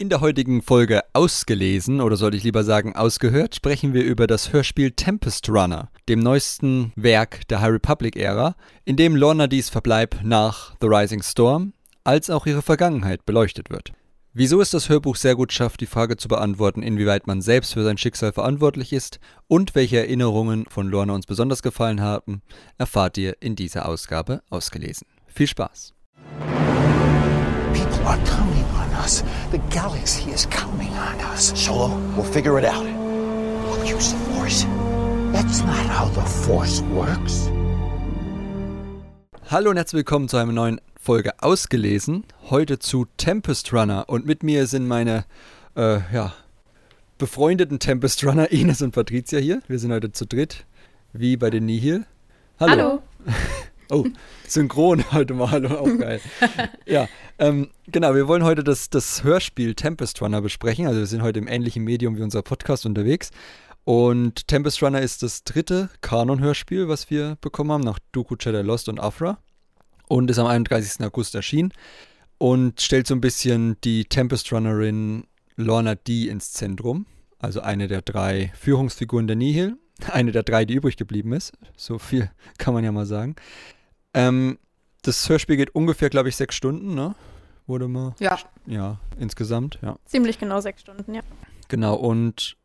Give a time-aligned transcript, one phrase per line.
[0.00, 4.52] In der heutigen Folge ausgelesen, oder sollte ich lieber sagen ausgehört, sprechen wir über das
[4.52, 10.76] Hörspiel Tempest Runner, dem neuesten Werk der High Republic-Ära, in dem Lorna Dees Verbleib nach
[10.80, 11.72] The Rising Storm
[12.04, 13.92] als auch ihre Vergangenheit beleuchtet wird.
[14.32, 17.82] Wieso es das Hörbuch sehr gut schafft, die Frage zu beantworten, inwieweit man selbst für
[17.82, 19.18] sein Schicksal verantwortlich ist
[19.48, 22.42] und welche Erinnerungen von Lorna uns besonders gefallen haben,
[22.76, 25.08] erfahrt ihr in dieser Ausgabe ausgelesen.
[25.26, 25.92] Viel Spaß!
[28.08, 29.22] Are coming on us.
[29.50, 31.52] The galaxy is counting on us.
[31.54, 32.82] Solo, we'll figure it out.
[32.82, 34.64] We'll use the Force.
[35.30, 37.50] That's not how the Force works.
[39.50, 42.24] Hallo und herzlich willkommen zu einer neuen Folge Ausgelesen.
[42.48, 45.26] Heute zu Tempest Runner und mit mir sind meine
[45.76, 46.32] äh, ja,
[47.18, 49.60] befreundeten Tempest Runner Ines und Patricia hier.
[49.68, 50.64] Wir sind heute zu dritt,
[51.12, 52.06] wie bei den Nihil.
[52.58, 52.70] Hallo.
[52.70, 53.02] Hallo.
[53.90, 54.06] Oh,
[54.46, 56.20] synchron heute mal, auch geil.
[56.86, 60.86] ja, ähm, genau, wir wollen heute das, das Hörspiel Tempest Runner besprechen.
[60.86, 63.30] Also wir sind heute im ähnlichen Medium wie unser Podcast unterwegs.
[63.84, 68.90] Und Tempest Runner ist das dritte Kanon-Hörspiel, was wir bekommen haben, nach Dooku Jedi Lost
[68.90, 69.38] und Afra.
[70.08, 71.04] Und ist am 31.
[71.06, 71.72] August erschienen.
[72.36, 75.24] Und stellt so ein bisschen die Tempest Runnerin
[75.56, 77.06] Lorna D ins Zentrum.
[77.38, 79.78] Also eine der drei Führungsfiguren der Nihil.
[80.12, 81.52] Eine der drei, die übrig geblieben ist.
[81.76, 83.34] So viel kann man ja mal sagen.
[84.18, 84.58] Ähm,
[85.02, 87.14] das Hörspiel geht ungefähr, glaube ich, sechs Stunden, ne?
[87.68, 88.16] Wurde mal.
[88.18, 88.36] Ja.
[88.66, 89.96] Ja, insgesamt, ja.
[90.06, 91.22] Ziemlich genau sechs Stunden, ja.
[91.68, 92.56] Genau, und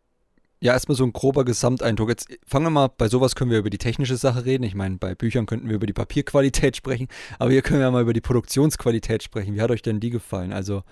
[0.59, 2.09] ja, erstmal so ein grober Gesamteindruck.
[2.09, 4.63] Jetzt fangen wir mal, bei sowas können wir über die technische Sache reden.
[4.63, 8.01] Ich meine, bei Büchern könnten wir über die Papierqualität sprechen, aber hier können wir mal
[8.01, 9.53] über die Produktionsqualität sprechen.
[9.53, 10.53] Wie hat euch denn die gefallen?
[10.53, 10.83] Also,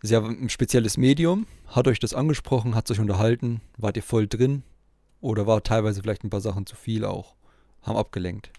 [0.00, 1.46] das ist ja ein spezielles Medium.
[1.68, 2.74] Hat euch das angesprochen?
[2.74, 3.60] Hat es euch unterhalten?
[3.76, 4.64] Wart ihr voll drin?
[5.20, 7.36] Oder war teilweise vielleicht ein paar Sachen zu viel auch?
[7.82, 8.50] Haben abgelenkt?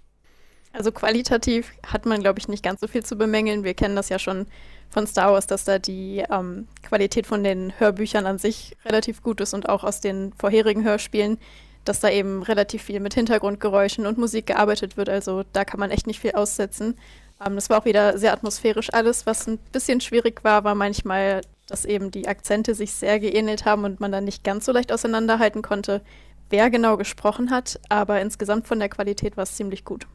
[0.73, 3.63] Also qualitativ hat man, glaube ich, nicht ganz so viel zu bemängeln.
[3.63, 4.47] Wir kennen das ja schon
[4.89, 9.39] von Star Wars, dass da die ähm, Qualität von den Hörbüchern an sich relativ gut
[9.39, 11.38] ist und auch aus den vorherigen Hörspielen,
[11.85, 15.09] dass da eben relativ viel mit Hintergrundgeräuschen und Musik gearbeitet wird.
[15.09, 16.97] Also da kann man echt nicht viel aussetzen.
[17.45, 19.28] Ähm, das war auch wieder sehr atmosphärisch alles.
[19.28, 23.83] Was ein bisschen schwierig war, war manchmal, dass eben die Akzente sich sehr geähnelt haben
[23.85, 26.01] und man dann nicht ganz so leicht auseinanderhalten konnte,
[26.50, 27.79] wer genau gesprochen hat.
[27.89, 30.07] Aber insgesamt von der Qualität war es ziemlich gut.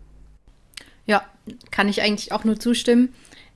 [1.09, 1.25] Ja,
[1.71, 3.15] kann ich eigentlich auch nur zustimmen.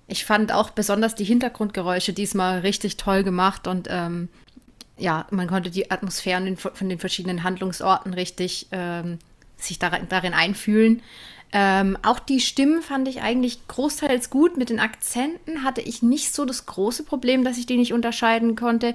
[0.09, 4.29] Ich fand auch besonders die Hintergrundgeräusche diesmal richtig toll gemacht und ähm,
[4.97, 9.19] ja, man konnte die Atmosphären von den verschiedenen Handlungsorten richtig ähm,
[9.57, 11.03] sich darin, darin einfühlen.
[11.53, 14.57] Ähm, auch die Stimmen fand ich eigentlich großteils gut.
[14.57, 18.57] Mit den Akzenten hatte ich nicht so das große Problem, dass ich die nicht unterscheiden
[18.57, 18.95] konnte.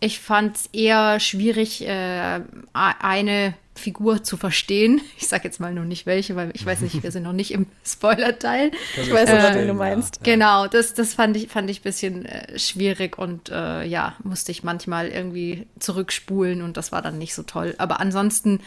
[0.00, 2.40] Ich fand es eher schwierig, äh,
[2.72, 5.00] eine Figur zu verstehen.
[5.18, 7.50] Ich sage jetzt mal nur nicht welche, weil ich weiß nicht, wir sind noch nicht
[7.50, 8.70] im Spoiler-Teil.
[8.96, 10.16] Ich weiß nicht, äh, du meinst.
[10.16, 10.22] Ja.
[10.22, 14.52] Genau, das, das fand ich, fand ich ein bisschen äh, schwierig und äh, ja, musste
[14.52, 17.74] ich manchmal irgendwie zurückspulen und das war dann nicht so toll.
[17.78, 18.60] Aber ansonsten,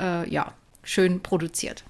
[0.00, 1.84] äh, ja, schön produziert.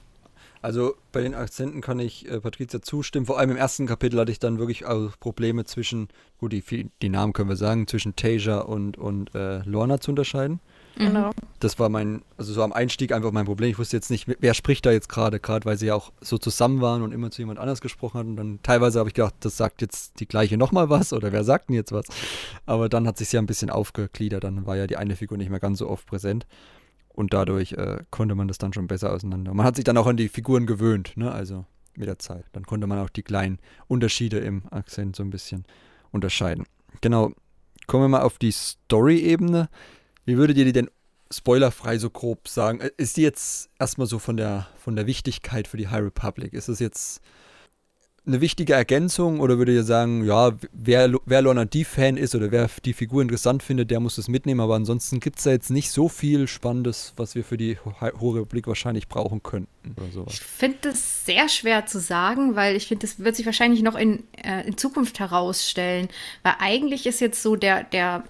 [0.63, 3.27] Also bei den Akzenten kann ich äh, Patricia zustimmen.
[3.27, 6.09] Vor allem im ersten Kapitel hatte ich dann wirklich auch Probleme zwischen,
[6.39, 10.61] gut, die, die Namen können wir sagen, zwischen Tasia und, und äh, Lorna zu unterscheiden.
[10.97, 11.33] Genau.
[11.59, 13.71] Das war mein, also so am Einstieg einfach mein Problem.
[13.71, 16.39] Ich wusste jetzt nicht, wer spricht da jetzt gerade, gerade weil sie ja auch so
[16.39, 18.31] zusammen waren und immer zu jemand anders gesprochen hatten.
[18.31, 21.43] Und dann teilweise habe ich gedacht, das sagt jetzt die gleiche nochmal was oder wer
[21.43, 22.07] sagt denn jetzt was?
[22.67, 24.45] Aber dann hat sich ja ein bisschen aufgegliedert.
[24.45, 26.47] Dann war ja die eine Figur nicht mehr ganz so oft präsent.
[27.15, 29.53] Und dadurch äh, konnte man das dann schon besser auseinander.
[29.55, 31.31] Man hat sich dann auch an die Figuren gewöhnt, ne?
[31.31, 32.47] Also mit der Zeit.
[32.53, 35.65] Dann konnte man auch die kleinen Unterschiede im Akzent so ein bisschen
[36.11, 36.65] unterscheiden.
[37.01, 37.33] Genau.
[37.87, 39.69] Kommen wir mal auf die Story-Ebene.
[40.25, 40.89] Wie würdet ihr die denn
[41.31, 42.81] spoilerfrei so grob sagen?
[42.81, 46.55] Äh, ist die jetzt erstmal so von der, von der Wichtigkeit für die High Republic?
[46.55, 47.21] Ist es jetzt
[48.25, 52.71] eine wichtige Ergänzung oder würdet ihr sagen, ja, wer, wer Lorna D-Fan ist oder wer
[52.85, 55.91] die Figur interessant findet, der muss das mitnehmen, aber ansonsten gibt es da jetzt nicht
[55.91, 60.35] so viel Spannendes, was wir für die Hohe Republik wahrscheinlich brauchen könnten oder sowas.
[60.35, 63.97] Ich finde das sehr schwer zu sagen, weil ich finde, das wird sich wahrscheinlich noch
[63.97, 66.09] in, äh, in Zukunft herausstellen,
[66.45, 68.23] weil eigentlich ist jetzt so der, der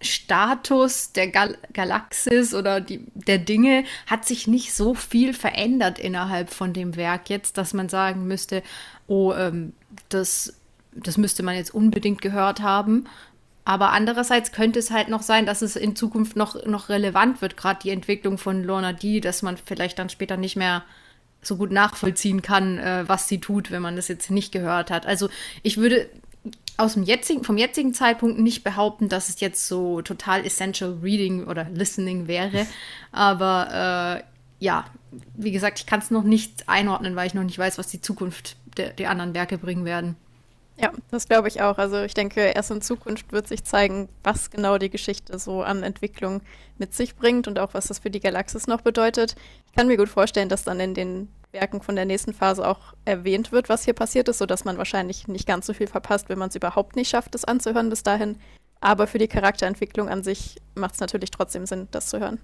[0.00, 6.50] Status der Gal Galaxis oder die, der Dinge hat sich nicht so viel verändert innerhalb
[6.50, 8.62] von dem Werk jetzt, dass man sagen müsste,
[9.08, 9.72] oh, ähm,
[10.08, 10.54] das,
[10.92, 13.06] das müsste man jetzt unbedingt gehört haben.
[13.64, 17.56] Aber andererseits könnte es halt noch sein, dass es in Zukunft noch, noch relevant wird,
[17.56, 20.84] gerade die Entwicklung von Lorna D, dass man vielleicht dann später nicht mehr
[21.42, 25.04] so gut nachvollziehen kann, äh, was sie tut, wenn man das jetzt nicht gehört hat.
[25.04, 25.28] Also
[25.62, 26.08] ich würde
[26.78, 31.44] aus dem jetzigen, vom jetzigen Zeitpunkt nicht behaupten, dass es jetzt so total essential Reading
[31.44, 32.66] oder Listening wäre.
[33.12, 34.86] Aber äh, ja,
[35.34, 38.00] wie gesagt, ich kann es noch nicht einordnen, weil ich noch nicht weiß, was die
[38.00, 40.16] Zukunft der, der anderen Werke bringen werden.
[40.80, 41.76] Ja, das glaube ich auch.
[41.78, 45.82] Also ich denke, erst in Zukunft wird sich zeigen, was genau die Geschichte so an
[45.82, 46.40] Entwicklung
[46.78, 49.34] mit sich bringt und auch was das für die Galaxis noch bedeutet.
[49.66, 52.94] Ich kann mir gut vorstellen, dass dann in den Werken von der nächsten Phase auch
[53.04, 56.38] erwähnt wird, was hier passiert ist, sodass man wahrscheinlich nicht ganz so viel verpasst, wenn
[56.38, 58.38] man es überhaupt nicht schafft, das anzuhören bis dahin.
[58.80, 62.38] Aber für die Charakterentwicklung an sich macht es natürlich trotzdem Sinn, das zu hören.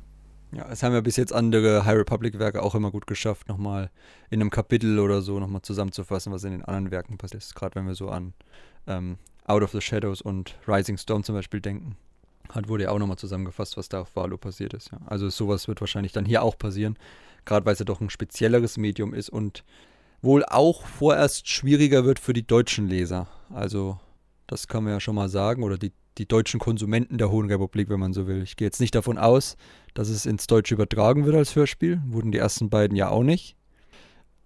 [0.54, 3.90] Ja, es haben ja bis jetzt andere High Republic-Werke auch immer gut geschafft, nochmal
[4.30, 7.56] in einem Kapitel oder so nochmal zusammenzufassen, was in den anderen Werken passiert ist.
[7.56, 8.34] Gerade wenn wir so an
[8.86, 11.96] ähm, Out of the Shadows und Rising Storm zum Beispiel denken.
[12.50, 14.92] Hat wurde ja auch nochmal zusammengefasst, was da auf Valo passiert ist.
[14.92, 14.98] Ja.
[15.06, 16.96] Also sowas wird wahrscheinlich dann hier auch passieren.
[17.44, 19.64] Gerade weil es ja doch ein spezielleres Medium ist und
[20.22, 23.26] wohl auch vorerst schwieriger wird für die deutschen Leser.
[23.52, 23.98] Also
[24.46, 25.62] das kann man ja schon mal sagen.
[25.64, 28.42] Oder die die deutschen Konsumenten der Hohen Republik, wenn man so will.
[28.42, 29.56] Ich gehe jetzt nicht davon aus,
[29.94, 32.02] dass es ins Deutsche übertragen wird als Hörspiel.
[32.06, 33.56] Wurden die ersten beiden ja auch nicht.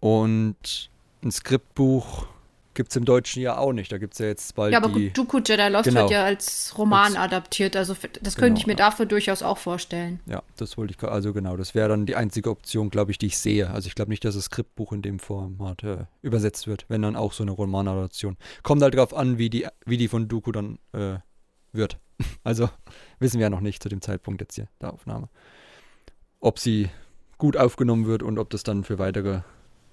[0.00, 0.90] Und
[1.22, 2.26] ein Skriptbuch
[2.74, 3.90] gibt es im Deutschen ja auch nicht.
[3.90, 4.72] Da gibt es ja jetzt bald.
[4.72, 6.02] Ja, aber die, Dooku Jedi Lost Genau.
[6.02, 7.74] wird ja als Roman Als- adaptiert.
[7.74, 8.76] Also das Genau, könnte ich mir ja.
[8.76, 10.20] dafür durchaus auch vorstellen.
[10.26, 13.26] Ja, das wollte ich, also genau, das wäre dann die einzige Option, glaube ich, die
[13.26, 13.68] ich sehe.
[13.70, 17.16] Also ich glaube nicht, dass das Skriptbuch in dem Format äh, übersetzt wird, wenn dann
[17.16, 18.36] auch so eine Romanadaption.
[18.62, 21.16] Kommt halt drauf an, wie die, wie die von Dooku dann äh,
[21.72, 21.98] wird.
[22.44, 22.68] Also
[23.18, 25.28] wissen wir ja noch nicht zu dem Zeitpunkt jetzt hier der Aufnahme.
[26.40, 26.88] Ob sie
[27.36, 29.40] gut aufgenommen wird und ob das dann für weitere,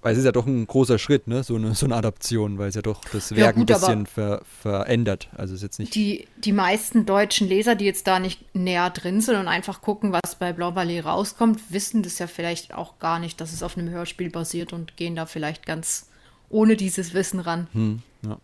[0.02, 2.68] weil es ist ja doch ein großer Schritt, ne, so eine, so eine Adaption, weil
[2.68, 5.28] es ja doch das Ja, Werk gut, ein bisschen ver, verändert.
[5.36, 5.94] Also es ist jetzt nicht.
[5.94, 10.12] Die, die meisten deutschen Leser, die jetzt da nicht näher drin sind und einfach gucken,
[10.12, 13.78] was bei Blau Ballet rauskommt, wissen das ja vielleicht auch gar nicht, dass es auf
[13.78, 16.08] einem Hörspiel basiert und gehen da vielleicht ganz
[16.48, 17.68] ohne dieses Wissen ran.
[17.72, 18.38] Hm, ja.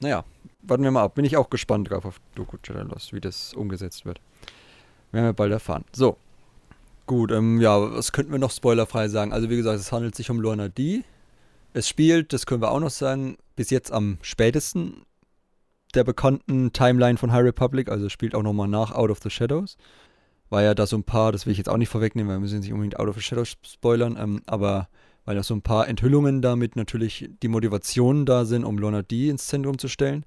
[0.00, 0.24] Naja,
[0.62, 1.14] warten wir mal ab.
[1.14, 4.20] Bin ich auch gespannt drauf auf Doku Lost, wie das umgesetzt wird.
[5.12, 5.84] Werden wir bald erfahren.
[5.92, 6.16] So.
[7.06, 9.32] Gut, ähm, ja, was könnten wir noch spoilerfrei sagen?
[9.32, 11.04] Also wie gesagt, es handelt sich um Lorna D.
[11.72, 15.06] Es spielt, das können wir auch noch sagen, bis jetzt am spätesten
[15.94, 19.30] der bekannten Timeline von High Republic, also es spielt auch nochmal nach Out of the
[19.30, 19.78] Shadows.
[20.50, 22.40] War ja da so ein paar, das will ich jetzt auch nicht vorwegnehmen, weil wir
[22.40, 24.88] müssen nicht unbedingt Out of the Shadows spoilern, ähm, aber
[25.28, 29.28] weil da so ein paar Enthüllungen damit natürlich die Motivationen da sind, um Lorna D
[29.28, 30.24] ins Zentrum zu stellen.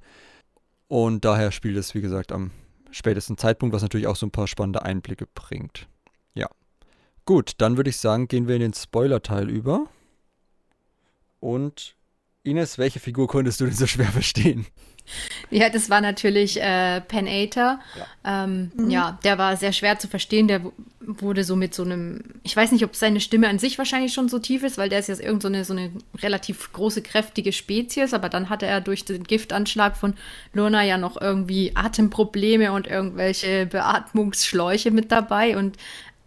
[0.88, 2.52] Und daher spielt es, wie gesagt, am
[2.92, 5.88] spätesten Zeitpunkt, was natürlich auch so ein paar spannende Einblicke bringt.
[6.36, 6.48] Ja.
[7.26, 9.88] Gut, dann würde ich sagen, gehen wir in den Spoiler-Teil über.
[11.40, 11.96] Und
[12.44, 14.66] Ines, welche Figur konntest du denn so schwer verstehen?
[15.50, 17.80] Ja, das war natürlich äh, Pen Ater.
[18.24, 18.44] Ja.
[18.44, 20.48] Ähm, ja, der war sehr schwer zu verstehen.
[20.48, 20.62] Der
[21.00, 24.30] wurde so mit so einem, ich weiß nicht, ob seine Stimme an sich wahrscheinlich schon
[24.30, 27.52] so tief ist, weil der ist jetzt irgend so eine, so eine relativ große, kräftige
[27.52, 30.14] Spezies, aber dann hatte er durch den Giftanschlag von
[30.54, 35.78] Lorna ja noch irgendwie Atemprobleme und irgendwelche Beatmungsschläuche mit dabei und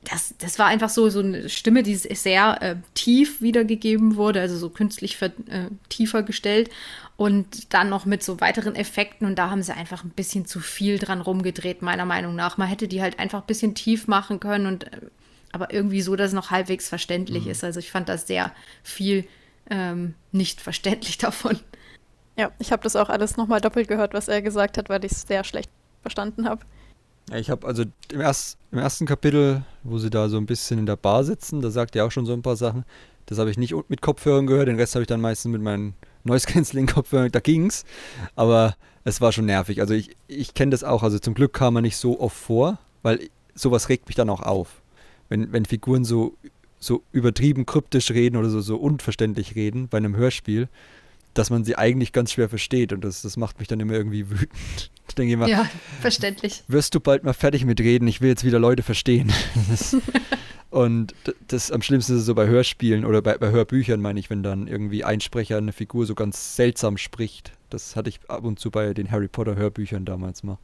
[0.04, 4.56] das, das war einfach so, so eine Stimme, die sehr äh, tief wiedergegeben wurde, also
[4.56, 6.70] so künstlich ver, äh, tiefer gestellt
[7.16, 10.60] und dann noch mit so weiteren Effekten und da haben sie einfach ein bisschen zu
[10.60, 12.58] viel dran rumgedreht, meiner Meinung nach.
[12.58, 15.00] Man hätte die halt einfach ein bisschen tief machen können und äh,
[15.52, 17.62] aber irgendwie so, dass es noch halbwegs verständlich ist.
[17.62, 18.52] Also ich fand das sehr
[18.82, 19.24] viel
[19.70, 21.60] ähm, nicht verständlich davon.
[22.36, 25.12] Ja, ich habe das auch alles nochmal doppelt gehört, was er gesagt hat, weil ich
[25.12, 25.70] es sehr schlecht
[26.02, 26.64] verstanden habe.
[27.32, 30.86] Ich habe also im, erst, im ersten Kapitel, wo sie da so ein bisschen in
[30.86, 32.84] der Bar sitzen, da sagt er auch schon so ein paar Sachen.
[33.26, 35.94] Das habe ich nicht mit Kopfhörern gehört, den Rest habe ich dann meistens mit meinen
[36.24, 37.84] Noise-Canceling-Kopfhörern, da ging's.
[38.36, 39.80] Aber es war schon nervig.
[39.80, 42.78] Also ich, ich kenne das auch, also zum Glück kam er nicht so oft vor,
[43.02, 44.82] weil sowas regt mich dann auch auf.
[45.30, 46.34] Wenn, wenn Figuren so,
[46.78, 50.68] so übertrieben kryptisch reden oder so, so unverständlich reden bei einem Hörspiel,
[51.34, 54.30] dass man sie eigentlich ganz schwer versteht und das, das macht mich dann immer irgendwie
[54.30, 54.90] wütend.
[55.06, 55.68] Ich denke immer, Ja,
[56.00, 56.64] verständlich.
[56.66, 59.30] wirst du bald mal fertig mit reden, ich will jetzt wieder Leute verstehen.
[59.70, 59.94] Das,
[60.70, 61.14] und
[61.46, 64.42] das am schlimmsten ist es so bei Hörspielen oder bei, bei Hörbüchern, meine ich, wenn
[64.42, 67.52] dann irgendwie ein Sprecher eine Figur so ganz seltsam spricht.
[67.70, 70.58] Das hatte ich ab und zu bei den Harry Potter Hörbüchern damals mal.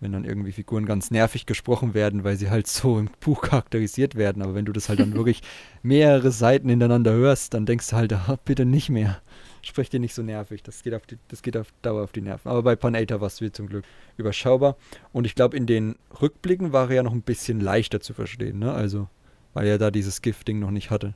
[0.00, 4.14] Wenn dann irgendwie Figuren ganz nervig gesprochen werden, weil sie halt so im Buch charakterisiert
[4.14, 4.42] werden.
[4.42, 5.42] Aber wenn du das halt dann wirklich
[5.82, 9.20] mehrere Seiten hintereinander hörst, dann denkst du halt, ah, bitte nicht mehr.
[9.62, 10.62] Sprich dir nicht so nervig.
[10.62, 12.48] Das geht auf, die, das geht auf Dauer auf die Nerven.
[12.48, 13.84] Aber bei Panater war es wie zum Glück
[14.16, 14.76] überschaubar.
[15.12, 18.58] Und ich glaube, in den Rückblicken war er ja noch ein bisschen leichter zu verstehen,
[18.58, 18.72] ne?
[18.72, 19.08] Also,
[19.54, 21.14] weil er da dieses Gifting noch nicht hatte.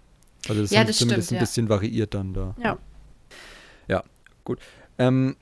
[0.48, 1.40] Also das Ja, das zumindest stimmt, ein ja.
[1.40, 2.54] bisschen variiert dann da.
[2.62, 2.78] Ja.
[3.88, 4.04] Ja,
[4.44, 4.60] gut.
[4.98, 5.36] Ähm,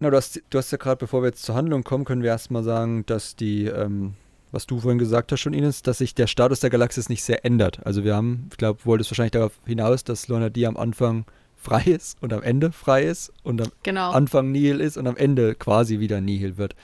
[0.00, 2.30] na, du hast, du hast ja gerade, bevor wir jetzt zur Handlung kommen, können wir
[2.30, 4.14] erstmal sagen, dass die, ähm,
[4.50, 7.44] was du vorhin gesagt hast schon, Ines, dass sich der Status der Galaxis nicht sehr
[7.44, 7.84] ändert.
[7.86, 11.26] Also wir haben, ich glaube, du wolltest wahrscheinlich darauf hinaus, dass Lorna D am Anfang
[11.64, 14.10] frei ist und am Ende frei ist und am Genau.
[14.12, 16.76] Anfang Nihil ist und am Ende quasi wieder Nihil wird.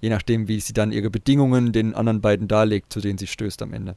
[0.00, 3.62] Je nachdem, wie sie dann ihre Bedingungen den anderen beiden darlegt, zu denen sie stößt
[3.62, 3.96] am Ende.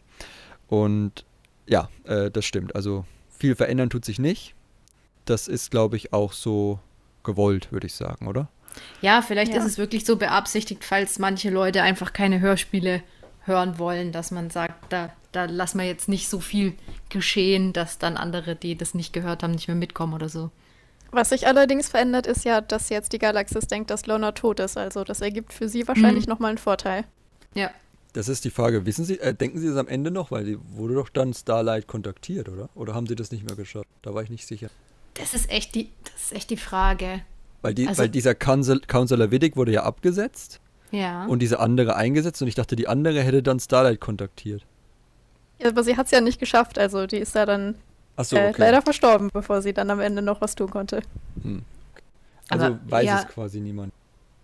[0.67, 1.25] Und
[1.65, 2.75] ja, äh, das stimmt.
[2.75, 3.05] Also
[3.37, 4.53] viel verändern tut sich nicht.
[5.25, 6.79] Das ist, glaube ich, auch so
[7.23, 8.47] gewollt, würde ich sagen, oder?
[9.01, 9.59] Ja, vielleicht Ja.
[9.59, 13.01] ist es wirklich so beabsichtigt, falls manche Leute einfach keine Hörspiele
[13.43, 16.73] hören wollen, dass man sagt, da, da lassen wir jetzt nicht so viel
[17.09, 20.51] geschehen, dass dann andere, die das nicht gehört haben, nicht mehr mitkommen oder so.
[21.11, 24.77] Was sich allerdings verändert, ist ja, dass jetzt die Galaxis denkt, dass Lorna tot ist.
[24.77, 26.31] Also das ergibt für sie wahrscheinlich Mhm.
[26.31, 27.05] nochmal einen Vorteil.
[27.53, 27.71] Ja.
[28.13, 30.31] Das ist die Frage, wissen Sie, äh, denken Sie es am Ende noch?
[30.31, 32.69] Weil die wurde doch dann Starlight kontaktiert, oder?
[32.75, 33.87] Oder haben Sie das nicht mehr geschafft?
[34.01, 34.69] Da war ich nicht sicher.
[35.13, 37.21] Das ist echt die, das ist echt die Frage.
[37.61, 40.59] Weil, die, Also- weil dieser Council, Counselor Widdick wurde ja abgesetzt
[40.91, 41.25] Ja.
[41.25, 44.65] und diese andere eingesetzt und ich dachte, die andere hätte dann Starlight kontaktiert.
[45.59, 46.77] Ja, aber sie hat es ja nicht geschafft.
[46.77, 47.75] Also die ist ja dann
[48.15, 48.55] Achso, äh, okay.
[48.61, 51.01] leider verstorben, bevor sie dann am Ende noch was tun konnte.
[51.41, 51.63] Hm.
[52.49, 53.19] Also Aber, weiß ja.
[53.19, 53.93] es quasi niemand.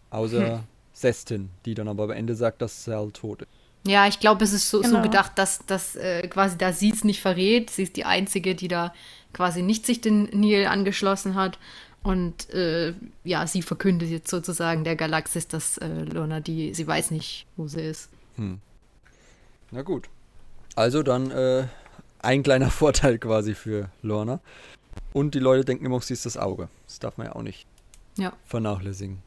[0.09, 3.47] Außer Sestin, die dann aber am Ende sagt, dass Sal tot ist.
[3.85, 5.01] Ja, ich glaube, es ist so, so Genau.
[5.01, 7.69] gedacht, dass, dass äh, quasi da sie es nicht verrät.
[7.69, 8.93] Sie ist die Einzige, die da
[9.33, 11.57] quasi nicht sich den Neil angeschlossen hat.
[12.01, 12.93] Und äh,
[13.23, 17.67] ja, sie verkündet jetzt sozusagen der Galaxis, dass äh, Lorna die, sie weiß nicht, wo
[17.67, 18.09] sie ist.
[19.71, 20.07] Na gut.
[20.75, 21.65] Also dann äh,
[22.19, 24.39] ein kleiner Vorteil quasi für Lorna.
[25.11, 26.69] Und die Leute denken immer, sie ist das Auge.
[26.87, 27.65] Das darf man ja auch nicht
[28.17, 28.33] Ja.
[28.45, 29.19] vernachlässigen.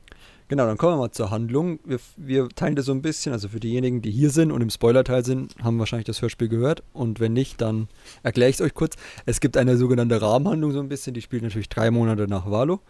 [0.49, 1.81] Genau, dann kommen wir mal zur Handlung.
[1.85, 4.71] Wir, wir teilen das so ein bisschen, also für diejenigen, die hier sind und im
[4.71, 6.85] Spoilerteil sind, haben wahrscheinlich das Hörspiel gehört.
[6.93, 7.89] Und wenn nicht, dann
[8.23, 8.95] erkläre ich es euch kurz.
[9.27, 12.81] Es gibt eine sogenannte Rahmenhandlung so ein bisschen, die spielt natürlich drei Monate nach Valo.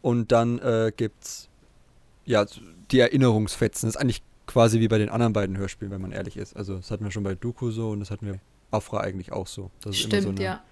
[0.00, 1.48] Und dann äh, gibt es
[2.24, 2.46] ja,
[2.90, 3.88] die Erinnerungsfetzen.
[3.88, 6.54] Das ist eigentlich quasi wie bei den anderen beiden Hörspielen, wenn man ehrlich ist.
[6.54, 8.38] Also das hatten wir schon bei Dooku so und das hatten wir
[8.70, 9.70] Afra eigentlich auch so.
[9.80, 10.62] Das ist immer Stimmt, so eine, ja.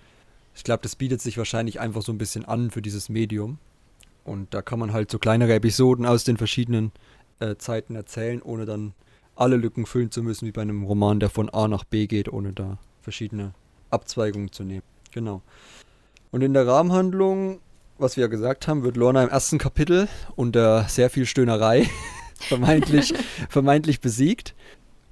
[0.55, 3.59] ich glaube, das bietet sich wahrscheinlich einfach so ein bisschen an für dieses Medium.
[4.25, 6.93] Und da kann man halt so kleinere Episoden aus den verschiedenen
[7.41, 8.93] äh, Zeiten erzählen, ohne dann
[9.35, 12.31] alle Lücken füllen zu müssen, wie bei einem Roman, der von A nach B geht,
[12.31, 13.55] ohne da verschiedene
[13.89, 14.83] Abzweigungen zu nehmen.
[15.11, 15.41] Genau.
[16.31, 17.61] Und in der Rahmenhandlung,
[17.97, 20.07] was wir ja gesagt haben, wird Lorna im ersten Kapitel
[20.37, 21.89] unter sehr viel Stöhnerei
[22.41, 23.15] vermeintlich,
[23.49, 24.55] vermeintlich besiegt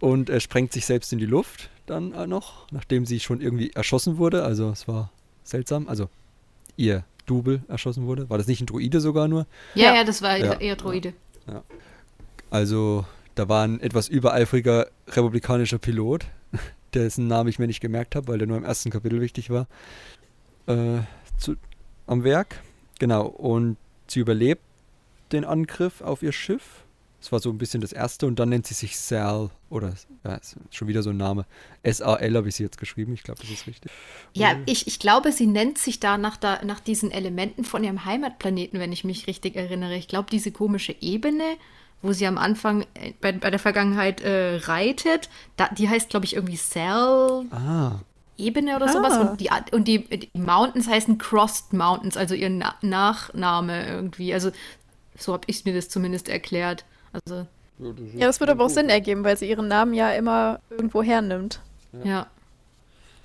[0.00, 3.70] und äh, sprengt sich selbst in die Luft dann äh, noch, nachdem sie schon irgendwie
[3.72, 4.44] erschossen wurde.
[4.44, 5.10] Also es war
[5.44, 5.88] seltsam.
[5.88, 6.08] Also
[6.76, 8.28] ihr Double erschossen wurde.
[8.30, 9.46] War das nicht ein Druide sogar nur?
[9.74, 9.94] Ja, Ja.
[9.96, 10.54] ja, das war Ja.
[10.54, 11.12] eher Droide.
[12.50, 13.04] Also
[13.34, 16.26] da war ein etwas übereifriger republikanischer Pilot,
[16.94, 19.66] dessen Namen ich mir nicht gemerkt habe, weil der nur im ersten Kapitel wichtig war,
[20.66, 21.00] äh,
[21.38, 21.56] zu,
[22.06, 22.60] am Werk.
[22.98, 23.76] Genau, und
[24.08, 24.62] sie überlebt
[25.32, 26.84] den Angriff auf ihr Schiff.
[27.20, 29.92] Das war so ein bisschen das erste und dann nennt sie sich Sal oder
[30.24, 31.46] ja, ist schon wieder so ein Name.
[31.82, 33.90] S-A-L habe ich sie jetzt geschrieben, ich glaube, das ist richtig.
[34.34, 37.82] Ja, Und- ich, ich glaube, sie nennt sich da nach, da nach diesen Elementen von
[37.82, 39.96] ihrem Heimatplaneten, wenn ich mich richtig erinnere.
[39.96, 41.42] Ich glaube, diese komische Ebene,
[42.02, 46.24] wo sie am Anfang äh, bei, bei der Vergangenheit äh, reitet, da, die heißt, glaube
[46.24, 47.96] ich, irgendwie Cell Ah,
[48.36, 48.92] Ebene oder Ah.
[48.92, 49.18] sowas.
[49.18, 54.32] Und, die, und die, die Mountains heißen Crossed Mountains, also ihr Na Nachname irgendwie.
[54.32, 54.52] Also
[55.18, 56.84] so habe ich mir das zumindest erklärt.
[57.12, 57.46] Also,
[58.14, 61.60] Ja, das würde aber auch Sinn ergeben, weil sie ihren Namen ja immer irgendwo hernimmt.
[62.04, 62.26] ja.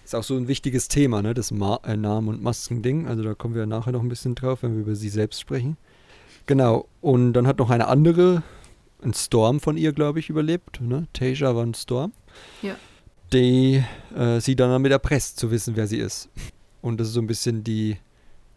[0.06, 1.34] Ist auch so ein wichtiges Thema, ne?
[1.34, 3.08] Das Ma äh, Namen- und Masken-Ding.
[3.08, 5.78] Also da kommen wir nachher noch ein bisschen drauf, wenn wir über sie selbst sprechen.
[6.46, 6.90] Genau.
[7.00, 8.44] Und dann hat noch eine andere,
[9.02, 10.82] ein Storm von ihr, glaube ich, überlebt.
[10.82, 11.08] Ne?
[11.14, 12.12] Tasia war ein Storm.
[12.62, 12.76] Ja.
[13.32, 13.82] Die
[14.14, 16.28] äh, sie dann damit erpresst, zu wissen, wer sie ist.
[16.82, 17.98] Und das ist so ein bisschen die,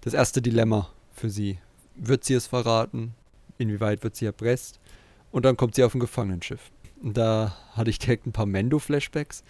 [0.00, 1.61] das erste Dilemma für sie.
[1.95, 3.14] Wird sie es verraten?
[3.56, 4.80] Inwieweit wird sie erpresst?
[5.37, 6.71] Und dann kommt sie auf ein Gefangenenschiff.
[7.02, 9.45] Und da hatte ich direkt ein paar Mendo-Flashbacks.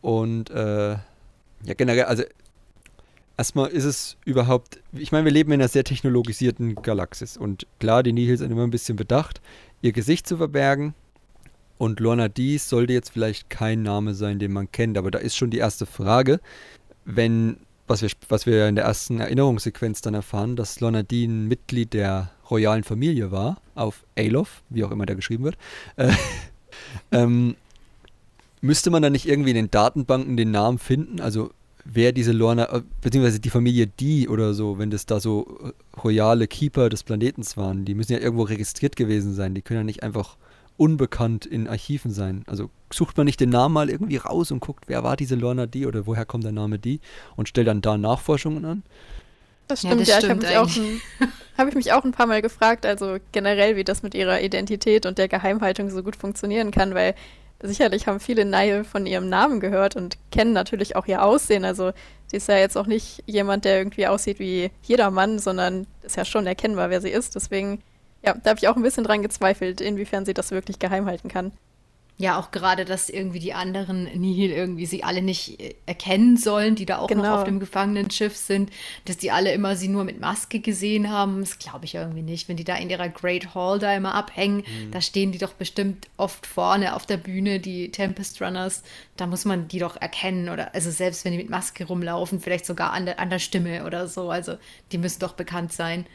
[0.00, 2.24] Und äh, ja, generell, also
[3.36, 8.02] erstmal ist es überhaupt, ich meine, wir leben in einer sehr technologisierten Galaxis und klar,
[8.02, 9.40] die Nihils sind immer ein bisschen bedacht,
[9.82, 10.94] ihr Gesicht zu verbergen.
[11.78, 15.36] Und Lorna Dies sollte jetzt vielleicht kein Name sein, den man kennt, aber da ist
[15.36, 16.40] schon die erste Frage,
[17.04, 21.46] wenn, was wir, was wir in der ersten Erinnerungssequenz dann erfahren, dass Lorna Dee ein
[21.46, 25.56] Mitglied der royalen Familie war, auf Alof, wie auch immer der geschrieben wird,
[25.96, 26.12] äh,
[27.12, 27.56] ähm,
[28.60, 31.20] müsste man dann nicht irgendwie in den Datenbanken den Namen finden?
[31.20, 31.50] Also
[31.84, 36.00] wer diese Lorna, äh, beziehungsweise die Familie Die oder so, wenn das da so äh,
[36.00, 39.54] royale Keeper des Planetens waren, die müssen ja irgendwo registriert gewesen sein.
[39.54, 40.36] Die können ja nicht einfach
[40.76, 42.42] unbekannt in Archiven sein.
[42.46, 45.66] Also sucht man nicht den Namen mal irgendwie raus und guckt, wer war diese Lorna
[45.66, 47.00] Die oder woher kommt der Name Die
[47.36, 48.82] und stellt dann da Nachforschungen an?
[49.68, 50.18] Das Ja, stimmt, das ja.
[50.18, 51.00] ich habe stimmt mich, auch ein-
[51.58, 55.06] hab ich mich auch ein paar Mal gefragt, also generell, wie das mit ihrer Identität
[55.06, 57.14] und der Geheimhaltung so gut funktionieren kann, weil
[57.62, 61.64] sicherlich haben viele Nile von ihrem Namen gehört und kennen natürlich auch ihr Aussehen.
[61.64, 61.92] Also
[62.26, 66.16] sie ist ja jetzt auch nicht jemand, der irgendwie aussieht wie jeder Mann, sondern ist
[66.16, 67.34] ja schon erkennbar, wer sie ist.
[67.34, 67.80] Deswegen,
[68.22, 71.28] ja, da habe ich auch ein bisschen dran gezweifelt, inwiefern sie das wirklich geheim halten
[71.28, 71.52] kann.
[72.16, 76.76] Ja, auch gerade, dass irgendwie die anderen Nihil irgendwie sie alle nicht äh, erkennen sollen,
[76.76, 77.24] die da auch genau.
[77.24, 78.70] noch auf dem Gefangenenschiff sind,
[79.04, 82.48] dass die alle immer sie nur mit Maske gesehen haben, das glaube ich irgendwie nicht.
[82.48, 84.92] Wenn die da in ihrer Great Hall da immer abhängen, mhm.
[84.92, 88.84] da stehen die doch bestimmt oft vorne auf der Bühne, die Tempest Runners,
[89.16, 92.66] da muss man die doch erkennen oder, also selbst wenn die mit Maske rumlaufen, vielleicht
[92.66, 94.54] sogar an der, an der Stimme oder so, also
[94.92, 96.06] die müssen doch bekannt sein.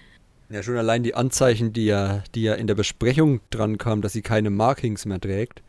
[0.48, 4.14] Ja, schon allein die Anzeichen, die ja, die ja in der Besprechung dran kamen, dass
[4.14, 5.62] sie keine Markings mehr trägt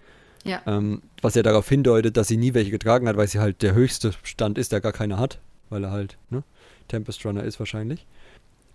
[0.45, 0.63] ja.
[0.67, 3.75] Ähm, was ja darauf hindeutet, dass sie nie welche getragen hat, weil sie halt der
[3.75, 6.43] höchste Stand ist, der gar keine hat, weil er halt ne,
[6.89, 8.07] Tempest Runner ist wahrscheinlich.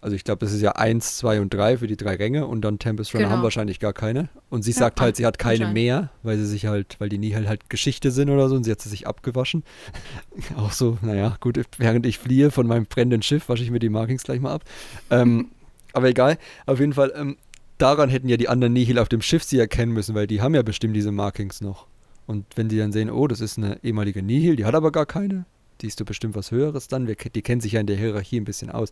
[0.06, 2.62] Also ich glaube, das ist ja 1, 2 und 3 für die drei Ränge und
[2.62, 3.38] dann Tempest Runner genau.
[3.38, 4.30] haben wahrscheinlich gar keine.
[4.52, 7.18] Und sie ja, sagt halt, sie hat keine mehr, weil sie sich halt, weil die
[7.18, 9.64] nie halt, halt Geschichte sind oder so und sie hat sie sich abgewaschen.
[10.58, 13.90] Auch so, naja, gut, während ich fliehe von meinem brennenden Schiff, wasche ich mir die
[13.90, 14.64] Markings gleich mal ab.
[15.10, 15.48] Ähm,
[15.94, 17.38] aber egal, auf jeden Fall, ähm,
[17.78, 20.56] daran hätten ja die anderen Nihil auf dem Schiff sie erkennen müssen, weil die haben
[20.56, 21.88] ja bestimmt diese Markings noch.
[22.28, 25.06] Und wenn die dann sehen, oh, das ist eine ehemalige Nihil, die hat aber gar
[25.06, 25.46] keine,
[25.82, 28.46] die ist doch bestimmt was Höheres dann, die kennen sich ja in der Hierarchie ein
[28.46, 28.90] bisschen aus.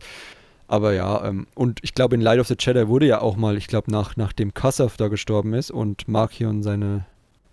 [0.66, 3.56] Aber ja, ähm, und ich glaube, in Light of the Jedi wurde ja auch mal,
[3.56, 7.04] ich glaube, nach, nachdem Kassav da gestorben ist und Markion seine,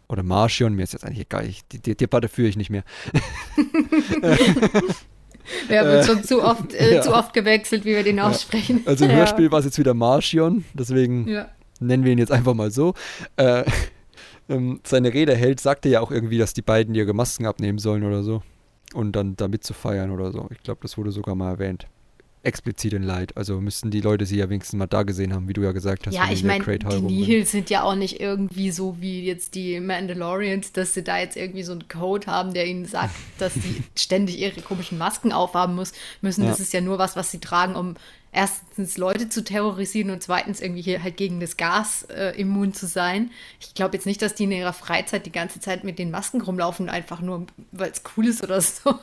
[0.07, 2.83] oder Marchion, mir ist jetzt eigentlich egal, ich, die, die Debatte führe ich nicht mehr.
[5.67, 7.01] Wir haben uns äh, schon zu oft, äh, ja.
[7.01, 8.81] zu oft gewechselt, wie wir den aussprechen.
[8.85, 11.47] Also im Hörspiel war es jetzt wieder Marchion, deswegen ja.
[11.79, 12.93] nennen wir ihn jetzt einfach mal so.
[13.37, 13.63] Äh,
[14.49, 18.03] ähm, seine Rede hält, sagte ja auch irgendwie, dass die beiden ihre Masken abnehmen sollen
[18.03, 18.41] oder so.
[18.93, 20.49] Und dann damit zu feiern oder so.
[20.51, 21.87] Ich glaube, das wurde sogar mal erwähnt
[22.43, 23.37] explizit in Light.
[23.37, 26.07] Also müssten die Leute sie ja wenigstens mal da gesehen haben, wie du ja gesagt
[26.07, 26.13] hast.
[26.13, 30.71] Ja, ich meine, die Nihils sind ja auch nicht irgendwie so wie jetzt die Mandalorians,
[30.71, 34.39] dass sie da jetzt irgendwie so einen Code haben, der ihnen sagt, dass sie ständig
[34.39, 36.43] ihre komischen Masken aufhaben muss, müssen.
[36.43, 36.49] Ja.
[36.49, 37.95] Das ist ja nur was, was sie tragen, um
[38.31, 42.87] erstens Leute zu terrorisieren und zweitens irgendwie hier halt gegen das Gas äh, immun zu
[42.87, 43.29] sein.
[43.59, 46.41] Ich glaube jetzt nicht, dass die in ihrer Freizeit die ganze Zeit mit den Masken
[46.41, 48.99] rumlaufen, einfach nur, weil es cool ist oder so.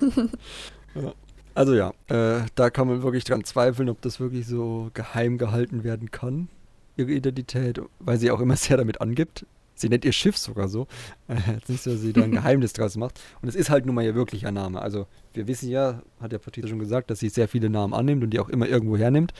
[0.94, 1.14] ja.
[1.54, 5.84] Also ja, äh, da kann man wirklich dran zweifeln, ob das wirklich so geheim gehalten
[5.84, 6.48] werden kann,
[6.96, 9.46] ihre Identität, weil sie auch immer sehr damit angibt.
[9.74, 10.86] Sie nennt ihr Schiff sogar so.
[11.28, 13.20] Äh, jetzt nicht so, dass sie da ein Geheimnis draus macht.
[13.40, 14.82] Und es ist halt nun mal ihr wirklicher Name.
[14.82, 18.22] Also wir wissen ja, hat ja Patricia schon gesagt, dass sie sehr viele Namen annimmt
[18.22, 19.32] und die auch immer irgendwo hernimmt.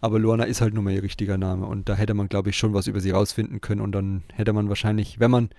[0.00, 1.66] Aber Luana ist halt nun mal ihr richtiger Name.
[1.66, 3.80] Und da hätte man, glaube ich, schon was über sie rausfinden können.
[3.80, 5.50] Und dann hätte man wahrscheinlich, wenn man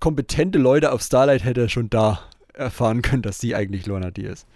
[0.00, 2.20] kompetente Leute auf Starlight hätte, schon da
[2.52, 4.46] erfahren können, dass sie eigentlich Luana die ist.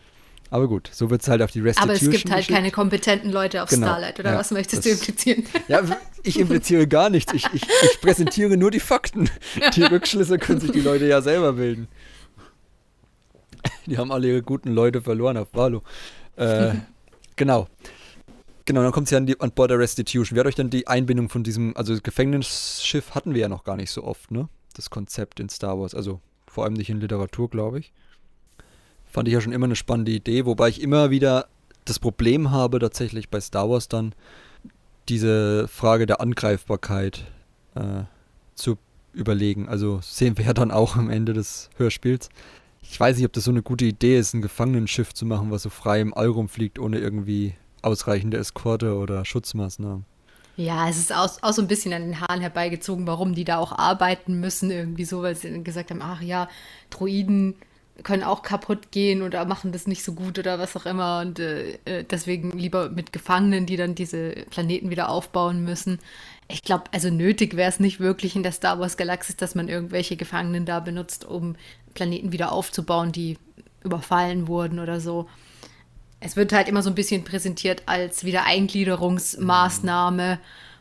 [0.51, 2.57] Aber gut, so wird es halt auf die Restitution Aber es gibt halt geschickt.
[2.57, 3.87] keine kompetenten Leute auf genau.
[3.87, 5.45] Starlight, oder ja, was möchtest du implizieren?
[5.69, 5.83] Ja,
[6.25, 7.33] ich impliziere gar nichts.
[7.33, 9.31] Ich, ich, ich präsentiere nur die Fakten.
[9.75, 11.89] Die Rückschlüsse können sich die Leute ja selber bilden.
[13.87, 15.83] Die haben alle ihre guten Leute verloren auf Valo.
[16.37, 16.75] Äh,
[17.37, 17.69] genau.
[18.65, 20.37] Genau, dann kommt sie an, die, an Bord der Restitution.
[20.37, 23.65] Wie hat euch dann die Einbindung von diesem, also das Gefängnisschiff hatten wir ja noch
[23.65, 24.49] gar nicht so oft, ne?
[24.75, 25.95] Das Konzept in Star Wars.
[25.95, 27.93] Also vor allem nicht in Literatur, glaube ich.
[29.11, 31.47] Fand ich ja schon immer eine spannende Idee, wobei ich immer wieder
[31.85, 34.15] das Problem habe, tatsächlich bei Star Wars dann
[35.09, 37.25] diese Frage der Angreifbarkeit
[37.75, 38.05] äh,
[38.55, 38.79] zu
[39.13, 39.69] überlegen.
[39.69, 42.29] Also sehen wir ja dann auch am Ende des Hörspiels.
[42.83, 45.63] Ich weiß nicht, ob das so eine gute Idee ist, ein Gefangenenschiff zu machen, was
[45.63, 50.05] so frei im All rumfliegt, ohne irgendwie ausreichende Eskorte oder Schutzmaßnahmen.
[50.57, 53.59] Ja, es ist auch, auch so ein bisschen an den Haaren herbeigezogen, warum die da
[53.59, 56.49] auch arbeiten müssen, irgendwie so, weil sie gesagt haben, ach ja,
[56.91, 57.55] Droiden
[58.03, 61.21] können auch kaputt gehen oder machen das nicht so gut oder was auch immer.
[61.21, 65.99] Und äh, äh, deswegen lieber mit Gefangenen, die dann diese Planeten wieder aufbauen müssen.
[66.49, 69.69] Ich glaube, also nötig wäre es nicht wirklich in der Star Wars Galaxis, dass man
[69.69, 71.57] irgendwelche Gefangenen da benutzt, um
[71.95, 73.39] Planeten wieder aufzubauen, die
[73.83, 75.29] überfallen wurden oder so.
[76.21, 80.37] Es wird halt immer so ein bisschen präsentiert als Wiedereingliederungsmaßnahme.
[80.37, 80.41] Mhm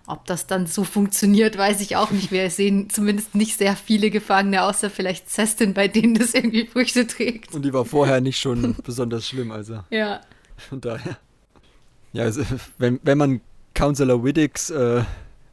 [0.10, 2.32] ob das dann so funktioniert, weiß ich auch nicht.
[2.32, 7.06] Wir sehen zumindest nicht sehr viele Gefangene, außer vielleicht Cestin, bei denen das irgendwie Früchte
[7.06, 7.54] trägt.
[7.54, 9.80] Und die war vorher nicht schon besonders schlimm, also.
[9.91, 10.22] Ja.
[10.58, 11.17] Von daher.
[12.12, 12.41] Ja, also,
[12.78, 13.41] wenn, wenn man
[13.76, 15.04] Counselor Widdicks äh,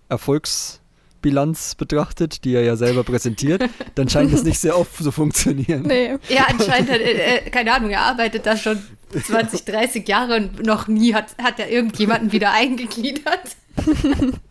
[0.08, 3.62] Erfolgsbilanz betrachtet, die er ja selber präsentiert,
[3.94, 5.82] dann scheint es nicht sehr oft zu funktionieren.
[5.82, 6.16] Nee.
[6.28, 10.64] Ja, anscheinend, hat, äh, äh keine Ahnung, er arbeitet da schon 20, 30 Jahre und
[10.64, 13.56] noch nie hat, hat er irgendjemanden wieder eingegliedert.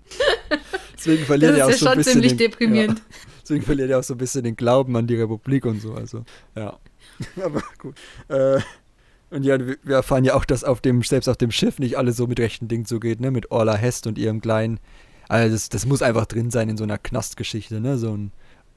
[0.98, 2.14] Deswegen verliert er auch ja so ein bisschen.
[2.14, 3.00] ziemlich den, deprimierend.
[3.00, 3.06] Ja,
[3.44, 5.94] deswegen verliert er auch so ein bisschen den Glauben an die Republik und so.
[5.94, 6.24] Also,
[6.56, 6.80] ja.
[7.44, 7.96] Aber gut.
[8.28, 8.60] Äh,
[9.30, 12.18] und ja, wir erfahren ja auch, dass auf dem, selbst auf dem Schiff nicht alles
[12.18, 13.32] so mit rechten Dingen zugeht, ne?
[13.32, 14.80] Mit Orla Hest und ihrem kleinen.
[15.28, 17.98] Also das, das muss einfach drin sein in so einer Knastgeschichte, ne?
[17.98, 18.32] So ein,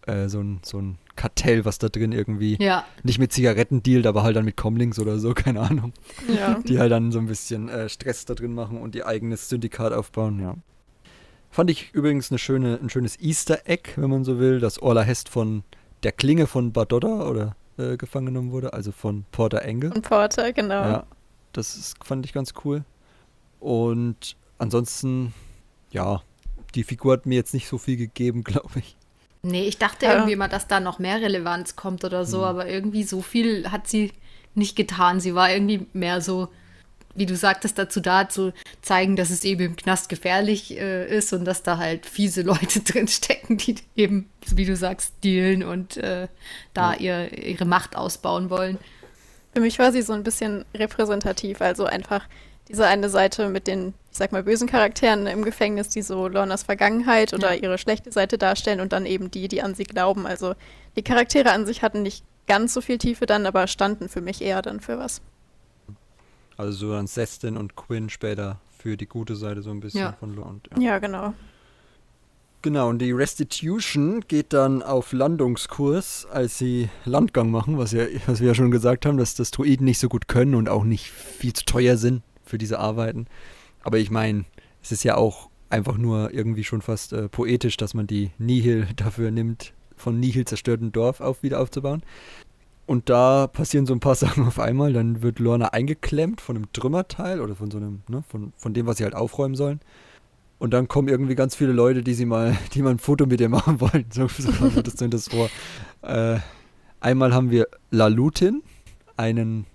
[0.06, 2.84] äh, so ein, so ein Kartell, was da drin irgendwie ja.
[3.02, 5.92] nicht mit Zigaretten dealt, aber halt dann mit Comlinks oder so, keine Ahnung.
[6.34, 6.60] Ja.
[6.60, 9.92] Die halt dann so ein bisschen äh, Stress da drin machen und ihr eigenes Syndikat
[9.92, 10.54] aufbauen, ja.
[11.58, 15.02] Fand ich übrigens eine schöne, ein schönes Easter Egg, wenn man so will, dass Orla
[15.02, 15.64] Hest von
[16.04, 19.90] der Klinge von Badoda oder äh, gefangen genommen wurde, also von Porter Engel.
[19.90, 20.82] Und Porter, genau.
[20.82, 21.06] Ja,
[21.52, 22.84] das ist, fand ich ganz cool.
[23.58, 25.34] Und ansonsten,
[25.90, 26.22] ja,
[26.76, 28.96] die Figur hat mir jetzt nicht so viel gegeben, glaube ich.
[29.42, 30.12] Nee, ich dachte Ja.
[30.12, 33.88] irgendwie mal, dass da noch mehr Relevanz kommt oder so, aber irgendwie so viel hat
[33.88, 34.12] sie
[34.54, 35.18] nicht getan.
[35.18, 36.50] Sie war irgendwie mehr so,
[37.18, 38.52] wie du sagtest, dazu da zu
[38.82, 42.80] zeigen, dass es eben im Knast gefährlich äh, ist und dass da halt fiese Leute
[42.84, 46.28] drin stecken, die eben, wie du sagst, dealen und äh,
[46.74, 48.78] da ihr, ihre Macht ausbauen wollen.
[49.54, 52.24] Für mich war sie so ein bisschen repräsentativ, also einfach
[52.68, 56.62] diese eine Seite mit den, ich sag mal, bösen Charakteren im Gefängnis, die so Lornas
[56.62, 57.62] Vergangenheit oder Ja.
[57.62, 60.26] ihre schlechte Seite darstellen und dann eben die, die an sie glauben.
[60.26, 60.54] Also
[60.96, 64.42] die Charaktere an sich hatten nicht ganz so viel Tiefe dann, aber standen für mich
[64.42, 65.22] eher dann für was.
[66.58, 70.12] Also so dann Sestin und Quinn später für die gute Seite so ein bisschen Ja.
[70.12, 70.48] von Lore.
[70.50, 70.82] Und, ja.
[70.94, 71.32] Ja, genau.
[72.62, 78.40] Genau, und die Restitution geht dann auf Landungskurs, als sie Landgang machen, was, ja, was
[78.40, 81.06] wir ja schon gesagt haben, dass das Druiden nicht so gut können und auch nicht
[81.08, 83.26] viel zu teuer sind für diese Arbeiten.
[83.84, 84.44] Aber ich meine,
[84.82, 88.88] es ist ja auch einfach nur irgendwie schon fast äh, poetisch, dass man die Nihil
[88.96, 92.02] dafür nimmt, von Nihil zerstörten Dorf auf wieder aufzubauen.
[92.88, 94.94] Und da passieren so ein paar Sachen auf einmal.
[94.94, 98.86] Dann wird Lorna eingeklemmt von einem Trümmerteil oder von so einem, ne, von, von dem,
[98.86, 99.80] was sie halt aufräumen sollen.
[100.58, 103.42] Und dann kommen irgendwie ganz viele Leute, die sie mal, die mal ein Foto mit
[103.42, 104.06] ihr machen wollen.
[104.10, 105.50] So, so kam mir das zumindest vor.
[106.00, 106.38] Äh,
[107.00, 108.62] einmal haben wir Lalutin,
[109.18, 109.66] einen,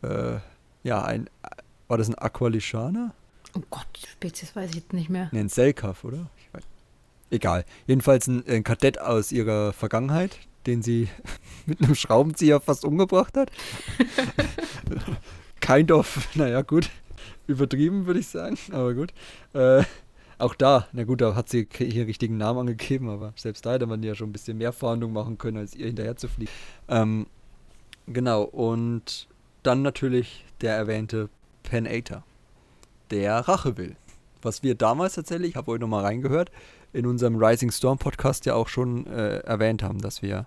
[0.00, 0.38] äh,
[0.84, 1.28] ja, ein,
[1.86, 3.12] war das ein Aqualischaner?
[3.54, 5.28] Oh Gott, Spezies weiß ich jetzt nicht mehr.
[5.32, 6.30] Ne, ein Selkaf, oder?
[7.30, 7.66] Egal.
[7.86, 11.08] Jedenfalls ein, ein Kadett aus ihrer Vergangenheit, den sie
[11.66, 13.50] mit einem Schraubenzieher fast umgebracht hat.
[15.60, 16.90] kind of, naja, gut.
[17.46, 19.12] Übertrieben, würde ich sagen, aber gut.
[19.54, 19.82] Äh,
[20.36, 23.86] auch da, na gut, da hat sie hier richtigen Namen angegeben, aber selbst da hätte
[23.86, 26.50] man ja schon ein bisschen mehr Fahndung machen können, als ihr hinterher zu fliegen.
[26.88, 27.26] Ähm,
[28.06, 29.26] genau, und
[29.62, 31.28] dann natürlich der erwähnte
[31.64, 32.22] Penator,
[33.10, 33.96] der Rache will.
[34.42, 36.52] Was wir damals tatsächlich, ich habe heute nochmal reingehört,
[36.92, 40.46] in unserem Rising Storm Podcast ja auch schon äh, erwähnt haben, dass wir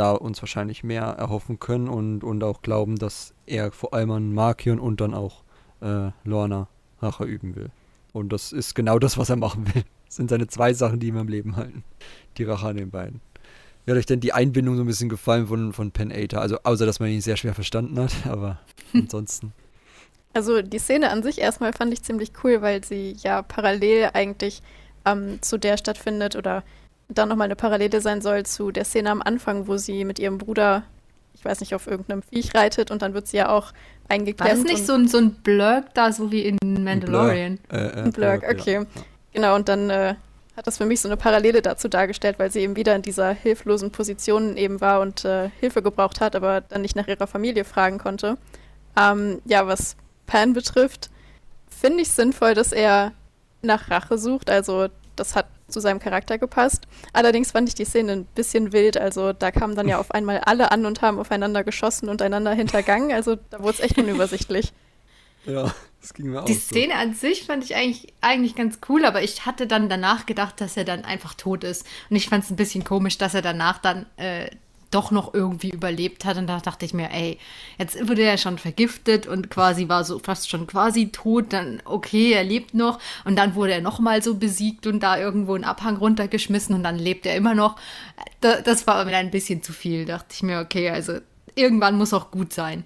[0.00, 4.32] da uns wahrscheinlich mehr erhoffen können und, und auch glauben, dass er vor allem an
[4.32, 5.42] Markion und dann auch
[5.82, 6.68] äh, Lorna
[7.02, 7.70] Rache üben will.
[8.14, 9.84] Und das ist genau das, was er machen will.
[10.10, 11.84] Das sind seine zwei Sachen, die ihm am Leben halten.
[12.36, 13.20] Die Rache an den beiden.
[13.84, 16.40] Wie hat euch denn die Einbindung so ein bisschen gefallen von, von Pen Ater?
[16.40, 18.58] Also außer, dass man ihn sehr schwer verstanden hat, aber
[18.92, 19.52] ansonsten.
[20.32, 24.62] Also die Szene an sich erstmal fand ich ziemlich cool, weil sie ja parallel eigentlich
[25.04, 26.64] ähm, zu der stattfindet oder
[27.10, 30.38] dann nochmal eine Parallele sein soll zu der Szene am Anfang, wo sie mit ihrem
[30.38, 30.84] Bruder,
[31.34, 33.72] ich weiß nicht, auf irgendeinem Viech reitet und dann wird sie ja auch War
[34.08, 34.50] eingeklemmt.
[34.50, 37.58] das nicht so ein, so ein Blurk da, so wie in Mandalorian?
[37.70, 38.50] Äh, äh, Ein Blurk, ja.
[38.50, 38.86] okay.
[39.32, 40.14] Genau, und dann äh,
[40.56, 43.32] hat das für mich so eine Parallele dazu dargestellt, weil sie eben wieder in dieser
[43.32, 47.64] hilflosen Position eben war und äh, Hilfe gebraucht hat, aber dann nicht nach ihrer Familie
[47.64, 48.36] fragen konnte.
[48.96, 49.96] Ähm, ja, was
[50.26, 51.10] Pan betrifft,
[51.68, 53.12] finde ich sinnvoll, dass er
[53.62, 54.50] nach Rache sucht.
[54.50, 56.86] Also das hat zu seinem Charakter gepasst.
[57.12, 58.96] Allerdings fand ich die Szene ein bisschen wild.
[58.96, 62.52] Also da kamen dann ja auf einmal alle an und haben aufeinander geschossen und einander
[62.52, 63.12] hintergangen.
[63.12, 64.72] Also da wurde es echt unübersichtlich.
[65.46, 66.60] Ja, das ging mir auch Die so.
[66.60, 70.60] Szene an sich fand ich eigentlich, eigentlich ganz cool, aber ich hatte dann danach gedacht,
[70.60, 71.86] dass er dann einfach tot ist.
[72.10, 74.50] Und ich fand es ein bisschen komisch, dass er danach dann äh,
[74.90, 76.36] doch noch irgendwie überlebt hat.
[76.36, 77.38] Und da dachte ich mir, ey,
[77.78, 81.52] jetzt wurde er schon vergiftet und quasi war so fast schon quasi tot.
[81.52, 82.98] Dann, okay, er lebt noch.
[83.24, 86.98] Und dann wurde er nochmal so besiegt und da irgendwo einen Abhang runtergeschmissen und dann
[86.98, 87.76] lebt er immer noch.
[88.40, 90.04] Da, das war mir ein bisschen zu viel.
[90.04, 91.18] Dachte ich mir, okay, also
[91.54, 92.84] irgendwann muss auch gut sein.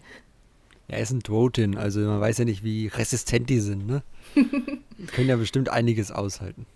[0.88, 4.02] Ja, er ist ein Dwotin, also man weiß ja nicht, wie resistent die sind, ne?
[4.34, 6.66] Die können ja bestimmt einiges aushalten.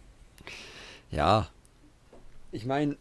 [1.10, 1.48] Ja.
[2.52, 2.96] Ich meine,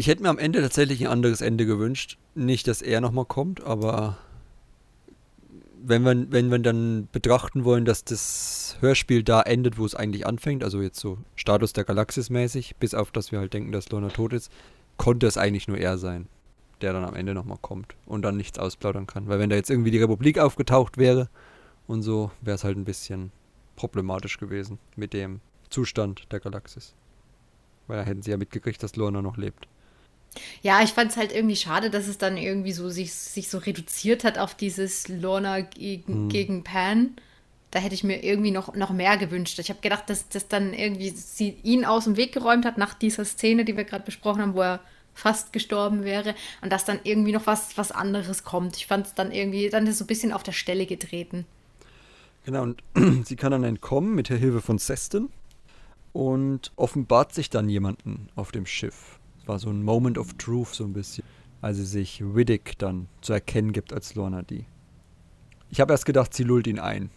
[0.00, 2.16] ich hätte mir am Ende tatsächlich ein anderes Ende gewünscht.
[2.34, 4.16] Nicht, dass er nochmal kommt, aber
[5.82, 10.26] wenn wir, wenn wir dann betrachten wollen, dass das Hörspiel da endet, wo es eigentlich
[10.26, 13.90] anfängt, also jetzt so Status der Galaxis mäßig, bis auf dass wir halt denken, dass
[13.90, 14.50] Lorna tot ist,
[14.96, 16.28] konnte es eigentlich nur er sein,
[16.80, 19.28] der dann am Ende nochmal kommt und dann nichts ausplaudern kann.
[19.28, 21.28] Weil wenn da jetzt irgendwie die Republik aufgetaucht wäre
[21.86, 23.32] und so, wäre es halt ein bisschen
[23.76, 26.94] problematisch gewesen mit dem Zustand der Galaxis.
[27.86, 29.68] Weil da hätten sie ja mitgekriegt, dass Lorna noch lebt.
[30.62, 33.58] Ja, ich fand es halt irgendwie schade, dass es dann irgendwie so sich, sich so
[33.58, 37.16] reduziert hat auf dieses Lorna gegen, gegen Pan.
[37.70, 39.58] Da hätte ich mir irgendwie noch, noch mehr gewünscht.
[39.58, 42.94] Ich habe gedacht, dass das dann irgendwie sie ihn aus dem Weg geräumt hat nach
[42.94, 44.80] dieser Szene, die wir gerade besprochen haben, wo er
[45.14, 48.76] fast gestorben wäre und dass dann irgendwie noch was, was anderes kommt.
[48.76, 51.44] Ich fand es dann irgendwie, dann ist so ein bisschen auf der Stelle getreten.
[52.44, 52.82] Genau, und
[53.26, 55.28] sie kann dann entkommen mit der Hilfe von Seston.
[56.12, 59.19] und offenbart sich dann jemanden auf dem Schiff.
[59.42, 61.24] Es war so ein Moment of Truth so ein bisschen,
[61.60, 64.64] als sie sich Riddick dann zu erkennen gibt als Lorna die.
[65.70, 67.10] Ich habe erst gedacht, sie lullt ihn ein.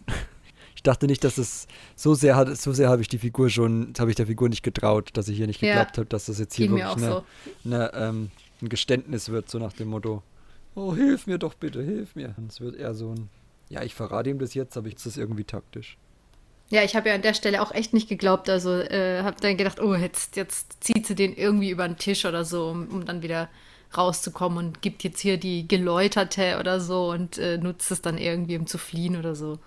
[0.76, 3.92] Ich dachte nicht, dass es so sehr hat, so sehr habe ich die Figur schon,
[3.98, 5.68] habe ich der Figur nicht getraut, dass ich hier nicht Ja.
[5.74, 7.24] geglaubt habe, dass das jetzt hier wirklich eine, so.
[7.64, 10.22] eine, ähm, ein Geständnis wird, so nach dem Motto,
[10.74, 12.34] oh, hilf mir doch bitte, hilf mir.
[12.36, 13.30] Und es wird eher so ein,
[13.70, 15.96] ja, ich verrate ihm das jetzt, aber ich das irgendwie taktisch.
[16.74, 18.50] Ja, ich habe ja an der Stelle auch echt nicht geglaubt.
[18.50, 22.24] Also äh, habe dann gedacht, oh, jetzt, jetzt zieht sie den irgendwie über den Tisch
[22.24, 23.48] oder so, um, um dann wieder
[23.96, 28.58] rauszukommen und gibt jetzt hier die Geläuterte oder so und äh, nutzt es dann irgendwie,
[28.58, 29.60] um zu fliehen oder so.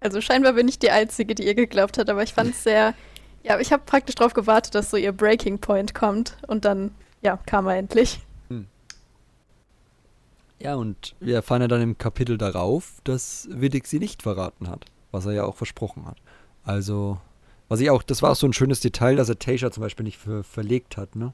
[0.00, 2.92] Also scheinbar bin ich die Einzige, die ihr geglaubt hat, aber ich fand es sehr.
[3.42, 7.38] Ja, ich habe praktisch darauf gewartet, dass so ihr Breaking Point kommt und dann, ja,
[7.46, 8.20] kam er endlich.
[10.60, 14.84] Ja, und wir erfahren ja dann im Kapitel darauf, dass Widdick sie nicht verraten hat,
[15.10, 16.18] was er ja auch versprochen hat.
[16.64, 17.18] Also,
[17.68, 20.04] was ich auch, das war auch so ein schönes Detail, dass er Tasha zum Beispiel
[20.04, 21.32] nicht ver verlegt hat, ne?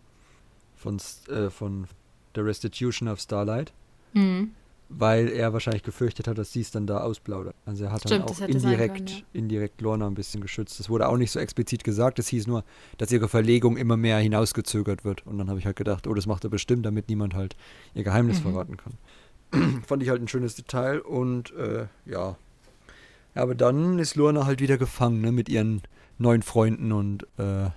[0.77, 1.87] Von, äh, von
[2.35, 3.73] The Restitution of Starlight,
[4.13, 4.51] Mhm.
[4.89, 7.55] weil er wahrscheinlich gefürchtet hat, dass sie es dann da ausplaudert.
[7.65, 9.25] Also er hat Stimmt, dann auch indirekt, können, ja.
[9.33, 10.79] indirekt Lorna ein bisschen geschützt.
[10.79, 12.65] Das wurde auch nicht so explizit gesagt, es hieß nur,
[12.99, 15.27] dass ihre Verlegung immer mehr hinausgezögert wird.
[15.27, 17.57] Und dann habe ich halt gedacht, oh, das macht er bestimmt, damit niemand halt
[17.95, 18.43] ihr Geheimnis Mhm.
[18.43, 19.83] verraten kann.
[19.87, 22.37] Fand ich halt ein schönes Detail und äh, ja.
[23.35, 25.83] Ja, Aber dann ist Lorna halt wieder gefangen, ne, mit ihren
[26.18, 27.70] neuen Freunden und äh,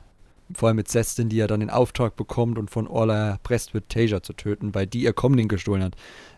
[0.54, 3.90] vor allem mit Sestin, die ja dann den Auftrag bekommt und von Orla erpresst wird,
[3.90, 5.96] Tasia zu töten, weil die ihr Comlink gestohlen hat.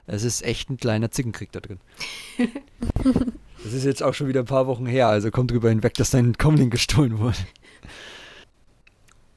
[0.07, 1.79] Es ist echt ein kleiner Zickenkrieg da drin.
[3.63, 6.09] das ist jetzt auch schon wieder ein paar Wochen her, also kommt drüber hinweg, dass
[6.09, 7.37] dein Comlink gestohlen wurde.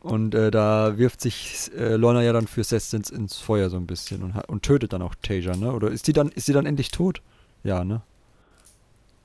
[0.00, 3.86] Und äh, da wirft sich äh, Lorna ja dann für Sestins ins Feuer so ein
[3.86, 5.72] bisschen und, und tötet dann auch Tasia, ne?
[5.72, 7.22] Oder ist die dann, ist die dann endlich tot?
[7.62, 8.02] Ja, ne?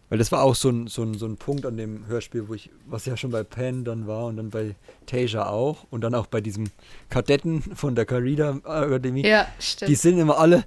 [0.10, 2.54] Weil das war auch so ein, so, ein, so ein Punkt an dem Hörspiel, wo
[2.54, 6.15] ich, was ja schon bei Pan dann war und dann bei Tasia auch und dann
[6.15, 6.65] auch bei diesem
[7.10, 9.26] Kadetten von der Carida Akademie.
[9.26, 9.89] Ja, stimmt.
[9.89, 10.63] Die sind immer alle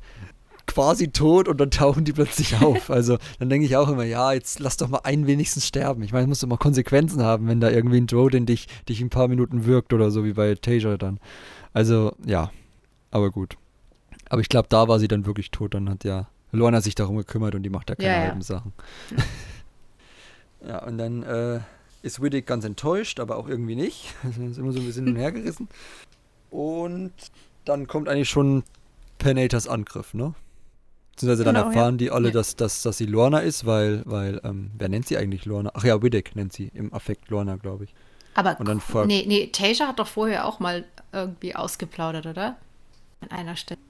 [0.67, 2.91] quasi tot und dann tauchen die plötzlich auf.
[2.91, 6.03] Also dann denke ich auch immer, ja, jetzt lass doch mal einen wenigstens sterben.
[6.03, 9.01] Ich meine, es muss doch mal Konsequenzen haben, wenn da irgendwie ein Droden dich, dich
[9.01, 11.19] ein paar Minuten wirkt oder so wie bei Tasia dann.
[11.73, 12.51] Also, ja,
[13.11, 13.57] aber gut.
[14.29, 15.75] Aber ich glaube, da war sie dann wirklich tot.
[15.75, 18.25] Dann hat ja Lorna sich darum gekümmert und die macht da keine Ja, ja.
[18.29, 18.73] halben Sachen.
[20.67, 21.61] ja, und dann äh,
[22.03, 24.15] ist Widdick ganz enttäuscht, aber auch irgendwie nicht.
[24.29, 25.69] Ist immer so ein bisschen hin
[26.51, 27.13] und
[27.65, 28.65] dann kommt eigentlich schon
[29.19, 30.35] Penators Angriff, ne?
[31.13, 31.73] Beziehungsweise dann Genau, ja.
[31.73, 32.35] erfahren die alle, Ja.
[32.35, 35.71] dass, dass, dass sie Lorna ist, weil, weil, ähm, wer nennt sie eigentlich Lorna?
[35.75, 37.95] Ach ja, Widdick nennt sie im Affekt Lorna, glaube ich.
[38.35, 42.57] Aber Und dann nee, nee, Tasia hat doch vorher auch mal irgendwie ausgeplaudert, oder?
[43.21, 43.81] An einer Stelle.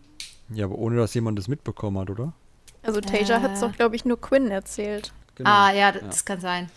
[0.53, 2.33] Ja, aber ohne, dass jemand das mitbekommen hat, oder?
[2.83, 3.41] Also Tasia Äh.
[3.41, 5.13] hat es doch, glaube ich, nur Quinn erzählt.
[5.35, 5.51] Genau.
[5.51, 6.71] Ah, ja, das kann sein.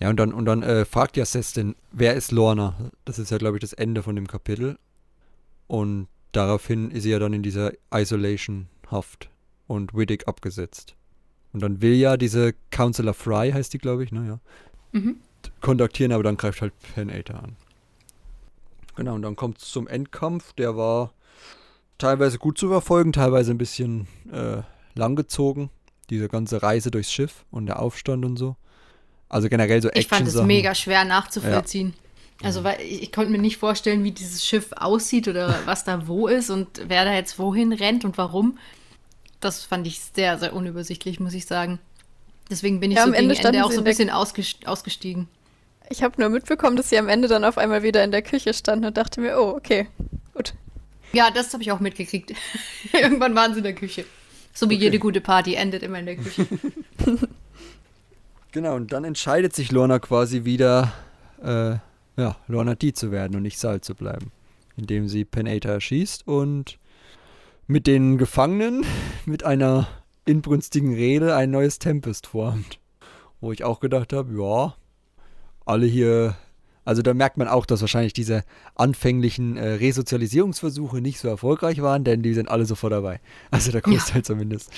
[0.00, 2.74] Ja, und dann, und dann äh, fragt ja Sestin, wer ist Lorna?
[3.04, 4.78] Das ist ja, glaube ich, das Ende von dem Kapitel.
[5.66, 9.28] Und daraufhin ist sie ja dann in dieser Isolation-Haft
[9.66, 10.94] und Widdick abgesetzt.
[11.52, 14.40] Und dann will ja diese Counselor Fry, heißt die, glaube ich, naja,
[14.92, 15.16] Mhm.
[15.60, 17.56] kontaktieren, aber dann greift halt Penator an.
[18.96, 20.52] Genau, und dann kommt es zum Endkampf.
[20.54, 21.12] Der war
[21.98, 24.62] teilweise gut zu verfolgen, teilweise ein bisschen äh,
[24.94, 25.70] langgezogen.
[26.10, 28.56] Diese ganze Reise durchs Schiff und der Aufstand und so.
[29.28, 31.94] Also generell so Ich fand es mega schwer nachzuvollziehen.
[32.42, 36.06] Also, weil ich, ich konnte mir nicht vorstellen, wie dieses Schiff aussieht oder was da
[36.08, 38.58] wo ist und wer da jetzt wohin rennt und warum.
[39.40, 41.78] Das fand ich sehr, sehr unübersichtlich, muss ich sagen.
[42.50, 44.66] Deswegen bin ich Ja, so am gegen Ende Ende, auch so in ein bisschen ausgest
[44.66, 45.28] ausgestiegen.
[45.88, 48.52] Ich habe nur mitbekommen, dass sie am Ende dann auf einmal wieder in der Küche
[48.54, 49.88] standen und dachte mir, oh, okay,
[50.34, 50.54] gut.
[51.12, 52.32] Ja, das habe ich auch mitgekriegt.
[52.92, 54.04] Irgendwann waren sie in der Küche.
[54.52, 54.84] So wie Okay.
[54.84, 56.46] jede gute Party endet immer in der Küche.
[58.52, 60.92] Genau, und dann entscheidet sich Lorna quasi wieder,
[61.40, 61.76] äh,
[62.20, 64.32] ja, Lorna die zu werden und nicht Sal zu bleiben.
[64.76, 66.78] Indem sie Penator erschießt und
[67.68, 68.84] mit den Gefangenen
[69.24, 69.86] mit einer
[70.24, 72.80] inbrünstigen Rede ein neues Tempest formt.
[73.40, 74.74] Wo ich auch gedacht habe, ja,
[75.64, 76.34] alle hier,
[76.90, 78.42] also da merkt man auch, dass wahrscheinlich diese
[78.74, 83.20] anfänglichen äh, Resozialisierungsversuche nicht so erfolgreich waren, denn die sind alle sofort dabei.
[83.52, 84.72] Also der Großteil zumindest.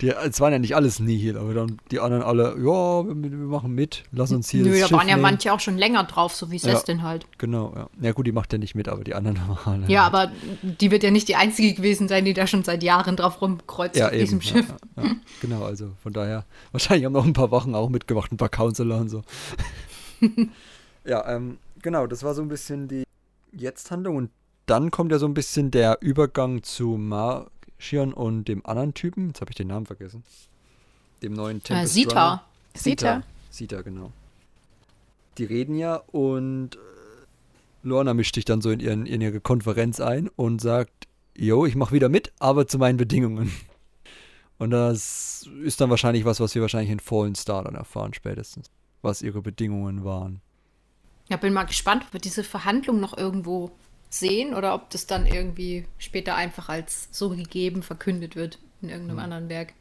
[0.00, 3.46] Die, es waren ja nicht alles Nihil, aber dann die anderen alle, ja, wir, wir
[3.46, 5.22] machen mit, lass uns hier Nö, da Schiff waren ja nehmen.
[5.22, 6.72] manche auch schon länger drauf, so wie Ja.
[6.72, 7.28] Sestin halt.
[7.38, 7.88] Genau, ja.
[8.00, 10.32] Ja gut, die macht ja nicht mit, aber die anderen waren Ja, aber
[10.62, 13.94] die wird ja nicht die einzige gewesen sein, die da schon seit Jahren drauf rumkreuzt
[13.94, 14.74] ja, auf eben, diesem ja, Schiff.
[14.96, 15.10] Ja, ja.
[15.42, 18.98] Genau, also von daher, wahrscheinlich haben noch ein paar Wochen auch mitgemacht, ein paar Counselor
[18.98, 19.22] und so.
[21.08, 23.04] ja, ähm, genau, das war so ein bisschen die
[23.52, 24.30] Jetzt-Handlung und
[24.66, 29.40] dann kommt ja so ein bisschen der Übergang zu Marchion und dem anderen Typen, jetzt
[29.40, 30.22] habe ich den Namen vergessen,
[31.22, 32.28] dem neuen Äh, Tempest Sita.
[32.28, 32.44] Runner.
[32.74, 33.22] Sita.
[33.50, 34.12] Sita, genau.
[35.38, 36.78] die reden ja und äh,
[37.82, 41.76] Lorna mischt sich dann so in, ihren, in ihre Konferenz ein und sagt, jo, ich
[41.76, 43.50] mache wieder mit, aber zu meinen Bedingungen.
[44.58, 48.72] Und das ist dann wahrscheinlich was, was wir wahrscheinlich in Fallen Star dann erfahren spätestens,
[49.02, 50.40] was ihre Bedingungen waren.
[51.28, 53.70] Ja, bin mal gespannt, ob wir diese Verhandlung noch irgendwo
[54.10, 59.18] sehen oder ob das dann irgendwie später einfach als so gegeben verkündet wird in irgendeinem
[59.18, 59.24] hm.
[59.24, 59.74] anderen Werk.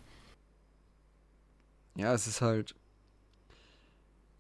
[1.96, 2.76] Ja, es ist halt.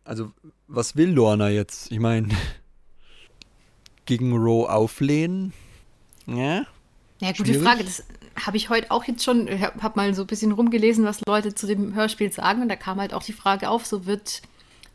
[0.04, 0.32] Also,
[0.67, 1.91] was will Lorna jetzt?
[1.91, 2.30] Ich meine,
[4.06, 5.54] gegen Roe auflehnen?
[6.26, 6.65] Ja?
[7.20, 7.63] Ja, gute Schwierig.
[7.63, 7.84] Frage.
[7.84, 8.04] Das
[8.46, 11.56] habe ich heute auch jetzt schon, ich habe mal so ein bisschen rumgelesen, was Leute
[11.56, 12.62] zu dem Hörspiel sagen.
[12.62, 14.41] Und da kam halt auch die Frage auf, so wird,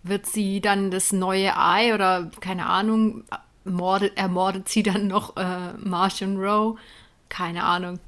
[0.02, 3.24] wird sie dann das neue Ei oder keine Ahnung,
[3.64, 6.76] mordet, ermordet sie dann noch äh, Martian Rowe?
[7.28, 7.98] Keine Ahnung.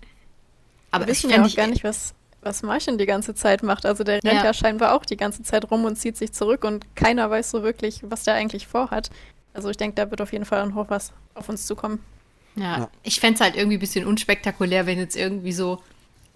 [0.90, 3.86] Aber Wir wissen ja auch ich, gar nicht, was, was Martian die ganze Zeit macht.
[3.86, 4.44] Also der rennt ja.
[4.44, 7.62] ja scheinbar auch die ganze Zeit rum und zieht sich zurück und keiner weiß so
[7.62, 9.10] wirklich, was der eigentlich vorhat.
[9.54, 12.00] Also ich denke, da wird auf jeden Fall noch was auf uns zukommen.
[12.56, 12.90] Ja, ja.
[13.02, 15.82] ich fände es halt irgendwie ein bisschen unspektakulär, wenn jetzt irgendwie so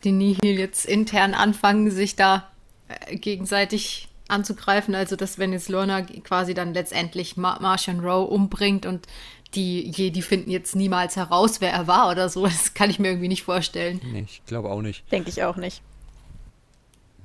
[0.05, 2.49] die Nihil jetzt intern anfangen, sich da
[2.88, 4.95] äh, gegenseitig anzugreifen.
[4.95, 9.07] Also, dass wenn jetzt Lorna quasi dann letztendlich Mar Martian Rowe umbringt und
[9.55, 13.09] die Jedi finden jetzt niemals heraus, wer er war oder so, das kann ich mir
[13.09, 14.01] irgendwie nicht vorstellen.
[14.12, 15.11] Nee, ich glaube auch nicht.
[15.11, 15.83] Denke ich auch nicht.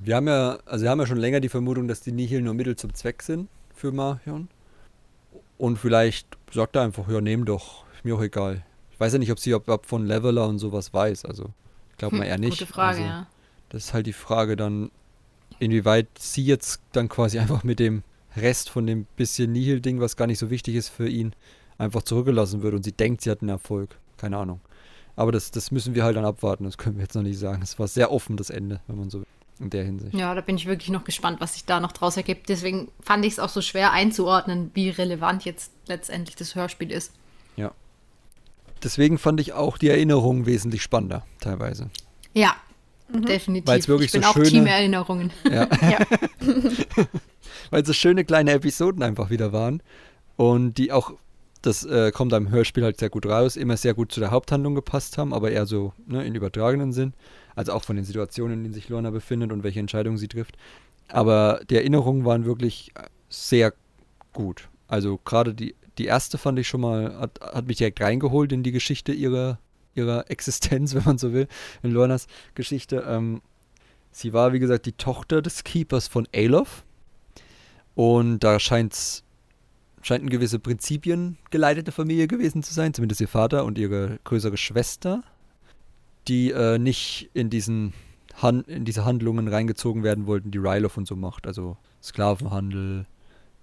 [0.00, 2.54] Wir haben ja, also wir haben ja schon länger die Vermutung, dass die Nihil nur
[2.54, 4.48] Mittel zum Zweck sind für Marion.
[5.56, 8.64] Und vielleicht sagt er einfach, ja, nehm doch, ist mir auch egal.
[8.92, 11.24] Ich weiß ja nicht, ob sie ob, ob von Leveler und sowas weiß.
[11.24, 11.50] Also,
[11.90, 12.58] ich glaube mal hm, eher nicht.
[12.58, 13.26] Gute Frage, also, ja.
[13.70, 14.90] Das ist halt die Frage dann,
[15.64, 18.02] inwieweit sie jetzt dann quasi einfach mit dem
[18.36, 21.34] Rest von dem bisschen Nihil-Ding, was gar nicht so wichtig ist für ihn,
[21.78, 23.96] einfach zurückgelassen wird und sie denkt, sie hat einen Erfolg.
[24.16, 24.60] Keine Ahnung.
[25.16, 27.62] Aber das, das müssen wir halt dann abwarten, das können wir jetzt noch nicht sagen.
[27.62, 29.26] Es war sehr offen, das Ende, wenn man so will,
[29.60, 30.14] in der Hinsicht.
[30.14, 32.48] Ja, da bin ich wirklich noch gespannt, was sich da noch draus ergibt.
[32.48, 37.12] Deswegen fand ich es auch so schwer einzuordnen, wie relevant jetzt letztendlich das Hörspiel ist.
[37.56, 37.72] Ja.
[38.82, 41.90] Deswegen fand ich auch die Erinnerungen wesentlich spannender, teilweise.
[42.32, 42.56] Ja,
[43.12, 43.24] mhm.
[43.24, 43.66] definitiv.
[43.66, 45.30] Weil es wirklich ich bin so auch schöne, Team-Erinnerungen.
[45.44, 45.68] Ja.
[45.82, 45.98] ja.
[47.70, 49.82] Weil so schöne kleine Episoden einfach wieder waren.
[50.36, 51.12] Und die auch
[51.64, 54.74] das äh, kommt im Hörspiel halt sehr gut raus, immer sehr gut zu der Haupthandlung
[54.74, 57.14] gepasst haben, aber eher so ne, in übertragenen Sinn.
[57.54, 60.56] Also auch von den Situationen, in denen sich Lorna befindet und welche Entscheidungen sie trifft.
[61.08, 62.92] Aber die Erinnerungen waren wirklich
[63.28, 63.72] sehr
[64.32, 64.68] gut.
[64.88, 68.62] Also gerade die, die erste fand ich schon mal, hat, hat mich direkt reingeholt in
[68.62, 69.58] die Geschichte ihrer,
[69.94, 71.48] ihrer Existenz, wenn man so will,
[71.82, 73.04] in Lornas Geschichte.
[73.06, 73.42] Ähm,
[74.10, 76.84] sie war, wie gesagt, die Tochter des Keepers von Alof.
[77.94, 79.24] Und da scheint es
[80.02, 84.58] scheint eine gewisse Prinzipien geleitete Familie gewesen zu sein, zumindest ihr Vater und ihre größere
[84.58, 85.22] Schwester,
[86.28, 87.94] die äh, nicht in diesen
[88.42, 93.06] Han in diese Handlungen reingezogen werden wollten, die Ryloff und so macht, also Sklavenhandel,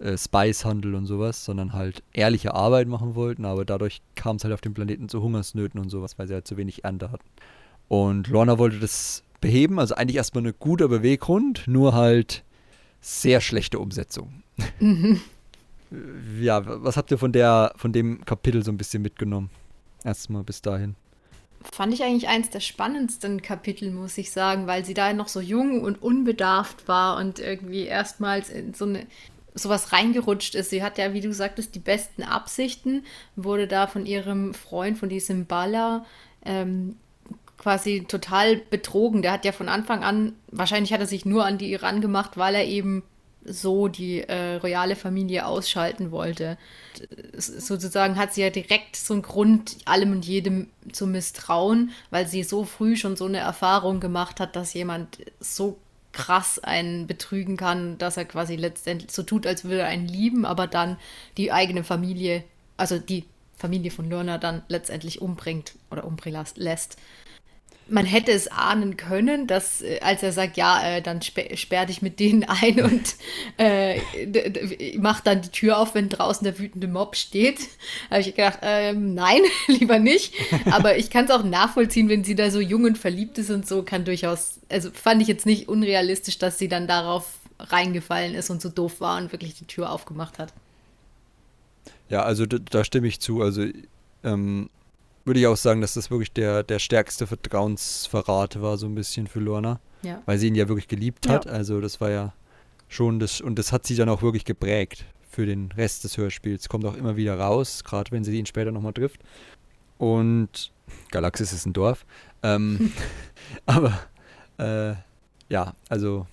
[0.01, 4.53] äh, Spicehandel und sowas, sondern halt ehrliche Arbeit machen wollten, aber dadurch kam es halt
[4.53, 7.27] auf dem Planeten zu Hungersnöten und sowas, weil sie halt zu wenig Ernte hatten.
[7.87, 12.43] Und Lorna wollte das beheben, also eigentlich erstmal ein guter Beweggrund, nur halt
[13.01, 14.43] sehr schlechte Umsetzung.
[14.79, 15.19] Mhm
[16.39, 19.49] ja, was habt ihr von der, von dem Kapitel so ein bisschen mitgenommen?
[20.03, 20.95] Erstmal bis dahin.
[21.71, 25.39] Fand ich eigentlich eins der spannendsten Kapitel, muss ich sagen, weil sie da noch so
[25.41, 29.05] jung und unbedarft war und irgendwie erstmals in so eine
[29.53, 30.69] sowas reingerutscht ist.
[30.69, 33.03] Sie hat ja, wie du sagtest, die besten Absichten,
[33.35, 36.05] wurde da von ihrem Freund, von diesem Baller,
[36.45, 36.95] ähm,
[37.57, 39.21] quasi total betrogen.
[39.21, 42.37] Der hat ja von Anfang an, wahrscheinlich hat er sich nur an die Iran gemacht,
[42.37, 43.03] weil er eben
[43.43, 46.57] so die äh, royale Familie ausschalten wollte.
[47.35, 52.43] Sozusagen hat sie ja direkt so einen Grund, allem und jedem zu misstrauen, weil sie
[52.43, 55.77] so früh schon so eine Erfahrung gemacht hat, dass jemand so
[56.13, 60.45] krass einen betrügen kann, dass er quasi letztendlich so tut, als würde er einen lieben,
[60.45, 60.97] aber dann
[61.37, 62.43] die eigene Familie,
[62.77, 66.97] also die Familie von Lorna dann letztendlich umbringt oder umbringen lässt
[67.91, 71.85] man hätte es ahnen können, dass äh, als er sagt, ja, äh, dann sper sperr
[71.85, 73.15] dich mit denen ein und
[73.57, 73.99] äh,
[74.97, 77.59] mach dann die Tür auf, wenn draußen der wütende Mob steht,
[78.09, 80.33] habe ich gedacht, ähm, nein, lieber nicht.
[80.71, 83.67] Aber ich kann es auch nachvollziehen, wenn sie da so jung und verliebt ist und
[83.67, 88.49] so, kann durchaus, also fand ich jetzt nicht unrealistisch, dass sie dann darauf reingefallen ist
[88.49, 90.53] und so doof war und wirklich die Tür aufgemacht hat.
[92.09, 93.41] Ja, also da, da stimme ich zu.
[93.41, 93.65] Also
[94.23, 94.69] ähm,
[95.25, 99.27] würde ich auch sagen, dass das wirklich der, der stärkste Vertrauensverrat war, so ein bisschen
[99.27, 99.79] für Lorna.
[100.03, 100.21] Ja.
[100.25, 101.45] Weil sie ihn ja wirklich geliebt hat.
[101.45, 101.51] Ja.
[101.51, 102.33] Also das war ja
[102.87, 106.69] schon das, und das hat sie dann auch wirklich geprägt für den Rest des Hörspiels.
[106.69, 109.21] Kommt auch immer wieder raus, gerade wenn sie ihn später nochmal trifft.
[109.97, 110.71] Und
[111.11, 112.05] Galaxis ist ein Dorf.
[112.43, 112.91] Ähm,
[113.65, 113.99] aber
[114.57, 114.95] äh,
[115.49, 116.25] ja, also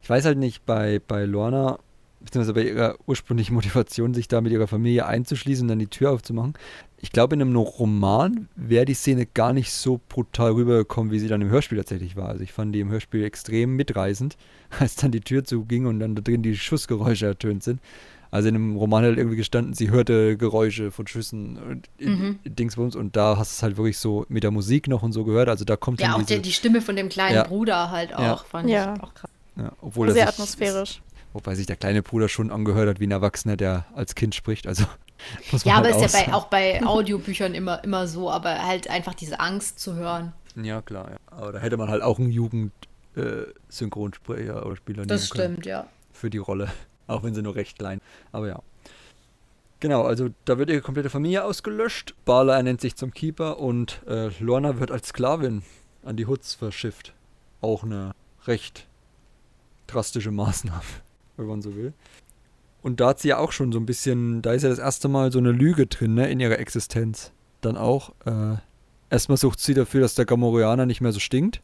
[0.00, 1.78] ich weiß halt nicht, bei, bei Lorna
[2.24, 6.12] beziehungsweise bei ihrer ursprünglichen Motivation, sich da mit ihrer Familie einzuschließen und dann die Tür
[6.12, 6.54] aufzumachen.
[7.00, 11.28] Ich glaube, in einem Roman wäre die Szene gar nicht so brutal rübergekommen, wie sie
[11.28, 12.28] dann im Hörspiel tatsächlich war.
[12.28, 14.36] Also ich fand die im Hörspiel extrem mitreißend,
[14.78, 17.80] als dann die Tür zuging und dann da drin die Schussgeräusche ertönt sind.
[18.30, 22.40] Also in einem Roman hat irgendwie gestanden, sie hörte Geräusche von Schüssen und mhm.
[22.44, 25.22] Dingsbums und da hast du es halt wirklich so mit der Musik noch und so
[25.22, 25.48] gehört.
[25.48, 27.44] Also da kommt ja auch diese, die, die Stimme von dem kleinen ja.
[27.44, 28.36] Bruder halt auch, ja.
[28.36, 28.94] fand ja.
[28.96, 29.30] ich auch krass.
[29.56, 31.00] Ja, obwohl Sehr sich, atmosphärisch.
[31.34, 34.66] Wobei sich der kleine Bruder schon angehört hat wie ein Erwachsener, der als Kind spricht.
[34.66, 34.84] Also
[35.52, 38.64] muss man Ja, halt aber ist ja bei, auch bei Audiobüchern immer, immer so, aber
[38.64, 40.32] halt einfach diese Angst zu hören.
[40.56, 41.16] Ja, klar, ja.
[41.26, 45.86] Aber da hätte man halt auch einen Jugend-Synchronsprecher äh, oder Spieler Das stimmt, können ja.
[46.12, 46.72] Für die Rolle.
[47.06, 48.00] Auch wenn sie nur recht klein.
[48.32, 48.62] Aber ja.
[49.80, 52.14] Genau, also da wird ihre komplette Familie ausgelöscht.
[52.24, 55.62] Bala ernennt sich zum Keeper und äh, Lorna wird als Sklavin
[56.02, 57.12] an die Hoods verschifft.
[57.60, 58.12] Auch eine
[58.46, 58.86] recht
[59.86, 60.80] drastische Maßnahme,
[61.36, 61.92] wenn man so will.
[62.82, 65.08] Und da hat sie ja auch schon so ein bisschen, da ist ja das erste
[65.08, 67.32] Mal so eine Lüge drin, ne, in ihrer Existenz.
[67.62, 68.56] Dann auch, äh,
[69.08, 71.62] erstmal sucht sie dafür, dass der Gamorianer nicht mehr so stinkt.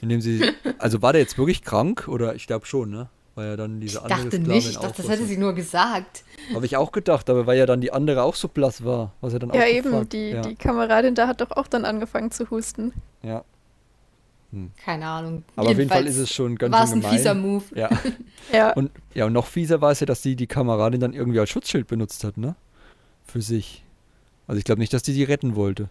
[0.00, 0.42] Indem sie,
[0.78, 2.08] also war der jetzt wirklich krank?
[2.08, 3.08] Oder ich glaube schon, ne?
[3.34, 5.52] Weil ja dann diese ich andere dachte Sklavin nicht, ich dachte, das hätte sie nur
[5.52, 6.24] gesagt.
[6.54, 9.32] Habe ich auch gedacht, aber weil ja dann die andere auch so blass war, was
[9.34, 10.12] er dann Ja, auch eben, gefragt.
[10.12, 10.40] die, ja.
[10.40, 12.92] die Kameradin da hat doch auch dann angefangen zu husten.
[13.22, 13.44] Ja.
[14.52, 14.70] Hm.
[14.82, 15.44] Keine Ahnung.
[15.56, 17.64] Aber auf jeden Fall ist es schon ganz war es ein fieser Move.
[17.74, 17.90] Ja.
[18.52, 18.72] ja.
[18.72, 21.50] Und, ja, und noch fieser war es ja, dass sie die Kameradin dann irgendwie als
[21.50, 22.56] Schutzschild benutzt hat, ne?
[23.24, 23.84] Für sich.
[24.46, 25.90] Also ich glaube nicht, dass die die retten wollte.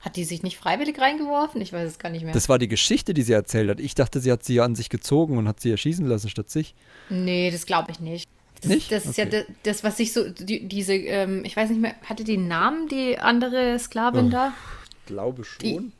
[0.00, 1.60] Hat die sich nicht freiwillig reingeworfen?
[1.62, 2.34] Ich weiß es gar nicht mehr.
[2.34, 3.80] Das war die Geschichte, die sie erzählt hat.
[3.80, 6.50] Ich dachte, sie hat sie ja an sich gezogen und hat sie erschießen lassen statt
[6.50, 6.74] sich.
[7.08, 8.28] Nee, das glaube ich nicht.
[8.60, 8.92] Das, nicht?
[8.92, 9.44] das ist okay.
[9.48, 12.48] ja das, was sich so, die, diese, ähm, ich weiß nicht mehr, hatte die einen
[12.48, 14.52] Namen, die andere Sklavin oh, da?
[15.00, 15.58] Ich glaube schon.
[15.60, 15.92] Die,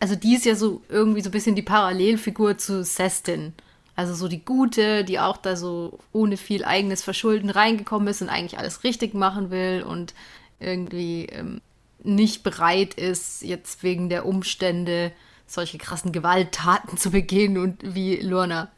[0.00, 3.52] also die ist ja so irgendwie so ein bisschen die Parallelfigur zu Sestin.
[3.96, 8.30] Also so die Gute, die auch da so ohne viel eigenes Verschulden reingekommen ist und
[8.30, 10.14] eigentlich alles richtig machen will und
[10.58, 11.60] irgendwie ähm,
[12.02, 15.12] nicht bereit ist, jetzt wegen der Umstände
[15.46, 18.70] solche krassen Gewalttaten zu begehen und wie Lorna.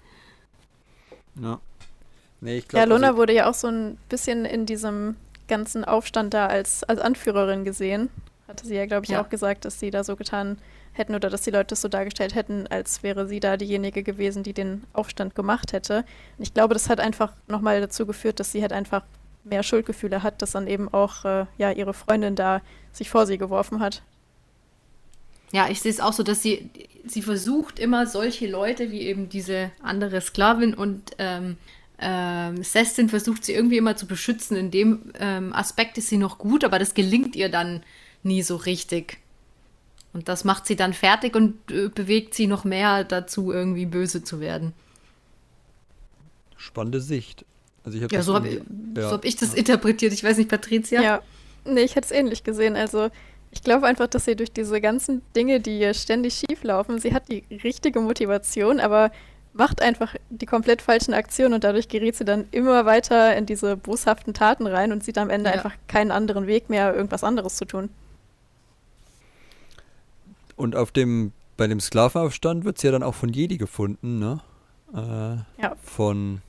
[1.41, 1.61] Ja.
[2.41, 5.15] Nee, ich glaub, ja, Lorna also, wurde ja auch so ein bisschen in diesem
[5.47, 8.09] ganzen Aufstand da als, als Anführerin gesehen.
[8.49, 9.23] Hatte sie ja, glaube ich, Ja.
[9.23, 10.59] auch gesagt, dass sie da so getan
[10.93, 14.43] hätten oder dass die Leute es so dargestellt hätten, als wäre sie da diejenige gewesen,
[14.43, 16.05] die den Aufstand gemacht hätte.
[16.39, 19.03] Und ich glaube, das hat einfach nochmal dazu geführt, dass sie halt einfach
[19.45, 22.61] mehr Schuldgefühle hat, dass dann eben auch äh, ja, ihre Freundin da
[22.93, 24.03] sich vor sie geworfen hat.
[25.53, 26.71] Ja, ich sehe es auch so, dass sie,
[27.05, 31.57] sie versucht immer solche Leute wie eben diese andere Sklavin und ähm,
[31.99, 34.57] ähm, Sestin versucht sie irgendwie immer zu beschützen.
[34.57, 37.83] In dem ähm, Aspekt ist sie noch gut, aber das gelingt ihr dann
[38.23, 39.19] nie so richtig.
[40.13, 44.23] Und das macht sie dann fertig und äh, bewegt sie noch mehr dazu, irgendwie böse
[44.23, 44.73] zu werden.
[46.57, 47.45] spannende Sicht.
[47.85, 49.09] Also ich Ja, so habe ja.
[49.09, 50.13] so hab ich das interpretiert.
[50.13, 51.01] Ich weiß nicht, Patricia?
[51.01, 51.23] Ja.
[51.65, 52.77] Nee, ich hätte es ähnlich gesehen.
[52.77, 53.09] Also
[53.51, 57.13] ich glaube einfach, dass sie durch diese ganzen Dinge, die ihr ständig schief laufen, sie
[57.15, 59.11] hat die richtige Motivation, aber
[59.55, 63.77] macht einfach die komplett falschen Aktionen und dadurch gerät sie dann immer weiter in diese
[63.77, 65.55] boshaften Taten rein und sieht am Ende Ja.
[65.57, 67.91] einfach keinen anderen Weg mehr, irgendwas anderes zu tun.
[70.57, 74.41] Und auf dem, bei dem Sklavenaufstand wird sie ja dann auch von Jedi gefunden, ne?
[74.95, 75.77] Äh, Ja.
[75.83, 76.43] Von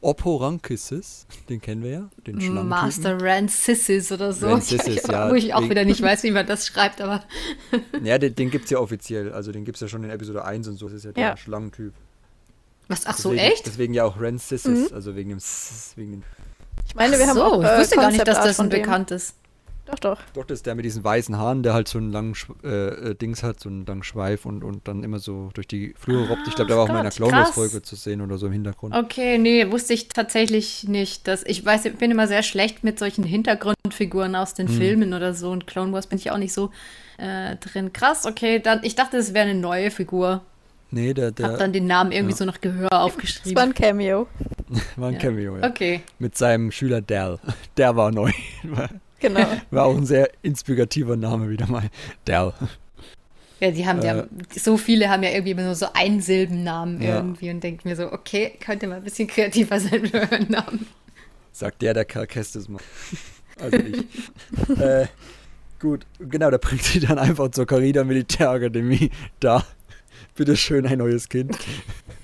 [0.00, 2.68] Opporankisis, den kennen wir ja, den Schlangentypen.
[2.68, 4.46] Master Rancisis oder so.
[4.48, 5.30] Rancisis, ich, ja.
[5.30, 7.24] Wo ich auch Wegen- wieder nicht weiß, wie man das schreibt, aber
[8.04, 9.32] Ja, den, den gibt es ja offiziell.
[9.32, 10.86] Also den gibt es ja schon in Episode 1 und so.
[10.86, 11.36] Das ist ja der Ja.
[11.36, 11.92] Schlangentyp.
[12.86, 13.06] was?
[13.06, 13.66] Ach so, deswegen, echt?
[13.66, 16.22] Deswegen ja auch Rancisis, also wegen dem S, wegen dem
[16.86, 18.54] Ich meine, wir Ach haben so, auch ich äh, wusste gar nicht, dass das ein
[18.54, 18.82] von dem.
[19.90, 20.20] Doch, doch.
[20.34, 22.68] Doch, das ist der mit diesen weißen Haaren, der halt so einen langen Sch äh,
[23.10, 26.28] äh, Dings hat, so einen langen Schweif und, und dann immer so durch die Flure
[26.28, 26.46] robbt.
[26.46, 27.54] Ich glaube, der war auch mal in einer Gott, Clone Wars krass.
[27.54, 28.94] Folge zu sehen oder so im Hintergrund.
[28.94, 31.26] Okay, nee, wusste ich tatsächlich nicht.
[31.26, 34.74] Dass, ich weiß, ich bin immer sehr schlecht mit solchen Hintergrundfiguren aus den Hm.
[34.76, 35.50] Filmen oder so.
[35.50, 36.70] Und Clone Wars bin ich auch nicht so
[37.16, 37.92] äh, drin.
[37.92, 40.42] Krass, okay, dann, ich dachte, es wäre eine neue Figur.
[40.90, 42.36] Nee, der, der Hab dann den Namen irgendwie ja.
[42.38, 43.58] so nach Gehör Das war aufgeschrieben.
[43.58, 44.26] ein Cameo.
[44.96, 45.20] war ein Ja.
[45.20, 45.66] Cameo, ja.
[45.68, 46.00] Okay.
[46.18, 47.38] Mit seinem Schüler Dal.
[47.76, 48.30] Der war neu.
[49.20, 49.46] War, Genau.
[49.70, 51.88] war auch ein sehr inspirativer Name wieder mal.
[52.24, 52.52] Dal.
[53.60, 54.26] Ja, die haben ja, Äh.
[54.56, 57.16] so viele haben ja irgendwie immer nur so Einsilbennamen Ja.
[57.16, 60.86] irgendwie und denkt mir so, okay, könnte mal ein bisschen kreativer sein für euren Namen.
[61.52, 62.84] Sagt der, der Karl Kestis macht.
[63.60, 64.78] Also ich.
[64.80, 65.06] äh,
[65.80, 69.10] gut, genau, da bringt sie dann einfach zur Carida Militärakademie.
[69.40, 69.64] Da,
[70.36, 71.58] bitteschön, ein neues Kind.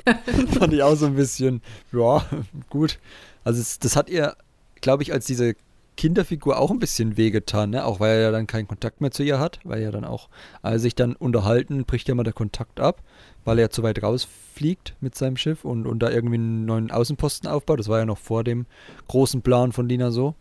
[0.59, 2.25] Fand ich auch so ein bisschen, ja,
[2.71, 3.01] gut.
[3.43, 4.37] Also es, das hat ihr,
[4.81, 5.57] glaube ich, als diese
[5.97, 7.85] Kinderfigur auch ein bisschen wehgetan, ne?
[7.85, 10.29] Auch weil er ja dann keinen Kontakt mehr zu ihr hat, weil er dann auch,
[10.63, 13.03] als sich dann unterhalten, bricht ja mal der Kontakt ab,
[13.45, 17.49] weil er zu weit rausfliegt mit seinem Schiff und, und da irgendwie einen neuen Außenposten
[17.49, 17.79] aufbaut.
[17.79, 18.67] Das war ja noch vor dem
[19.09, 20.35] großen Plan von Lina so.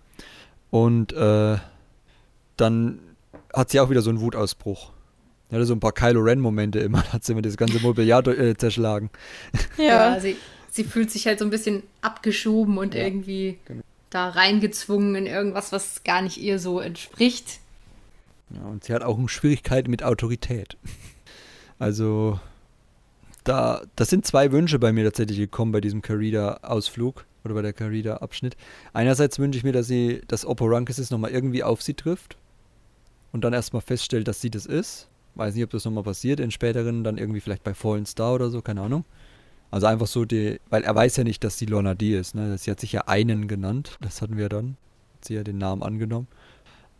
[0.71, 1.57] Und äh,
[2.57, 2.99] dann
[3.53, 4.91] hat sie auch wieder so einen Wutausbruch.
[5.49, 8.25] Ja, hatte so ein paar Kylo Ren-Momente immer, da hat sie immer das ganze Mobiliar
[8.27, 9.11] äh, zerschlagen.
[9.77, 10.35] Ja, ja sie,
[10.71, 13.83] sie, fühlt sich halt so ein bisschen abgeschoben und ja, irgendwie genau.
[14.13, 17.59] Da reingezwungen in irgendwas, was gar nicht ihr so entspricht.
[18.49, 20.77] Ja, und sie hat auch Schwierigkeiten mit Autorität.
[21.79, 22.39] Also,
[23.43, 27.73] da, das sind zwei Wünsche bei mir tatsächlich gekommen bei diesem Carida-Ausflug oder bei der
[27.73, 28.55] Carida-Abschnitt.
[28.93, 32.37] Einerseits wünsche ich mir, dass sie, dass Oppo Runkis nochmal irgendwie auf sie trifft
[33.31, 35.09] und dann erstmal feststellt, dass sie das ist.
[35.35, 38.49] Weiß nicht, ob das nochmal passiert in späteren, dann irgendwie vielleicht bei Fallen Star oder
[38.49, 39.03] so, keine Ahnung.
[39.73, 42.55] Also einfach so die, weil er weiß ja nicht, dass sie Lorna D ist, ne?
[42.59, 44.77] Sie hat sich ja einen genannt, das hatten wir dann.
[45.15, 46.27] Hat sie ja den Namen angenommen.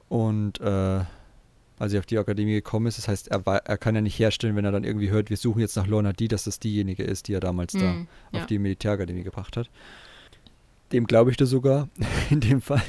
[0.09, 1.01] Und äh,
[1.77, 4.55] als sie auf die Akademie gekommen ist, das heißt, er, er kann ja nicht herstellen,
[4.55, 7.27] wenn er dann irgendwie hört, wir suchen jetzt nach Lorna D, dass das diejenige ist,
[7.27, 7.85] die er damals mm, da
[8.31, 8.39] ja.
[8.39, 9.69] auf die Militärakademie gebracht hat.
[10.93, 11.89] Dem glaube ich das sogar,
[12.31, 12.81] in dem Fall.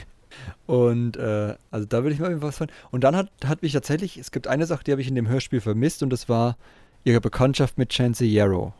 [0.64, 2.68] Und äh, also da würde ich mal was von.
[2.90, 5.28] Und dann hat, hat mich tatsächlich, es gibt eine Sache, die habe ich in dem
[5.28, 6.56] Hörspiel vermisst und das war
[7.04, 8.72] ihre Bekanntschaft mit Chancey Yarrow.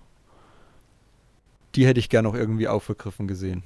[1.75, 3.63] Die hätte ich gerne noch irgendwie aufgegriffen gesehen.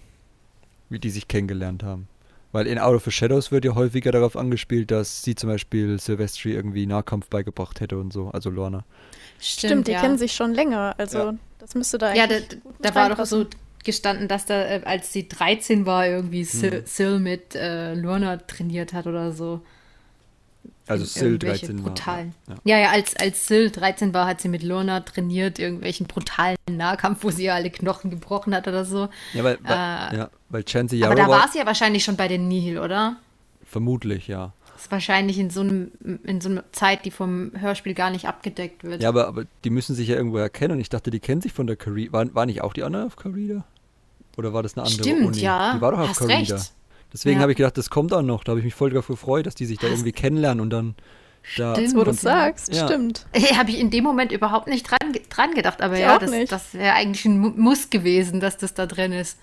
[0.88, 2.08] Wie die sich kennengelernt haben.
[2.50, 6.00] Weil in Out of the Shadows wird ja häufiger darauf angespielt, dass sie zum Beispiel
[6.00, 8.84] Silvestri irgendwie Nahkampf beigebracht hätte und so, also Lorna.
[9.38, 10.00] Stimmt, Stimmt die ja.
[10.00, 11.34] kennen sich schon länger, also ja.
[11.58, 12.40] das müsste da eigentlich.
[12.40, 13.46] Ja, da, da war doch so
[13.84, 16.82] gestanden, dass da, äh, als sie 13 war, irgendwie hm.
[16.88, 19.60] Sil mit äh, Lorna trainiert hat oder so.
[20.88, 22.34] Also Sil 13 brutalen.
[22.46, 22.56] war.
[22.64, 22.76] Ja.
[22.76, 27.24] ja, ja, als, als Sil 13 war, hat sie mit Lorna trainiert, irgendwelchen brutalen Nahkampf,
[27.24, 29.08] wo sie ja alle Knochen gebrochen hat oder so.
[29.34, 32.28] Ja, weil, weil, äh, ja, weil Chansey Aber da war sie ja wahrscheinlich schon bei
[32.28, 33.16] den Nihil, oder?
[33.64, 34.52] Vermutlich, ja.
[34.72, 35.90] Das ist wahrscheinlich in so, einem,
[36.24, 39.02] in so einer Zeit, die vom Hörspiel gar nicht abgedeckt wird.
[39.02, 41.52] Ja, aber, aber die müssen sich ja irgendwo erkennen und ich dachte, die kennen sich
[41.52, 42.12] von der Carida.
[42.12, 43.64] War, war nicht auch die Anna auf Carida?
[44.36, 45.38] Oder war das eine andere Stimmt, Uni?
[45.40, 45.74] ja.
[45.74, 46.54] Die war doch auf Hast Corrida.
[46.54, 46.72] Recht.
[47.12, 47.42] Deswegen ja.
[47.42, 48.44] habe ich gedacht, das kommt auch noch.
[48.44, 50.94] Da habe ich mich voll darauf gefreut, dass die sich da irgendwie kennenlernen und dann
[51.56, 51.74] da.
[51.74, 52.86] Stimmt, wo du sagst, ja.
[52.86, 53.26] stimmt.
[53.32, 56.30] Hey, habe ich in dem Moment überhaupt nicht dran, dran gedacht, aber ich ja, das,
[56.48, 59.38] das wäre eigentlich ein Muss gewesen, dass das da drin ist.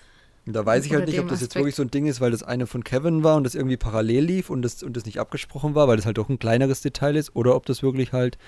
[0.48, 2.44] Da weiß ich halt nicht, ob das jetzt wirklich so ein Ding ist, weil das
[2.44, 5.74] eine von Kevin war und das irgendwie parallel lief und das, und das nicht abgesprochen
[5.74, 8.38] war, weil das halt doch ein kleineres Detail ist, oder ob das wirklich halt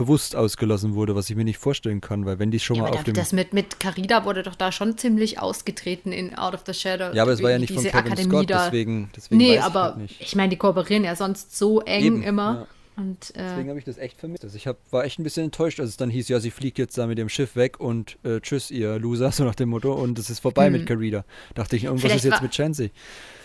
[0.00, 2.90] bewusst ausgelassen wurde, was ich mir nicht vorstellen kann, weil wenn die schon ja, mal
[2.90, 3.14] auf dem...
[3.14, 7.14] Das mit, mit Carida wurde doch da schon ziemlich ausgetreten in Out of the Shadow.
[7.14, 8.64] Ja, aber es war ja nicht von Kevin Akademie Scott, da.
[8.64, 12.22] deswegen, deswegen Nee, aber ich, halt ich meine, die kooperieren ja sonst so eng Eben,
[12.22, 12.54] immer.
[12.54, 12.66] Ja.
[12.96, 14.44] Und, äh, Deswegen habe ich das echt vermisst.
[14.44, 16.78] Also ich hab, war echt ein bisschen enttäuscht, als es dann hieß, ja, sie fliegt
[16.78, 19.92] jetzt da mit dem Schiff weg und äh, tschüss, ihr Loser, so nach dem Motto,
[19.92, 20.72] und es ist vorbei hm.
[20.72, 21.24] mit Carida.
[21.54, 22.90] Dachte ich, irgendwas ist jetzt war, mit Chansey.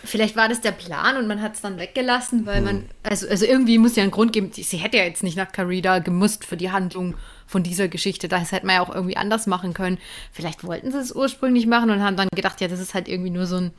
[0.04, 2.64] Vielleicht war das der Plan und man hat es dann weggelassen, weil hm.
[2.64, 5.50] man, also, also irgendwie muss ja einen Grund geben, sie hätte ja jetzt nicht nach
[5.50, 7.14] Carida gemusst für die Handlung
[7.46, 8.28] von dieser Geschichte.
[8.28, 9.98] Das hätte man ja auch irgendwie anders machen können.
[10.32, 13.30] Vielleicht wollten sie es ursprünglich machen und haben dann gedacht, ja, das ist halt irgendwie
[13.30, 13.70] nur so ein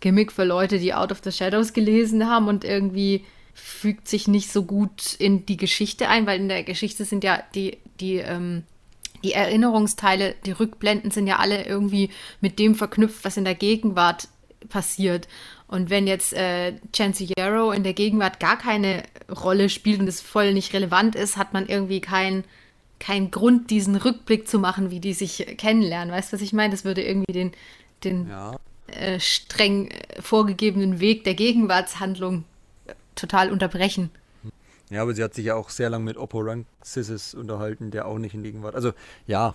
[0.00, 3.24] Gimmick für Leute, die Out of the Shadows gelesen haben und irgendwie
[3.54, 7.42] fügt sich nicht so gut in die Geschichte ein, weil in der Geschichte sind ja
[7.54, 8.64] die, die, ähm,
[9.22, 14.28] die Erinnerungsteile, die Rückblenden sind ja alle irgendwie mit dem verknüpft, was in der Gegenwart
[14.68, 15.28] passiert.
[15.68, 16.74] Und wenn jetzt äh,
[17.38, 21.52] Yarrow in der Gegenwart gar keine Rolle spielt und es voll nicht relevant ist, hat
[21.52, 22.44] man irgendwie keinen
[23.00, 26.14] kein Grund, diesen Rückblick zu machen, wie die sich kennenlernen.
[26.14, 26.70] Weißt du, was ich meine?
[26.70, 27.52] Das würde irgendwie den,
[28.02, 28.56] den ja.
[28.86, 29.90] äh, streng
[30.20, 32.44] vorgegebenen Weg der Gegenwartshandlung
[33.14, 34.10] total unterbrechen.
[34.90, 38.18] Ja, aber sie hat sich ja auch sehr lange mit Oppo Ranksissis unterhalten, der auch
[38.18, 38.74] nicht in Gegenwart.
[38.74, 38.92] Also,
[39.26, 39.54] ja.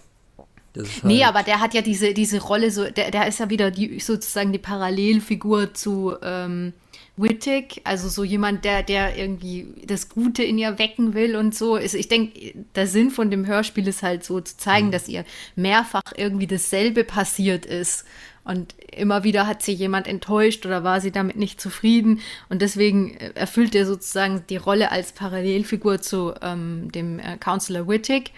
[0.74, 3.40] Das ist halt nee, aber der hat ja diese, diese Rolle, so, der, der ist
[3.40, 6.74] ja wieder die, sozusagen die Parallelfigur zu ähm,
[7.22, 11.78] Wittig, also so jemand, der, der irgendwie das Gute in ihr wecken will und so.
[11.78, 14.92] Ich denke, der Sinn von dem Hörspiel ist halt so zu zeigen, mhm.
[14.92, 18.06] dass ihr mehrfach irgendwie dasselbe passiert ist.
[18.50, 22.20] Und immer wieder hat sie jemand enttäuscht oder war sie damit nicht zufrieden.
[22.50, 27.88] Und deswegen äh, erfüllt er sozusagen die Rolle als Parallelfigur zu ähm, dem äh, Counselor
[27.88, 28.32] Wittig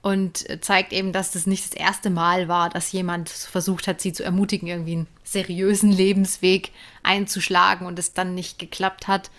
[0.00, 4.00] und äh, zeigt eben, dass das nicht das erste Mal war, dass jemand versucht hat,
[4.00, 6.70] sie zu ermutigen, irgendwie einen seriösen Lebensweg
[7.02, 9.30] einzuschlagen und es dann nicht geklappt hat.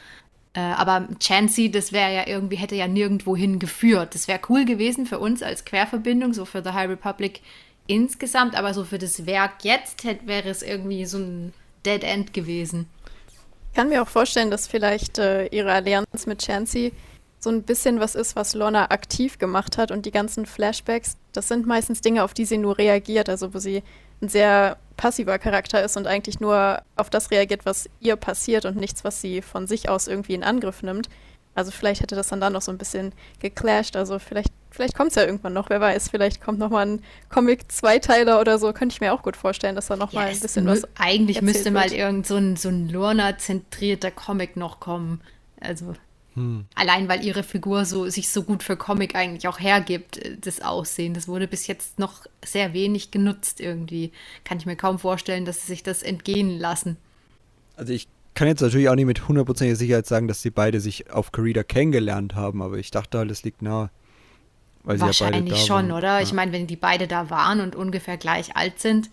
[0.53, 4.13] Äh, aber Chansey, das wäre ja irgendwie, hätte ja nirgendwo hingeführt.
[4.13, 7.41] Das wäre cool gewesen für uns als Querverbindung, so für The High Republic
[7.87, 11.53] insgesamt, aber so für das Werk jetzt hätte, wäre es irgendwie so ein
[11.85, 12.87] Dead End gewesen.
[13.71, 16.91] Ich kann mir auch vorstellen, dass vielleicht äh, ihre Allianz mit Chansey
[17.39, 21.47] so ein bisschen was ist, was Lorna aktiv gemacht hat und die ganzen Flashbacks, das
[21.47, 23.81] sind meistens Dinge, auf die sie nur reagiert, also wo sie
[24.21, 28.77] ein sehr passiver Charakter ist und eigentlich nur auf das reagiert, was ihr passiert und
[28.77, 31.09] nichts, was sie von sich aus irgendwie in Angriff nimmt.
[31.55, 33.95] Also vielleicht hätte das dann da noch so ein bisschen geclasht.
[33.95, 36.09] Also vielleicht, vielleicht kommt es ja irgendwann noch, wer weiß.
[36.09, 38.73] Vielleicht kommt noch mal ein Comic-Zweiteiler oder so.
[38.73, 41.41] Könnte ich mir auch gut vorstellen, dass da noch ja, mal ein bisschen was Eigentlich
[41.41, 41.73] müsste wird.
[41.73, 45.21] mal irgend so ein, so ein Lorna-zentrierter Comic noch kommen.
[45.59, 45.93] Also
[46.35, 46.65] hm.
[46.75, 50.61] Allein weil ihre Figur so, sich so gut für Comic eigentlich auch hergibt, äh, das
[50.61, 51.13] Aussehen.
[51.13, 54.11] Das wurde bis jetzt noch sehr wenig genutzt irgendwie.
[54.43, 56.97] Kann ich mir kaum vorstellen, dass sie sich das entgehen lassen.
[57.75, 61.11] Also ich kann jetzt natürlich auch nicht mit hundertprozentiger Sicherheit sagen, dass sie beide sich
[61.11, 63.89] auf Corrida kennengelernt haben, aber ich dachte halt, es liegt nahe.
[64.83, 65.91] Wahrscheinlich ja schon, waren.
[65.91, 66.17] oder?
[66.17, 66.21] Ja.
[66.21, 69.09] Ich meine, wenn die beide da waren und ungefähr gleich alt sind,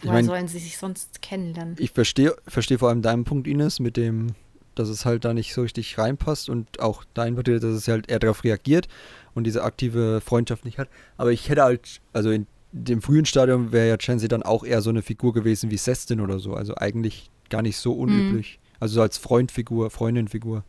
[0.00, 1.76] woher ich mein, sollen sie sich sonst kennenlernen?
[1.78, 4.34] Ich verstehe versteh vor allem deinen Punkt, Ines, mit dem
[4.74, 8.10] dass es halt da nicht so richtig reinpasst und auch dein Partikel, dass es halt
[8.10, 8.88] eher darauf reagiert
[9.34, 10.88] und diese aktive Freundschaft nicht hat.
[11.16, 14.80] Aber ich hätte halt, also in dem frühen Stadium wäre ja Chansey dann auch eher
[14.80, 16.54] so eine Figur gewesen wie Sestin oder so.
[16.54, 18.58] Also eigentlich gar nicht so unüblich.
[18.58, 18.76] Mhm.
[18.80, 20.64] Also so als Freundfigur, Freundinfigur,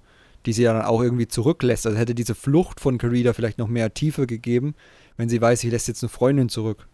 [0.46, 1.86] die sie ja dann auch irgendwie zurücklässt.
[1.86, 4.76] Also hätte diese Flucht von Carida vielleicht noch mehr Tiefe gegeben,
[5.18, 6.88] wenn sie weiß, sie lässt jetzt eine Freundin zurück,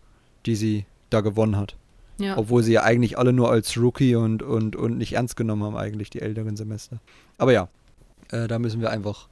[0.46, 1.76] die sie da gewonnen hat.
[2.20, 2.38] Ja.
[2.38, 5.78] Obwohl sie ja eigentlich alle nur als Rookie und, und, und nicht ernst genommen haben,
[5.78, 7.00] eigentlich die älteren Semester.
[7.38, 7.70] Aber ja,
[8.32, 9.30] äh, da müssen wir einfach,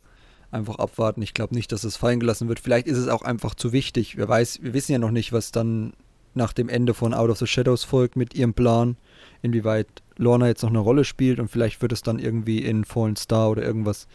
[0.51, 1.22] einfach abwarten.
[1.22, 2.61] Ich glaube nicht, dass es fallen gelassen wird.
[2.61, 4.15] Vielleicht ist es auch einfach zu wichtig.
[4.18, 5.93] Wer weiß, wir wissen ja noch nicht, was dann
[6.34, 8.95] nach dem Ende von Out of the Shadows folgt mit ihrem Plan,
[9.41, 9.88] inwieweit
[10.18, 13.49] Lorna jetzt noch eine Rolle spielt und vielleicht wird es dann irgendwie in Fallen Star
[13.49, 14.07] oder irgendwas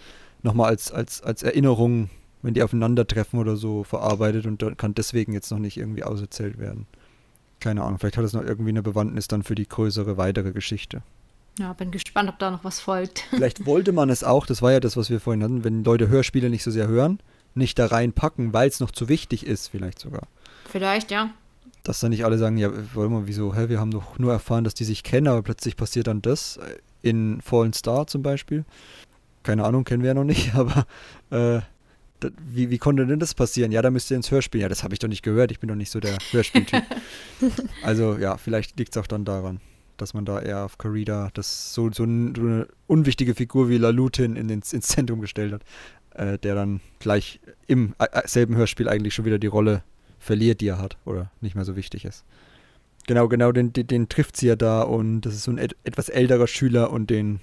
[0.42, 2.10] nochmal als, als, als Erinnerung,
[2.42, 6.58] wenn die aufeinandertreffen oder so, verarbeitet und dann kann deswegen jetzt noch nicht irgendwie auserzählt
[6.58, 6.86] werden.
[7.60, 11.02] Keine Ahnung, vielleicht hat es noch irgendwie eine Bewandtnis dann für die größere, weitere Geschichte.
[11.58, 13.24] Ja, bin gespannt, ob da noch was folgt.
[13.30, 16.08] Vielleicht wollte man es auch, das war ja das, was wir vorhin hatten, wenn Leute
[16.08, 17.20] Hörspiele nicht so sehr hören,
[17.54, 20.22] nicht da reinpacken, weil es noch zu wichtig ist, vielleicht sogar.
[20.70, 21.30] Vielleicht, ja.
[21.82, 24.64] Dass dann nicht alle sagen, ja, wollen wir, wieso, hä, wir haben doch nur erfahren,
[24.64, 26.60] dass die sich kennen, aber plötzlich passiert dann das.
[27.02, 28.64] In Fallen Star zum Beispiel.
[29.42, 30.86] Keine Ahnung, kennen wir ja noch nicht, aber
[31.30, 31.60] äh,
[32.40, 33.72] wie, wie konnte denn das passieren?
[33.72, 34.60] Ja, da müsst ihr ins Hörspiel.
[34.60, 35.50] Ja, das habe ich doch nicht gehört.
[35.50, 36.82] Ich bin doch nicht so der Hörspieltyp.
[37.82, 39.60] also ja, vielleicht liegt es auch dann daran,
[39.96, 43.78] dass man da eher auf Corrida das so, so, ein, so eine unwichtige Figur wie
[43.78, 45.62] Lalutin in ins, ins Zentrum gestellt hat,
[46.14, 49.82] äh, der dann gleich im äh, äh, selben Hörspiel eigentlich schon wieder die Rolle
[50.22, 52.24] verliert, die er hat oder nicht mehr so wichtig ist.
[53.06, 55.76] Genau, genau, den, den, den trifft sie ja da und das ist so ein et
[55.82, 57.40] etwas älterer Schüler und den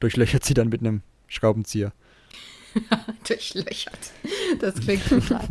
[0.00, 1.92] durchlöchert sie dann mit einem Schraubenzieher.
[3.28, 4.12] durchlöchert.
[4.60, 5.48] Das klingt brutal.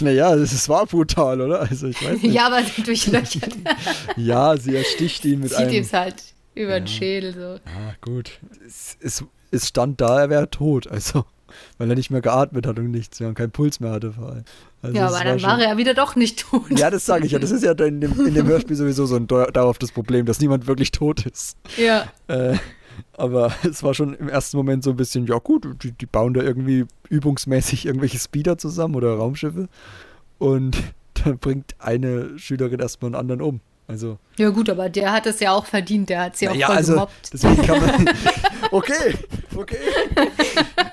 [0.00, 1.60] naja, es war brutal, oder?
[1.60, 2.34] Also ich weiß nicht.
[2.34, 3.56] Ja, aber durchlöchert.
[4.16, 5.70] ja, sie ersticht ihn mit Zieht einem...
[5.70, 6.80] Zieht ihm halt über ja.
[6.80, 7.40] den Schädel so.
[7.40, 8.40] Ja, gut.
[8.66, 11.26] Es, es, es stand da, er wäre tot, also...
[11.78, 14.30] Weil er nicht mehr geatmet hat und nichts mehr und keinen Puls mehr hatte vor
[14.30, 14.44] allem.
[14.82, 16.78] Also ja, aber dann war, war er ja wieder doch nicht tot.
[16.78, 17.38] Ja, das sage ich ja.
[17.38, 20.66] Das ist ja in dem, in dem Hörspiel sowieso so ein dauerhaftes Problem, dass niemand
[20.66, 21.56] wirklich tot ist.
[21.76, 22.06] Ja.
[22.28, 22.56] Äh,
[23.16, 26.34] aber es war schon im ersten Moment so ein bisschen, ja gut, die, die bauen
[26.34, 29.68] da irgendwie übungsmäßig irgendwelche Speeder zusammen oder Raumschiffe.
[30.38, 30.76] Und
[31.24, 33.60] dann bringt eine Schülerin erstmal einen anderen um.
[33.86, 34.18] Also.
[34.38, 36.76] Ja, gut, aber der hat es ja auch verdient, der hat sie auch ja, voll
[36.76, 37.30] also, gemobbt.
[37.32, 38.10] Deswegen kann man.
[38.70, 39.14] okay,
[39.56, 39.76] okay.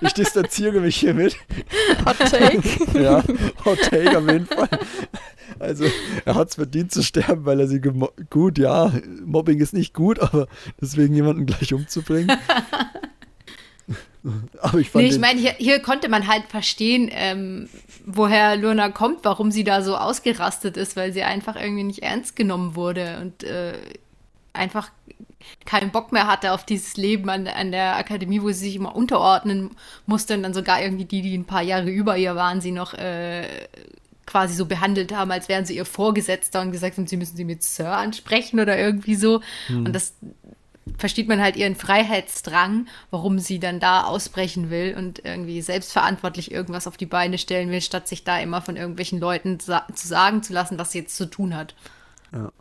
[0.02, 1.36] Ich distanziere mich hiermit.
[2.06, 2.62] Hot Take.
[3.00, 3.24] ja,
[3.66, 4.70] Hot Take auf jeden Fall.
[5.60, 5.86] Also,
[6.26, 7.82] er hat es verdient zu sterben, weil er sie
[8.30, 8.92] gut, ja,
[9.24, 10.48] Mobbing ist nicht gut, aber
[10.80, 12.36] deswegen jemanden gleich umzubringen.
[14.60, 15.06] aber ich fand.
[15.06, 17.70] Nee, ich meine, hier, hier, konnte man halt verstehen, ähm,
[18.06, 22.36] woher Luna kommt, warum sie da so ausgerastet ist, weil sie einfach irgendwie nicht ernst
[22.36, 23.74] genommen wurde und äh,
[24.54, 24.92] einfach
[25.66, 28.96] keinen Bock mehr hatte auf dieses Leben an, an der Akademie, wo sie sich immer
[28.96, 29.72] unterordnen
[30.06, 32.94] musste und dann sogar irgendwie die, die ein paar Jahre über ihr waren, sie noch
[32.94, 33.68] äh,
[34.26, 37.44] quasi so behandelt haben, als wären sie ihr Vorgesetzter und gesagt haben, sie müssen sie
[37.44, 39.42] mit Sir ansprechen oder irgendwie so.
[39.68, 39.86] Hm.
[39.86, 40.14] Und das
[40.98, 46.88] versteht man halt ihren Freiheitsdrang, warum sie dann da ausbrechen will und irgendwie selbstverantwortlich irgendwas
[46.88, 50.44] auf die Beine stellen will, statt sich da immer von irgendwelchen Leuten sa zu sagen
[50.44, 51.76] zu lassen, was sie jetzt zu tun hat.
[52.32, 52.52] Ja.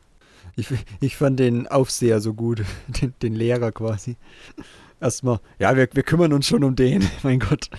[0.57, 0.68] Ich,
[1.01, 2.62] ich fand den Aufseher so gut,
[3.01, 4.16] den, den Lehrer quasi
[5.01, 7.70] erstmal, ja, wir, wir kümmern uns schon um den, mein Gott.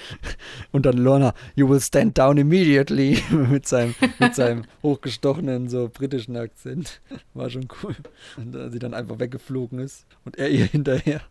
[0.71, 6.35] Und dann Lorna, you will stand down immediately mit seinem, mit seinem hochgestochenen, so britischen
[6.35, 7.01] Akzent.
[7.33, 7.95] War schon cool.
[8.37, 11.21] Und äh, sie dann einfach weggeflogen ist und er ihr hinterher.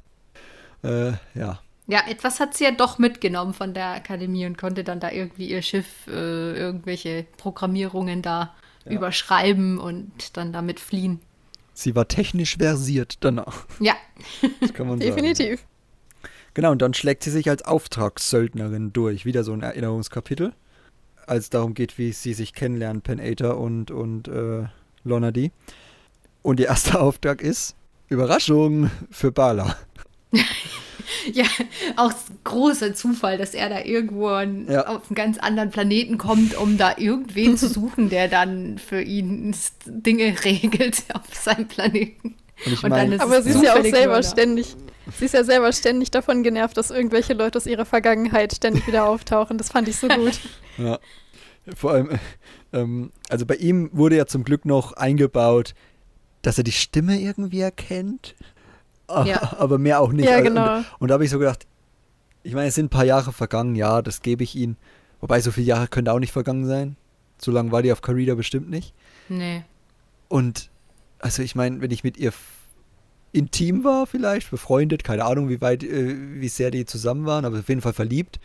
[0.82, 1.60] Äh, ja.
[1.86, 5.50] Ja, etwas hat sie ja doch mitgenommen von der Akademie und konnte dann da irgendwie
[5.50, 8.92] ihr Schiff, äh, irgendwelche Programmierungen da ja.
[8.92, 11.18] überschreiben und dann damit fliehen.
[11.72, 13.66] Sie war technisch versiert danach.
[13.80, 13.94] Ja.
[14.60, 15.60] Das kann man Definitiv.
[15.60, 15.70] Sagen.
[16.54, 19.24] Genau, und dann schlägt sie sich als Auftragssöldnerin durch.
[19.24, 20.52] Wieder so ein Erinnerungskapitel.
[21.26, 24.64] Als es darum geht, wie sie sich kennenlernen, Pen Aether und, und äh,
[25.04, 25.52] Lorna D.
[26.42, 27.76] Und ihr erster Auftrag ist,
[28.08, 29.76] Überraschung für Bala.
[31.32, 31.44] Ja,
[31.96, 32.12] auch
[32.44, 34.86] großer Zufall, dass er da irgendwo an, Ja.
[34.86, 39.54] auf einen ganz anderen Planeten kommt, um da irgendwen zu suchen, der dann für ihn
[39.86, 42.36] Dinge regelt auf seinem Planeten.
[42.66, 44.76] Und ich Und dann ist Aber sie ist ja auch selber ständig,
[45.18, 49.06] sie ist ja selber ständig davon genervt, dass irgendwelche Leute aus ihrer Vergangenheit ständig wieder
[49.06, 49.56] auftauchen.
[49.58, 50.38] Das fand ich so gut.
[50.78, 50.98] Ja.
[51.76, 52.18] Vor allem,
[52.72, 55.74] ähm, also bei ihm wurde ja zum Glück noch eingebaut,
[56.42, 58.34] dass er die Stimme irgendwie erkennt.
[59.10, 59.54] A- Ja.
[59.58, 60.26] Aber mehr auch nicht.
[60.26, 60.76] Ja, Also, genau.
[60.76, 61.66] Und, und da habe ich so gedacht,
[62.42, 64.76] ich meine, es sind ein paar Jahre vergangen, ja, das gebe ich ihnen.
[65.20, 66.96] Wobei so viele Jahre könnte auch nicht vergangen sein.
[67.38, 68.94] So lange war die auf Carida bestimmt nicht.
[69.28, 69.62] Nee.
[70.28, 70.70] Und
[71.18, 72.32] also ich meine, wenn ich mit ihr
[73.32, 77.58] intim war vielleicht, befreundet, keine Ahnung, wie weit, äh, wie sehr die zusammen waren, aber
[77.60, 78.40] auf jeden Fall verliebt,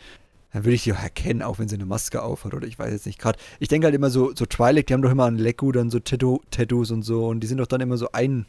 [0.52, 2.92] dann würde ich die auch erkennen, auch wenn sie eine Maske aufhat oder ich weiß
[2.92, 3.38] jetzt nicht gerade.
[3.58, 5.98] Ich denke halt immer so, so Twilight, die haben doch immer an Leku dann so
[5.98, 8.46] Tattoo, Tattoos und so und die sind doch dann immer so ein,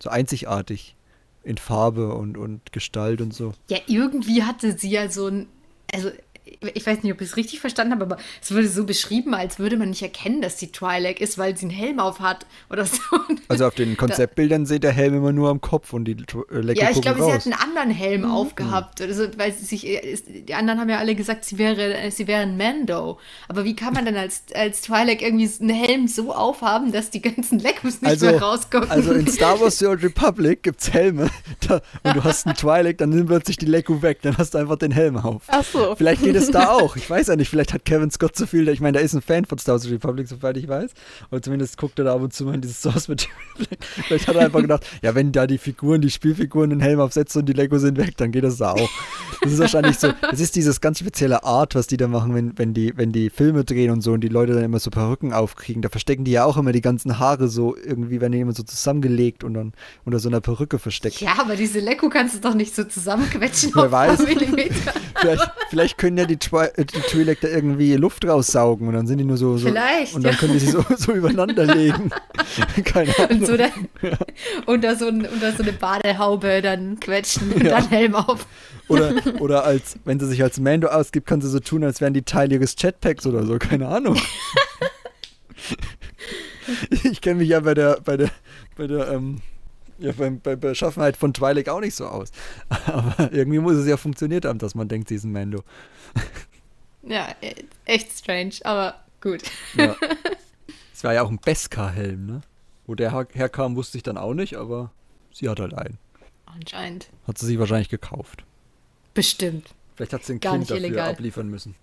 [0.00, 0.95] so einzigartig
[1.46, 3.52] in Farbe und, und Gestalt und so.
[3.70, 5.46] Ja, irgendwie hatte sie ja so ein.
[5.94, 6.10] Also,
[6.74, 9.58] ich weiß nicht, ob ich es richtig verstanden habe, aber es wurde so beschrieben, als
[9.58, 12.84] würde man nicht erkennen, dass sie Twi'lek ist, weil sie einen Helm auf hat oder
[12.86, 13.00] so.
[13.48, 16.80] Also auf den Konzeptbildern sieht der Helm immer nur am Kopf und die äh, Leku
[16.80, 17.34] Ja, ich glaube, sie raus.
[17.34, 19.00] hat einen anderen Helm aufgehabt.
[19.00, 22.42] Also, weil sie sich, ist- die anderen haben ja alle gesagt, sie wäre, sie wäre
[22.42, 23.18] ein Mando.
[23.48, 27.22] Aber wie kann man denn als, als Twi'lek irgendwie einen Helm so aufhaben, dass die
[27.22, 28.90] ganzen Leckus nicht mehr rausgucken?
[28.90, 31.28] Also in Star Wars The Old Republic gibt's Helme
[31.66, 34.58] da, und du hast einen Twilight, dann sind plötzlich die Leku weg, dann hast du
[34.58, 35.42] einfach den Helm auf.
[35.48, 35.94] Ach so.
[35.96, 36.96] Vielleicht geht es da auch.
[36.96, 39.22] Ich weiß ja nicht, vielleicht hat Kevin Scott so viel, ich meine, der ist ein
[39.22, 40.90] Fan von Star Wars Republic, soweit ich weiß.
[41.30, 43.36] Oder zumindest guckt er da ab und zu mal in dieses Source Material.
[43.80, 47.40] Vielleicht hat er einfach gedacht, ja, wenn da die Figuren, die Spielfiguren den Helm aufsetzen
[47.40, 48.90] und die Lego sind weg, dann geht das da auch.
[49.42, 52.58] Das ist wahrscheinlich so, das ist dieses ganz spezielle Art, was die da machen, wenn,
[52.58, 55.32] wenn, die, wenn die Filme drehen und so und die Leute dann immer so Perücken
[55.32, 55.82] aufkriegen.
[55.82, 58.62] Da verstecken die ja auch immer die ganzen Haare so, irgendwie werden die immer so
[58.62, 59.72] zusammengelegt und dann
[60.04, 61.20] unter so einer Perücke versteckt.
[61.20, 64.24] ja, aber diese Lecku kannst du doch nicht so zusammenquetschen Wer weiß.
[65.20, 69.06] Vielleicht, vielleicht können ja die, Twi äh, die Twi'lek da irgendwie Luft raussaugen und dann
[69.06, 69.56] sind die nur so.
[69.58, 70.38] so Vielleicht, Und dann ja.
[70.38, 72.10] können die sie so, so übereinander legen.
[72.84, 73.40] Keine Ahnung.
[73.40, 73.70] Und so dann
[74.66, 77.78] unter, so ein, unter so eine Badehaube dann quetschen und Ja.
[77.80, 78.46] dann Helm auf.
[78.88, 82.14] Oder, oder als, wenn sie sich als Mando ausgibt, kann sie so tun, als wären
[82.14, 83.58] die Teil ihres Jetpacks oder so.
[83.58, 84.16] Keine Ahnung.
[87.04, 88.30] ich kenne mich ja bei der, bei der,
[88.76, 89.40] bei der, ähm,
[89.98, 92.30] ja, beim, bei Beschaffenheit von Twi'lek auch nicht so aus.
[92.86, 95.62] Aber irgendwie muss es ja funktioniert haben, dass man denkt, sie ist ein Mando.
[97.08, 99.42] Ja, e- echt strange, aber gut.
[99.76, 99.94] Ja.
[100.92, 102.40] Es war ja auch ein Beskar-Helm, ne?
[102.86, 104.90] Wo der her- herkam, wusste ich dann auch nicht, aber
[105.32, 105.98] sie hat halt einen.
[106.46, 107.10] Anscheinend.
[107.28, 108.44] Hat sie sich wahrscheinlich gekauft.
[109.14, 109.68] Bestimmt.
[109.94, 111.10] Vielleicht hat sie ein Gar Kind dafür illegal.
[111.10, 111.74] abliefern müssen.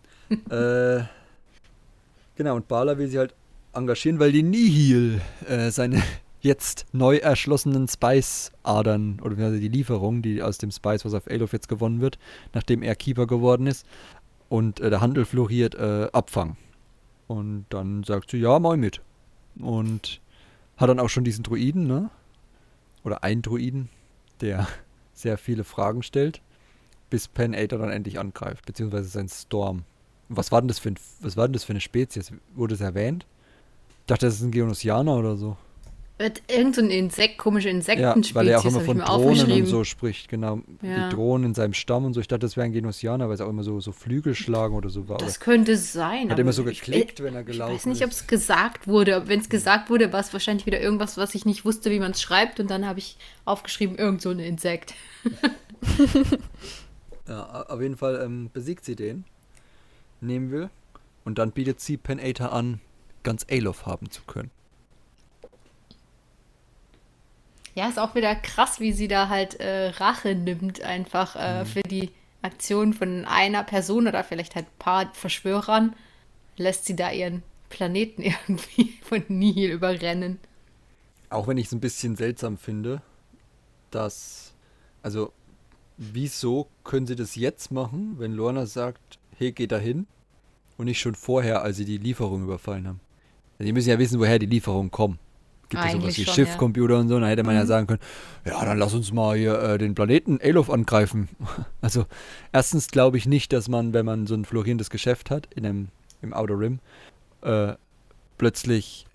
[0.50, 1.04] äh,
[2.36, 3.34] genau, und Bala will sie halt
[3.74, 6.02] engagieren, weil die Nihil äh, seine
[6.44, 11.68] jetzt neu erschlossenen Spice-Adern, oder die Lieferung, die aus dem Spice, was auf Alof jetzt
[11.68, 12.20] gewonnen wird,
[12.54, 13.86] nachdem er Keeper geworden ist
[14.50, 16.58] und äh, der Handel floriert, äh, abfangen.
[17.28, 19.02] Und dann sagt sie, ja, ich mit.
[19.58, 20.22] Und
[20.78, 22.10] hat dann auch schon diesen Druiden, ne?
[23.04, 23.90] Oder einen Druiden,
[24.42, 24.68] der
[25.14, 26.42] sehr viele Fragen stellt
[27.14, 29.84] bis Pen 8 dann endlich angreift, beziehungsweise sein Storm.
[30.30, 32.34] Was war denn das für, ein, was war denn das für eine Spezies?
[32.56, 33.28] Wurde es erwähnt?
[34.00, 35.56] Ich dachte, das ist ein Geonosianer oder so.
[36.24, 39.52] Wird irgend so ein Insekt, komische Ja, Insektenspezies, weil er auch immer ich von Drohnen
[39.52, 40.62] und so spricht, genau.
[40.82, 41.10] Ja.
[41.10, 42.22] Die Drohnen in seinem Stamm und so.
[42.22, 44.90] Ich dachte, das wäre ein Genosianer, weil es auch immer so, so Flügel schlagen oder
[44.90, 45.18] so war.
[45.18, 46.30] Das könnte sein.
[46.32, 48.22] hat immer so ich- geklickt, wenn er Ich gelaufen weiß nicht, ob ist.
[48.22, 49.28] es gesagt wurde.
[49.28, 52.12] Wenn es gesagt wurde, war es wahrscheinlich wieder irgendwas, was ich nicht wusste, wie man
[52.12, 52.60] es schreibt.
[52.62, 54.94] Und dann habe ich aufgeschrieben, irgend so ein Insekt.
[57.28, 59.24] Ja, auf jeden Fall ähm, besiegt sie den.
[60.22, 60.70] Nehmen will.
[61.26, 62.82] Und dann bietet sie Pen 8 an,
[63.24, 64.52] ganz Alof haben zu können.
[67.76, 71.42] Ja, ist auch wieder krass, wie sie da halt äh, Rache nimmt, einfach Mhm.
[71.42, 72.12] äh, für die
[72.42, 75.96] Aktion von einer Person oder vielleicht halt ein paar Verschwörern.
[76.58, 80.40] Lässt sie da ihren Planeten irgendwie von Nihil überrennen.
[81.30, 83.02] Auch wenn ich es ein bisschen seltsam finde,
[83.92, 84.54] dass,
[85.02, 85.32] also,
[85.98, 90.08] wieso können sie das jetzt machen, wenn Lorna sagt, hey, geh da hin
[90.78, 93.00] und nicht schon vorher, als sie die Lieferung überfallen haben?
[93.58, 95.18] Also, die müssen ja wissen, woher die Lieferungen kommen.
[95.74, 98.00] Gibt ja sowas wie Schiffcomputer und so, dann hätte man ja sagen können,
[98.46, 101.30] ja, dann lass uns mal hier äh, den Planeten Alof angreifen.
[101.82, 102.06] Also,
[102.54, 105.88] erstens glaube ich nicht, dass man, wenn man so ein florierendes Geschäft hat, in einem,
[106.22, 106.80] im Outer Rim,
[107.42, 107.74] äh,
[108.38, 109.06] plötzlich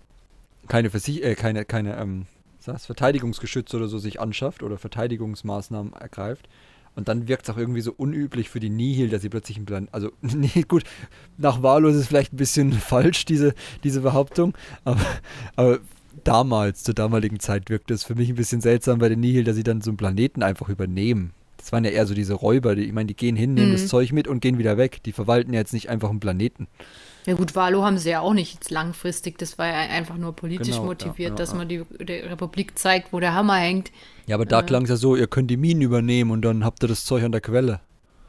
[0.67, 2.27] keine, Versich äh, keine, keine ähm,
[2.61, 6.49] Verteidigungsgeschütze oder so sich anschafft oder Verteidigungsmaßnahmen ergreift.
[6.99, 9.67] Und dann wirkt es auch irgendwie so unüblich für die Nihil, dass sie plötzlich einen
[9.67, 9.89] Plan.
[9.93, 10.83] Also, nee, gut,
[11.37, 13.55] nach wahllos ist es vielleicht ein bisschen falsch, diese,
[13.85, 14.55] diese Behauptung.
[14.85, 15.01] Aber,
[15.55, 15.79] aber
[16.25, 19.57] damals, zur damaligen Zeit wirkte es für mich ein bisschen seltsam bei den Nihil, dass
[19.57, 21.33] sie dann so einen Planeten einfach übernehmen.
[21.57, 23.73] Das waren ja eher so diese Räuber, die, ich meine, die gehen hin, nehmen Mhm.
[23.73, 25.03] das Zeug mit und gehen wieder weg.
[25.03, 26.69] Die verwalten ja jetzt nicht einfach einen Planeten.
[27.27, 29.37] Ja gut, Valo haben sie ja auch nicht langfristig.
[29.39, 31.57] Das war ja einfach nur politisch Genau, motiviert, ja, dass ja.
[31.59, 33.91] man die, der Republik zeigt, wo der Hammer hängt.
[34.27, 36.83] Ja, aber da klang es ja so, ihr könnt die Minen übernehmen und dann habt
[36.85, 37.81] ihr das Zeug an der Quelle.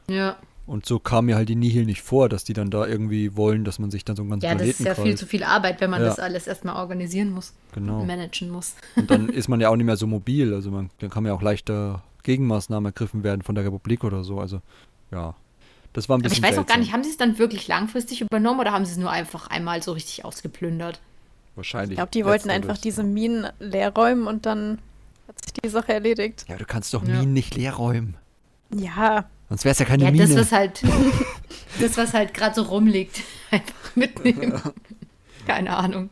[0.09, 0.37] Ja,
[0.69, 3.65] Und so kam mir halt die Nihil nicht vor, dass die dann da irgendwie wollen,
[3.65, 5.43] dass man sich dann so einen ganzen ja das Planeten ist ja viel zu viel
[5.43, 6.07] Arbeit, wenn man Ja.
[6.09, 8.05] das alles erstmal organisieren muss, Genau.
[8.05, 8.75] managen muss.
[8.95, 10.53] Und dann ist man ja auch nicht mehr so mobil.
[10.53, 14.23] Also man, dann kann man ja auch leichter Gegenmaßnahmen ergriffen werden von der Republik oder
[14.23, 14.39] so.
[14.39, 14.61] Also
[15.11, 15.33] ja,
[15.93, 17.67] das war ein Aber bisschen ich weiß auch gar nicht, haben sie es dann wirklich
[17.67, 20.99] langfristig übernommen oder haben sie es nur einfach einmal so richtig ausgeplündert?
[21.55, 21.93] Wahrscheinlich.
[21.93, 24.77] Ich glaube, die wollten einfach diese Minen leer räumen und dann
[25.27, 26.45] hat sich die Sache erledigt.
[26.47, 27.15] Ja, du kannst doch Ja.
[27.19, 28.17] Minen nicht leer räumen.
[28.71, 30.27] Ja, Sonst wäre es ja keine Ja, Mine.
[30.27, 30.81] das, was halt,
[31.79, 33.21] das, was halt gerade so rumliegt,
[33.51, 34.61] einfach mitnehmen.
[35.45, 36.09] Keine Ahnung.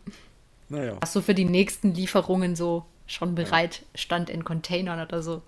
[0.70, 0.98] naja.
[1.00, 5.42] Was so für die nächsten Lieferungen so schon bereit stand in Containern oder so.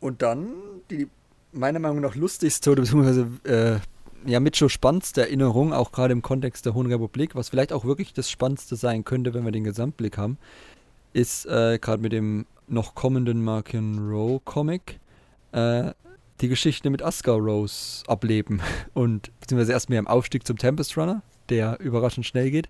[0.00, 0.52] Und dann
[0.90, 1.08] die
[1.52, 6.22] meiner Meinung nach lustigste oder beziehungsweise äh, ja mit so spannendste Erinnerung, auch gerade im
[6.22, 9.64] Kontext der Hohen Republik, was vielleicht auch wirklich das Spannendste sein könnte, wenn wir den
[9.64, 10.38] Gesamtblick haben,
[11.12, 14.98] ist äh, gerade mit dem noch kommenden Markian Row Comic
[15.52, 15.92] äh,
[16.40, 18.60] die Geschichte mit Ascar Rose ableben
[18.94, 22.68] und beziehungsweise erstmal im Aufstieg zum Tempest Runner, der überraschend schnell geht,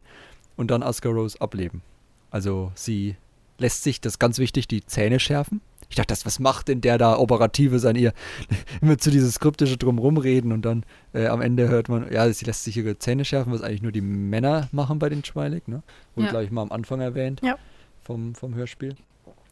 [0.57, 1.83] und dann Ascar Rose ableben.
[2.31, 3.17] Also sie
[3.59, 5.61] lässt sich, das ist ganz wichtig, die Zähne schärfen.
[5.89, 8.15] Ich dachte, das, was macht denn der da Operatives an ihr?
[8.81, 12.47] Immer zu dieses kryptische Drumrum reden und dann äh, am Ende hört man, ja, sie
[12.47, 15.83] lässt sich ihre Zähne schärfen, was eigentlich nur die Männer machen bei den Schweilig, ne?
[16.15, 16.31] Wurde, Ja.
[16.31, 17.57] glaube ich, mal am Anfang erwähnt Ja.
[18.03, 18.97] vom, vom Hörspiel.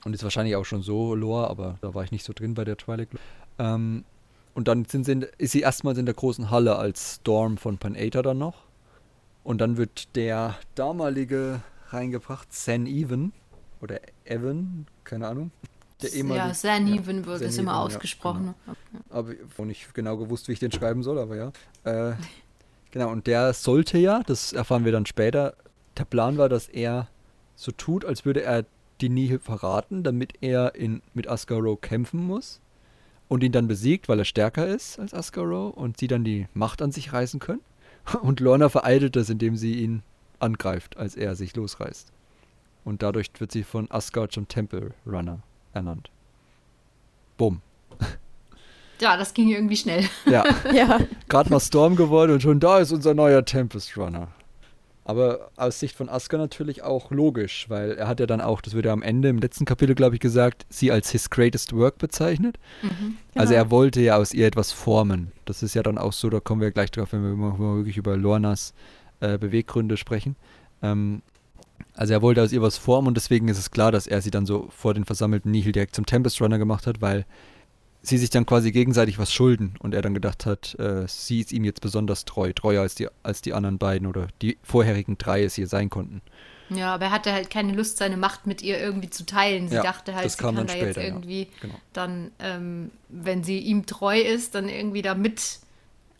[0.04, 2.64] Und ist wahrscheinlich auch schon so Lore, aber da war ich nicht so drin bei
[2.64, 3.08] der Twilight.
[3.58, 4.04] Ähm,
[4.54, 7.78] und dann sind sie in, ist sie erstmals in der großen Halle als Storm von
[7.78, 8.64] Panator dann noch.
[9.42, 13.32] Und dann wird der damalige reingebracht, San Even
[13.80, 15.50] oder Evan, keine Ahnung.
[16.02, 18.54] Der ja, ehemalige- Sanheven wird es immer ja, ausgesprochen.
[19.10, 21.52] aber ich habe nicht genau gewusst, wie ich den schreiben soll, aber ja.
[21.84, 22.14] Äh,
[22.90, 25.54] genau, und der sollte ja, das erfahren wir dann später,
[25.98, 27.08] der Plan war, dass er
[27.54, 28.64] so tut, als würde er
[29.00, 32.60] die Nihil verraten, damit er in, mit Asgaro kämpfen muss
[33.30, 36.82] und ihn dann besiegt, weil er stärker ist als Asgaro und sie dann die Macht
[36.82, 37.60] an sich reißen können.
[38.22, 40.02] Und Lorna vereitelt das, indem sie ihn
[40.40, 42.12] angreift, als er sich losreißt.
[42.84, 45.38] Und dadurch wird sie von Asgard zum Temple Runner
[45.72, 46.10] ernannt.
[47.38, 47.62] Bumm.
[49.00, 50.04] Ja, das ging irgendwie schnell.
[50.26, 50.44] Ja.
[50.74, 50.98] ja.
[51.26, 54.28] Gerade mal Storm geworden und schon da ist unser neuer Tempest Runner.
[55.10, 58.74] Aber aus Sicht von Asuka natürlich auch logisch, weil er hat ja dann auch, das
[58.74, 61.98] wird ja am Ende im letzten Kapitel, glaube ich, gesagt, sie als his greatest work
[61.98, 62.58] bezeichnet.
[63.34, 63.50] Also Genau.
[63.64, 65.32] er wollte ja aus ihr etwas formen.
[65.46, 68.16] Das ist ja dann auch so, da kommen wir gleich drauf, wenn wir wirklich über
[68.16, 68.72] Lornas
[69.18, 70.36] äh, Beweggründe sprechen.
[70.80, 71.22] Ähm,
[71.94, 74.30] also er wollte aus ihr was formen und deswegen ist es klar, dass er sie
[74.30, 77.26] dann so vor den versammelten Nihil direkt zum Tempest Runner gemacht hat, weil
[78.02, 81.52] sie sich dann quasi gegenseitig was schulden und er dann gedacht hat, äh, sie ist
[81.52, 85.42] ihm jetzt besonders treu, treuer als die, als die anderen beiden oder die vorherigen drei
[85.44, 86.22] es hier sein konnten.
[86.70, 89.68] Ja, aber er hatte halt keine Lust, seine Macht mit ihr irgendwie zu teilen.
[89.68, 91.08] Sie Ja, dachte halt, das sie kann da jetzt später, ja.
[91.08, 91.74] irgendwie Genau.
[91.92, 95.58] dann, ähm, wenn sie ihm treu ist, dann irgendwie da mit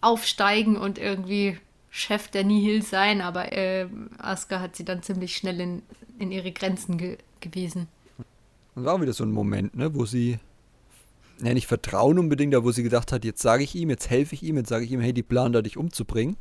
[0.01, 1.59] aufsteigen und irgendwie
[1.91, 3.21] Chef der Nihil sein.
[3.21, 3.87] Aber äh,
[4.19, 5.83] Asuka hat sie dann ziemlich schnell in,
[6.19, 7.89] in ihre Grenzen ge gewiesen.
[8.75, 10.39] Und war auch wieder so ein Moment, ne, wo sie,
[11.47, 14.35] ja nicht Vertrauen unbedingt, aber wo sie gedacht hat, jetzt sage ich ihm, jetzt helfe
[14.35, 16.37] ich ihm, jetzt sage ich ihm, hey, die planen da dich umzubringen.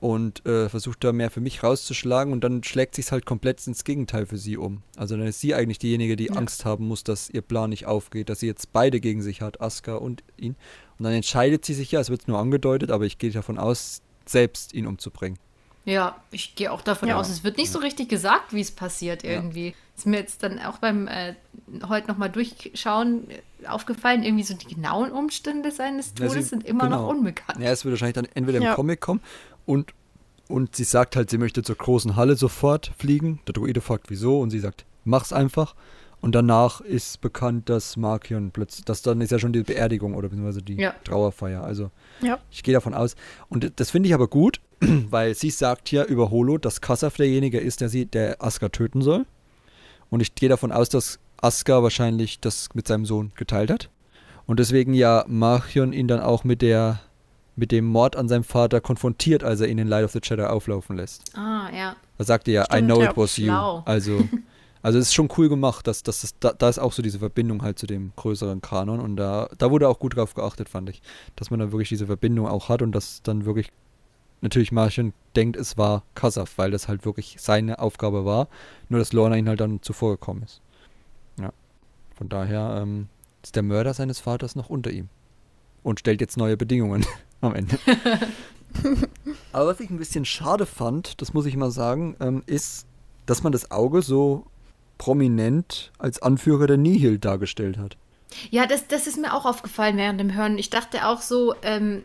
[0.00, 3.84] Und äh, versucht da mehr für mich rauszuschlagen und dann schlägt sich halt komplett ins
[3.84, 4.82] Gegenteil für sie um.
[4.96, 6.32] Also dann ist sie eigentlich diejenige, die Ja.
[6.34, 9.60] Angst haben muss, dass ihr Plan nicht aufgeht, dass sie jetzt beide gegen sich hat,
[9.60, 10.56] Asuka und ihn.
[10.98, 14.02] Und dann entscheidet sie sich ja, es wird nur angedeutet, aber ich gehe davon aus,
[14.26, 15.38] selbst ihn umzubringen.
[15.84, 17.16] Ja, ich gehe auch davon Ja.
[17.20, 19.72] aus, es wird nicht so richtig gesagt, wie es passiert irgendwie.
[19.96, 21.34] Ist mir jetzt dann auch beim äh,
[21.88, 26.64] heute nochmal durchschauen äh, aufgefallen, irgendwie so die genauen Umstände seines Ja, Todes sie- sind
[26.64, 27.10] immer noch genau.
[27.10, 27.60] unbekannt.
[27.60, 28.74] Ja, es wird wahrscheinlich dann entweder im Ja.
[28.74, 29.20] Comic kommen
[29.66, 29.92] und,
[30.48, 33.40] und sie sagt halt, sie möchte zur großen Halle sofort fliegen.
[33.46, 34.40] Der Druide fragt, wieso?
[34.40, 35.74] Und sie sagt, mach's einfach.
[36.20, 40.28] Und danach ist bekannt, dass Markion plötzlich, das dann ist ja schon die Beerdigung oder
[40.28, 40.94] beziehungsweise die Ja.
[41.04, 41.62] Trauerfeier.
[41.64, 41.90] Also
[42.20, 42.38] Ja.
[42.50, 43.16] ich gehe davon aus.
[43.48, 47.58] Und das finde ich aber gut, weil sie sagt hier über Holo, dass Kassav derjenige
[47.60, 49.26] ist, der sie, der Aska töten soll.
[50.12, 53.88] Und ich gehe davon aus, dass Aska wahrscheinlich das mit seinem Sohn geteilt hat.
[54.46, 57.00] Und deswegen ja Marchion ihn dann auch mit der
[57.56, 60.42] mit dem Mord an seinem Vater konfrontiert, als er ihn in Light of the Jedi
[60.42, 61.34] auflaufen lässt.
[61.34, 61.96] Ah, ja.
[62.18, 63.10] Da sagt er ja, I Stimmt, know ja.
[63.10, 63.46] it was you.
[63.46, 63.82] Schlau.
[63.86, 64.28] Also,
[64.82, 67.18] also es ist schon cool gemacht, dass, dass das, da, da ist auch so diese
[67.18, 70.90] Verbindung halt zu dem größeren Kanon und da, da wurde auch gut drauf geachtet, fand
[70.90, 71.00] ich.
[71.36, 73.70] Dass man da wirklich diese Verbindung auch hat und dass dann wirklich
[74.42, 78.48] natürlich Martian denkt, es war Kasaf, weil das halt wirklich seine Aufgabe war,
[78.88, 80.60] nur dass Lorna ihn halt dann zuvor gekommen ist.
[81.40, 81.52] Ja.
[82.16, 83.08] Von daher ähm,
[83.42, 85.08] ist der Mörder seines Vaters noch unter ihm
[85.82, 87.06] und stellt jetzt neue Bedingungen
[87.40, 87.78] am Ende.
[89.52, 92.86] Aber was ich ein bisschen schade fand, das muss ich mal sagen, ähm, ist,
[93.26, 94.46] dass man das Auge so
[94.98, 97.96] prominent als Anführer der Nihil dargestellt hat.
[98.50, 100.58] Ja, das, das ist mir auch aufgefallen während dem Hören.
[100.58, 102.02] Ich dachte auch so, ähm,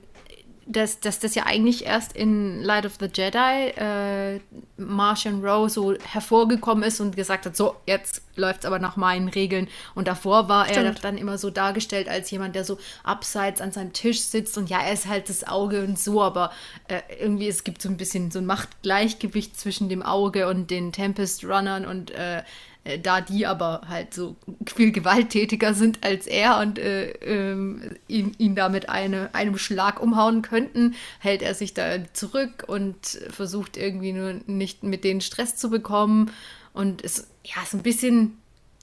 [0.68, 4.39] dass, dass das ja eigentlich erst in Light of the Jedi äh,
[4.78, 9.30] Martian Rowe so hervorgekommen ist und gesagt hat, so, jetzt läuft es aber nach meinen
[9.30, 9.70] Regeln.
[9.95, 10.86] Und davor war Stimmt.
[10.86, 14.70] er dann immer so dargestellt als jemand, der so abseits an seinem Tisch sitzt und
[14.70, 16.51] ja, er ist halt das Auge und so, aber
[16.89, 20.91] äh, irgendwie es gibt so ein bisschen so ein Machtgleichgewicht zwischen dem Auge und den
[20.91, 22.43] Tempest Runnern und äh,
[22.88, 24.35] äh, da die aber halt so
[24.65, 30.01] viel gewalttätiger sind als er und äh, ähm, ihn, ihn da mit eine, einem Schlag
[30.01, 35.55] umhauen könnten, hält er sich da zurück und versucht irgendwie nur nicht mit denen Stress
[35.55, 36.31] zu bekommen
[36.73, 38.38] und ist ja so ein bisschen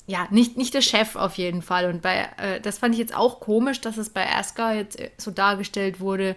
[0.07, 1.87] ja, nicht, nicht der Chef auf jeden Fall.
[1.87, 5.11] Und bei, äh, das fand ich jetzt auch komisch, dass es bei Aska jetzt äh,
[5.17, 6.37] so dargestellt wurde,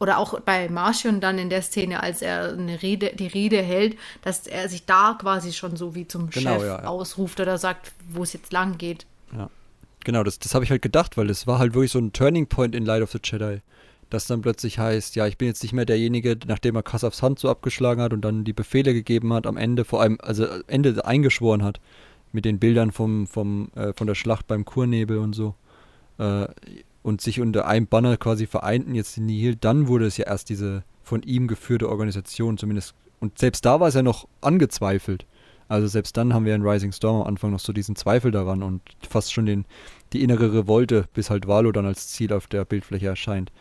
[0.00, 3.96] oder auch bei Marcion dann in der Szene, als er eine Rede, die Rede hält,
[4.22, 6.84] dass er sich da quasi schon so wie zum genau, Chef ja, ja.
[6.84, 9.06] ausruft oder sagt, wo es jetzt lang geht.
[9.36, 9.50] Ja.
[10.02, 12.46] Genau, das, das habe ich halt gedacht, weil es war halt wirklich so ein Turning
[12.46, 13.60] Point in Light of the Jedi.
[14.08, 17.38] Dass dann plötzlich heißt, ja, ich bin jetzt nicht mehr derjenige, nachdem er Kassavs Hand
[17.38, 20.64] so abgeschlagen hat und dann die Befehle gegeben hat, am Ende, vor allem, also am
[20.66, 21.78] Ende eingeschworen hat,
[22.32, 25.54] mit den Bildern vom, vom, äh, von der Schlacht beim Kurnebel und so.
[26.18, 26.48] Äh,
[27.02, 30.48] und sich unter einem Banner quasi vereinten, jetzt die Nihil, dann wurde es ja erst
[30.48, 32.94] diese von ihm geführte Organisation zumindest.
[33.20, 35.26] Und selbst da war es ja noch angezweifelt.
[35.68, 38.62] Also selbst dann haben wir in Rising Storm am Anfang noch so diesen Zweifel daran
[38.62, 39.66] und fast schon den,
[40.12, 43.52] die innere Revolte, bis halt Valo dann als Ziel auf der Bildfläche erscheint.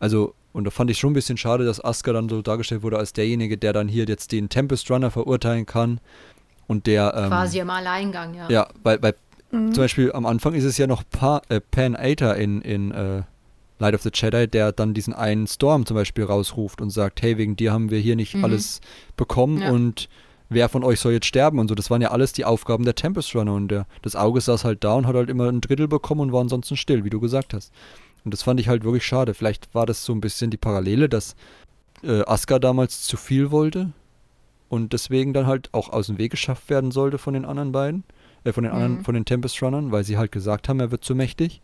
[0.00, 2.98] Also, und da fand ich schon ein bisschen schade, dass Asuka dann so dargestellt wurde
[2.98, 6.00] als derjenige, der dann hier jetzt den Tempest Runner verurteilen kann.
[6.66, 7.12] Und der.
[7.14, 8.48] Ähm, Quasi im Alleingang, ja.
[8.48, 9.14] Ja, weil, weil
[9.50, 9.72] Mhm.
[9.72, 13.22] Zum Beispiel am Anfang ist es ja noch pa äh, Pan Aether in, in äh,
[13.78, 17.38] Light of the Jedi, der dann diesen einen Storm zum Beispiel rausruft und sagt, hey,
[17.38, 18.44] wegen dir haben wir hier nicht mhm.
[18.44, 18.80] alles
[19.16, 19.70] bekommen ja.
[19.70, 20.08] und
[20.48, 21.74] wer von euch soll jetzt sterben und so.
[21.74, 24.82] Das waren ja alles die Aufgaben der Tempest Runner und der, das Auge saß halt
[24.84, 27.54] da und hat halt immer ein Drittel bekommen und war ansonsten still, wie du gesagt
[27.54, 27.72] hast.
[28.24, 29.32] Und das fand ich halt wirklich schade.
[29.32, 31.36] Vielleicht war das so ein bisschen die Parallele, dass
[32.02, 33.92] äh, Asuka damals zu viel wollte
[34.68, 38.04] und deswegen dann halt auch aus dem Weg geschafft werden sollte von den anderen beiden
[38.44, 39.04] äh, von den anderen, mhm.
[39.04, 41.60] von den Tempest Runnern, weil sie halt gesagt haben, er wird zu mächtig.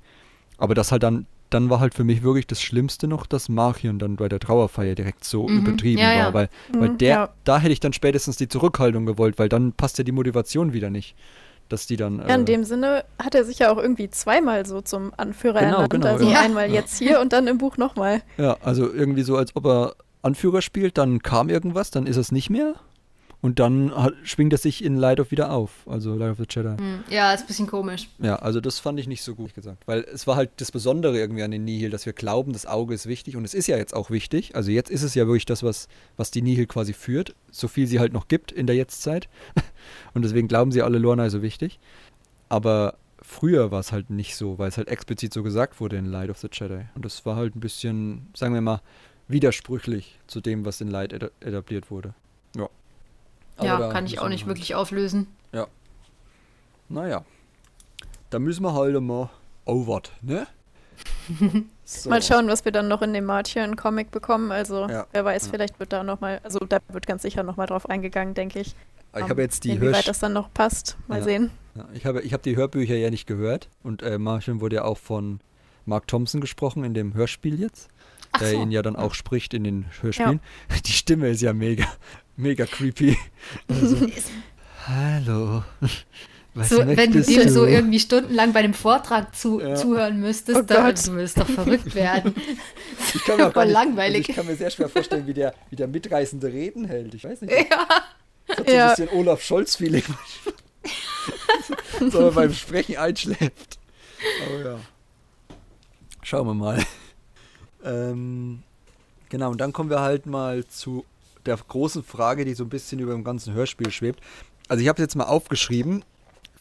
[0.59, 3.99] Aber das halt dann, dann war halt für mich wirklich das Schlimmste noch, dass Marchion
[3.99, 5.59] dann bei der Trauerfeier direkt so mhm.
[5.59, 6.35] übertrieben ja, war, ja.
[6.35, 7.29] weil, mhm, weil der, ja.
[7.45, 10.91] da hätte ich dann spätestens die Zurückhaltung gewollt, weil dann passt ja die Motivation wieder
[10.91, 11.15] nicht.
[11.71, 12.19] Dass die dann.
[12.19, 15.61] Ja, in äh, dem Sinne hat er sich ja auch irgendwie zweimal so zum Anführer
[15.61, 15.91] genau, ernannt.
[15.91, 18.21] Genau, also einmal jetzt hier und dann im Buch nochmal.
[18.37, 22.33] Ja, also irgendwie so, als ob er Anführer spielt, dann kam irgendwas, dann ist es
[22.33, 22.75] nicht mehr.
[23.45, 26.47] Und dann hat, schwingt er sich in Light of wieder auf, also Light of the
[26.49, 26.79] Jedi.
[26.79, 28.09] Hm, ja, ist ein bisschen komisch.
[28.19, 29.87] Ja, also das fand ich nicht so gut gesagt.
[29.87, 32.95] Weil es war halt das Besondere irgendwie an den Nihil, dass wir glauben, das Auge
[32.95, 34.57] ist wichtig und es ist ja jetzt auch wichtig.
[34.57, 37.87] Also jetzt ist es ja wirklich das, was, was die Nihil quasi führt, so viel
[37.87, 39.29] sie halt noch gibt in der Jetztzeit.
[40.15, 41.79] und deswegen glauben sie alle Lorna so wichtig.
[42.49, 46.07] Aber früher war es halt nicht so, weil es halt explizit so gesagt wurde in
[46.07, 46.87] Light of the Jedi.
[46.95, 48.81] Und das war halt ein bisschen, sagen wir mal,
[49.29, 52.15] widersprüchlich zu dem, was in Light etabliert wurde.
[53.61, 53.75] Ja.
[53.75, 54.57] Aber ja, kann ich auch nicht halt.
[54.57, 55.29] wirklich auflösen.
[55.53, 55.67] Ja.
[56.89, 57.25] Naja.
[58.31, 59.31] Da müssen wir halt mal
[59.65, 60.47] over, ne?
[61.85, 62.11] so.
[62.11, 64.53] Mal schauen, was wir dann noch in dem Martian-Comic bekommen.
[64.53, 65.07] Also, ja.
[65.13, 65.51] wer weiß, ja.
[65.53, 68.75] vielleicht wird da nochmal, also da wird ganz sicher nochmal drauf eingegangen, denke ich.
[69.17, 70.97] Ich um, habe jetzt die Wie weit das dann noch passt.
[71.07, 71.25] Mal ja.
[71.25, 71.51] sehen.
[71.93, 73.69] ich habe ich hab die Hörbücher ja nicht gehört.
[73.83, 75.41] Und äh, Martian wurde ja auch von
[75.87, 77.89] Mark Thompson gesprochen in dem Hörspiel jetzt.
[78.33, 78.63] Ach der so.
[78.63, 80.41] ihn ja dann auch spricht in den Hörspielen.
[80.87, 81.87] Die Stimme ist ja mega
[82.37, 83.17] mega creepy.
[83.69, 84.09] Also,
[84.87, 85.63] Hallo.
[86.55, 89.75] Was so, wenn du dir so irgendwie stundenlang bei dem Vortrag zu, ja.
[89.75, 92.35] zuhören müsstest, oh dann du würdest doch verrückt werden.
[93.13, 94.19] Ich kann, mir nicht, langweilig.
[94.19, 97.13] Also ich kann mir sehr schwer vorstellen, wie der, wie der mitreißende Reden hält.
[97.15, 97.53] Ich weiß nicht.
[97.53, 97.87] Ja.
[98.47, 98.85] Das hat so ja.
[98.85, 100.05] ein bisschen Olaf Scholz-Feeling.
[102.11, 103.79] so beim Sprechen einschläft.
[104.47, 104.79] Aber ja.
[106.23, 106.85] Schauen wir mal.
[107.85, 108.63] Ähm,
[109.29, 111.05] genau, und dann kommen wir halt mal zu
[111.47, 114.21] der großen Frage, die so ein bisschen über dem ganzen Hörspiel schwebt.
[114.69, 116.05] Also ich habe es jetzt mal aufgeschrieben.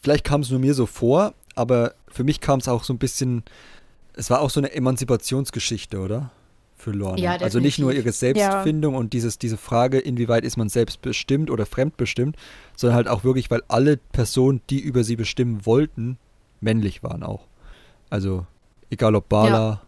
[0.00, 2.98] Vielleicht kam es nur mir so vor, aber für mich kam es auch so ein
[2.98, 3.42] bisschen.
[4.14, 6.30] Es war auch so eine Emanzipationsgeschichte, oder?
[6.76, 7.18] Für Lorna.
[7.18, 9.00] Ja, also nicht nur ihre Selbstfindung ja.
[9.00, 12.36] und dieses, diese Frage, inwieweit ist man selbstbestimmt oder fremdbestimmt,
[12.76, 16.18] sondern halt auch wirklich, weil alle Personen, die über sie bestimmen wollten,
[16.60, 17.46] männlich waren auch.
[18.10, 18.46] Also
[18.90, 19.82] egal ob Bala,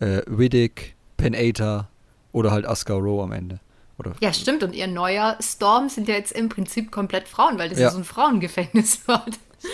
[0.00, 0.06] ja.
[0.06, 1.88] äh, Riddick, Penater
[2.32, 3.60] oder halt Askar Rowe am Ende.
[3.98, 4.62] Oder Ja, stimmt.
[4.62, 7.90] Und ihr neuer Storm sind ja jetzt im Prinzip komplett Frauen, weil das ja, Ja.
[7.90, 9.24] so ein Frauengefängnis war.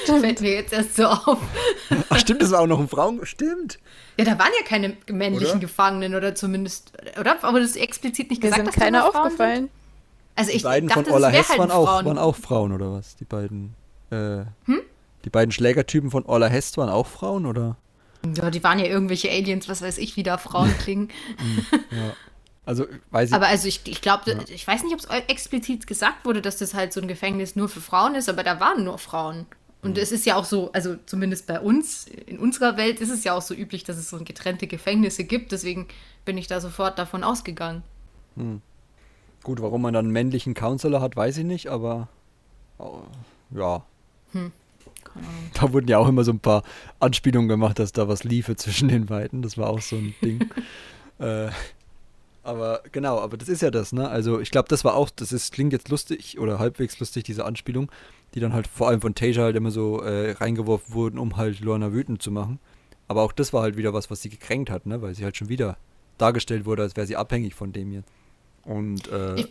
[0.07, 1.39] Das fällt mir jetzt erst so auf.
[2.09, 3.25] Ach, stimmt, das war auch noch ein Frauen.
[3.27, 3.79] Stimmt.
[4.19, 5.59] Ja, da waren ja keine männlichen Oder?
[5.61, 7.37] Gefangenen oder zumindest, oder?
[7.45, 9.57] Aber das ist explizit nicht Mir gesagt, sind dass da keine Frauen aufgefallen.
[9.57, 9.71] Sind.
[10.37, 12.05] Also ich Die beiden dachte, von Orla Hess halt waren, auch, Frauen.
[12.07, 13.15] waren auch Frauen, oder was?
[13.17, 13.75] Die beiden.
[14.11, 14.81] Äh, Hm?
[15.27, 17.77] Die beiden Schlägertypen von Orla Hess waren auch Frauen, oder?
[18.37, 21.11] Ja, die waren ja irgendwelche Aliens, was weiß ich, wie da Frauen klingen.
[22.67, 23.35] Also, weiß ich.
[23.35, 26.75] Aber also ich, ich glaube, ich weiß nicht, ob es explizit gesagt wurde, dass das
[26.75, 29.47] halt so ein Gefängnis nur für Frauen ist, aber da waren nur Frauen.
[29.83, 33.23] Und es ist ja auch so, also zumindest bei uns, in unserer Welt ist es
[33.23, 35.53] ja auch so üblich, dass es so getrennte Gefängnisse gibt.
[35.53, 35.89] Deswegen
[36.25, 37.83] bin ich da sofort davon ausgegangen.
[39.43, 42.09] Gut, warum man dann einen männlichen Counselor hat, weiß ich nicht, aber.
[42.79, 43.03] oh,
[43.51, 43.85] ja.
[45.53, 46.65] Da wurden ja auch immer so ein paar
[46.99, 49.43] Anspielungen gemacht, dass da was liefe zwischen den beiden.
[49.43, 50.49] Das war auch so ein Ding.
[51.19, 51.51] äh,
[52.45, 54.09] aber genau, aber das ist ja das, ne?
[54.09, 57.45] Also ich glaube, das war auch, das ist, klingt jetzt lustig oder halbwegs lustig, diese
[57.45, 57.91] Anspielung,
[58.35, 61.61] die dann halt vor allem von Tasia halt immer so äh, reingeworfen wurden, um halt
[61.61, 62.59] Lorna wütend zu machen.
[63.09, 65.03] Aber auch das war halt wieder was, was sie gekränkt hat, ne?
[65.03, 65.77] Weil sie halt schon wieder
[66.19, 68.03] dargestellt wurde, als wäre sie abhängig von dem hier.
[68.65, 69.51] Und äh, Ich-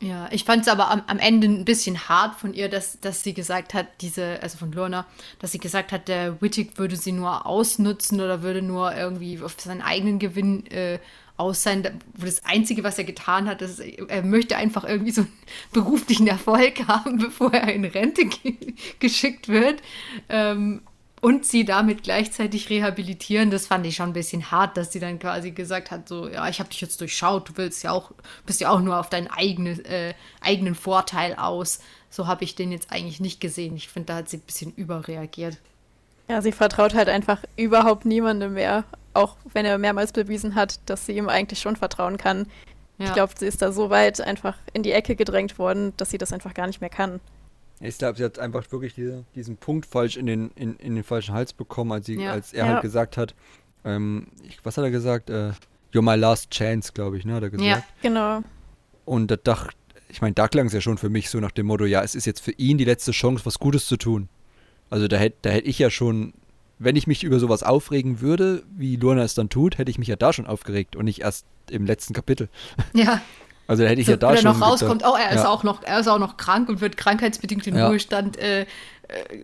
[0.00, 3.22] Ja, ich fand es aber am, am Ende ein bisschen hart von ihr, dass, dass
[3.22, 5.06] sie gesagt hat, diese, also von Lorna,
[5.38, 9.54] dass sie gesagt hat, der Wittig würde sie nur ausnutzen oder würde nur irgendwie auf
[9.60, 10.98] seinen eigenen Gewinn äh,
[11.42, 11.82] aus sein.
[12.14, 15.32] Wo das Einzige, was er getan hat, ist, er möchte einfach irgendwie so einen
[15.72, 18.56] beruflichen Erfolg haben, bevor er in Rente ge
[18.98, 19.82] geschickt wird.
[20.28, 20.82] Ähm,
[21.22, 25.20] und sie damit gleichzeitig rehabilitieren, das fand ich schon ein bisschen hart, dass sie dann
[25.20, 28.10] quasi gesagt hat, so, ja, ich habe dich jetzt durchschaut, du willst ja auch,
[28.44, 31.78] bist ja auch nur auf deinen eigenen, äh, eigenen Vorteil aus.
[32.10, 33.76] So habe ich den jetzt eigentlich nicht gesehen.
[33.76, 35.58] Ich finde, da hat sie ein bisschen überreagiert.
[36.28, 38.84] Ja, sie vertraut halt einfach überhaupt niemandem mehr,
[39.14, 42.46] auch wenn er mehrmals bewiesen hat, dass sie ihm eigentlich schon vertrauen kann.
[42.98, 43.06] Ja.
[43.06, 46.18] Ich glaube, sie ist da so weit einfach in die Ecke gedrängt worden, dass sie
[46.18, 47.20] das einfach gar nicht mehr kann.
[47.80, 51.02] Ich glaube, sie hat einfach wirklich diese, diesen Punkt falsch in den, in, in den
[51.04, 52.30] falschen Hals bekommen, als, sie, Ja.
[52.32, 52.72] als er Ja.
[52.74, 53.34] halt gesagt hat,
[53.84, 55.30] ähm, ich, was hat er gesagt?
[55.30, 55.50] Äh,
[55.92, 57.68] You're my last chance, glaube ich, ne, hat er gesagt.
[57.68, 57.82] Ja.
[58.02, 58.42] Genau.
[59.04, 59.74] Und da dachte,
[60.08, 62.14] ich meine, da klang es ja schon für mich so nach dem Motto, ja, es
[62.14, 64.28] ist jetzt für ihn die letzte Chance, was Gutes zu tun.
[64.88, 66.34] Also da hätte da hätt ich ja schon,
[66.78, 70.08] wenn ich mich über sowas aufregen würde, wie Lorna es dann tut, hätte ich mich
[70.08, 72.48] ja da schon aufgeregt und nicht erst im letzten Kapitel.
[72.94, 73.20] Ja,
[73.68, 75.30] Also da hätte ich so, ja da wenn er schon noch rauskommt, gedacht- oh, er
[75.30, 75.48] ist ja.
[75.48, 77.86] auch noch, er ist auch noch krank und wird krankheitsbedingt in Ja.
[77.88, 78.66] Ruhestand äh, äh,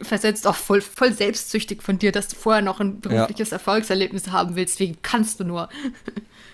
[0.02, 0.46] versetzt.
[0.46, 4.80] Auch voll, voll selbstsüchtig von dir, dass du vorher noch ein berufliches Erfolgserlebnis haben willst.
[4.80, 5.68] Wie kannst du nur?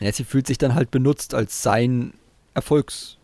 [0.01, 2.15] Ja, sie fühlt sich dann halt benutzt als sein
[2.53, 3.17] Erfolgs,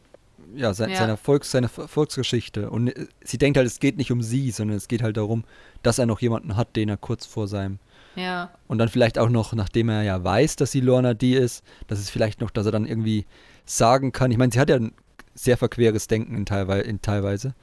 [0.55, 0.97] ja, sein, Ja.
[0.99, 2.71] sein Erfolgs, seine Erfolgsgeschichte.
[2.71, 5.45] Und äh, sie denkt halt, es geht nicht um sie, sondern es geht halt darum,
[5.83, 7.79] dass er noch jemanden hat, den er kurz vor seinem
[8.17, 11.65] Ja, und dann vielleicht auch noch, nachdem er ja weiß, dass sie Lorna die ist,
[11.87, 13.27] dass es vielleicht noch, dass er dann irgendwie
[13.65, 14.31] sagen kann.
[14.31, 14.93] Ich meine, sie hat ja ein
[15.35, 17.55] sehr verqueres Denken in, teilweise, in teilweise.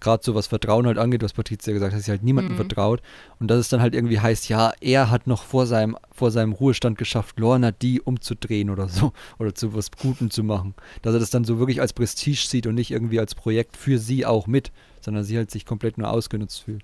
[0.00, 2.56] Gerade so was Vertrauen halt angeht, was Patricia gesagt hat, dass sie halt niemandem Mhm.
[2.56, 3.00] vertraut.
[3.40, 6.52] Und dass es dann halt irgendwie heißt, ja, er hat noch vor seinem, vor seinem
[6.52, 9.12] Ruhestand geschafft, Lorna die umzudrehen oder so.
[9.38, 10.74] Oder zu was Gutem zu machen.
[11.02, 13.98] Dass er das dann so wirklich als Prestige sieht und nicht irgendwie als Projekt für
[13.98, 14.70] sie auch mit,
[15.00, 16.82] sondern sie halt sich komplett nur ausgenutzt fühlt.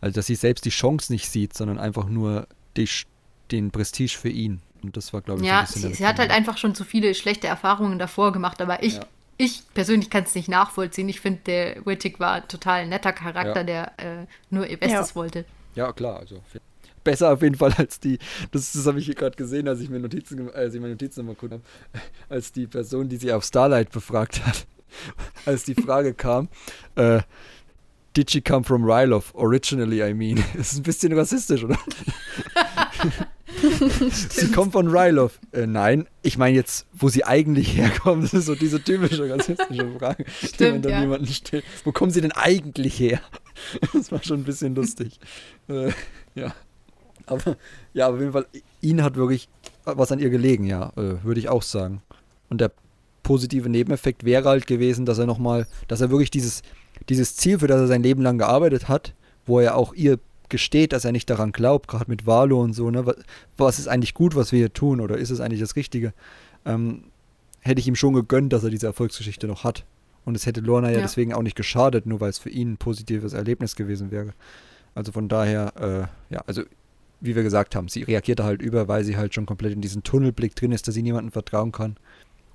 [0.00, 2.46] Also, dass sie selbst die Chance nicht sieht, sondern einfach nur
[2.76, 2.88] die,
[3.50, 4.60] den Prestige für ihn.
[4.82, 6.74] Und das war, glaube ich, so ja ein bisschen sie, sie hat halt einfach schon
[6.74, 9.06] zu viele schlechte Erfahrungen davor gemacht, aber ich, Ja.
[9.38, 11.08] Ich persönlich kann es nicht nachvollziehen.
[11.08, 13.64] Ich finde, der Wittig war ein total netter Charakter, Ja.
[13.64, 15.14] der äh, nur ihr Bestes Ja.
[15.14, 15.44] wollte.
[15.74, 16.42] Ja, klar, also.
[17.04, 18.18] Besser auf jeden Fall als die,
[18.50, 21.20] das, das habe ich hier gerade gesehen, als ich mir Notizen, als ich meine Notizen
[21.20, 24.66] nochmal geguckt habe, als die Person, die sie auf Starlight befragt hat,
[25.46, 26.48] als die Frage kam,
[26.96, 27.20] äh,
[28.16, 29.32] Did she come from Ryloth?
[29.34, 30.42] Originally, I mean.
[30.56, 31.78] Das ist ein bisschen rassistisch, oder?
[34.10, 35.38] sie kommt von Ryloth.
[35.52, 38.24] Äh, nein, ich meine jetzt, wo sie eigentlich herkommt.
[38.24, 41.00] Das ist so diese typische rassistische Frage, die man Stimmt, dann ja.
[41.00, 41.64] jemanden stellt.
[41.84, 43.20] Wo kommen sie denn eigentlich her?
[43.92, 45.18] Das war schon ein bisschen lustig.
[45.68, 45.92] Äh,
[46.34, 46.54] ja.
[47.26, 47.56] Aber
[47.92, 48.46] ja, auf jeden Fall,
[48.80, 49.48] ihn hat wirklich
[49.84, 52.02] was an ihr gelegen, ja, äh, würde ich auch sagen.
[52.48, 52.72] Und der
[53.22, 56.62] positive Nebeneffekt wäre halt gewesen, dass er nochmal, dass er wirklich dieses,
[57.08, 59.14] dieses Ziel, für das er sein Leben lang gearbeitet hat,
[59.44, 60.18] wo er auch ihr
[60.48, 63.16] gesteht, dass er nicht daran glaubt, gerade mit Valo und so, ne, was,
[63.56, 66.12] was ist eigentlich gut, was wir hier tun, oder ist es eigentlich das Richtige,
[66.64, 67.04] ähm,
[67.60, 69.84] hätte ich ihm schon gegönnt, dass er diese Erfolgsgeschichte noch hat.
[70.24, 71.02] Und es hätte Lorna ja, Ja.
[71.02, 74.34] deswegen auch nicht geschadet, nur weil es für ihn ein positives Erlebnis gewesen wäre.
[74.94, 75.72] Also von daher,
[76.30, 76.62] äh, ja, also
[77.20, 79.80] wie wir gesagt haben, sie reagiert da halt über, weil sie halt schon komplett in
[79.80, 81.96] diesem Tunnelblick drin ist, dass sie niemandem vertrauen kann.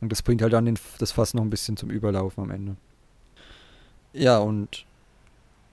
[0.01, 2.75] Und das bringt halt dann den, das Fass noch ein bisschen zum Überlaufen am Ende.
[4.13, 4.85] Ja, und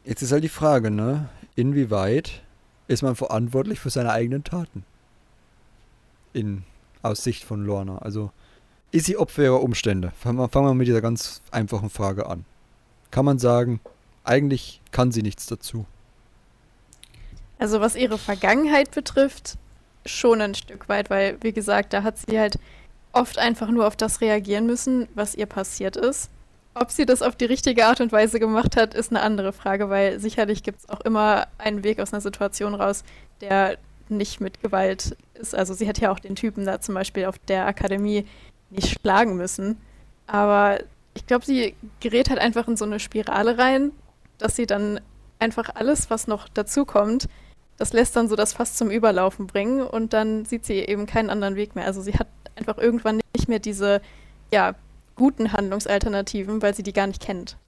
[0.05, 1.29] jetzt ist halt die Frage, ne?
[1.57, 2.43] Inwieweit
[2.89, 4.85] ist man verantwortlich für seine eigenen Taten?
[6.33, 6.65] In,
[7.03, 7.99] aus Sicht von Lorna.
[7.99, 8.31] Also,
[8.93, 10.13] ist sie Opfer ihrer Umstände?
[10.19, 12.45] Fangen wir, fangen wir mit dieser ganz einfachen Frage an.
[13.11, 13.81] Kann man sagen,
[14.25, 15.87] eigentlich kann sie nichts dazu?
[17.59, 19.59] Also was ihre Vergangenheit betrifft,
[20.07, 22.59] schon ein Stück weit, weil, wie gesagt, da hat sie halt
[23.13, 26.31] oft einfach nur auf das reagieren müssen, was ihr passiert ist.
[26.75, 29.91] Ob sie das auf die richtige Art und Weise gemacht hat, ist eine andere Frage,
[29.91, 33.03] weil sicherlich gibt es auch immer einen Weg aus einer Situation raus,
[33.41, 33.77] der
[34.09, 35.55] nicht mit Gewalt ist.
[35.55, 38.25] Also sie hätte ja auch den Typen da zum Beispiel auf der Akademie
[38.71, 39.81] nicht schlagen müssen.
[40.27, 40.79] Aber
[41.15, 43.93] ich glaube, sie gerät halt einfach in so eine Spirale rein,
[44.39, 45.01] dass sie dann
[45.41, 47.29] einfach alles, was noch dazukommt,
[47.79, 51.31] das lässt dann so das Fass zum Überlaufen bringen und dann sieht sie eben keinen
[51.31, 51.87] anderen Weg mehr.
[51.87, 54.03] Also sie hat einfach irgendwann nicht mehr diese,
[54.53, 54.75] ja,
[55.21, 57.59] guten Handlungsalternativen, weil sie die gar nicht kennt.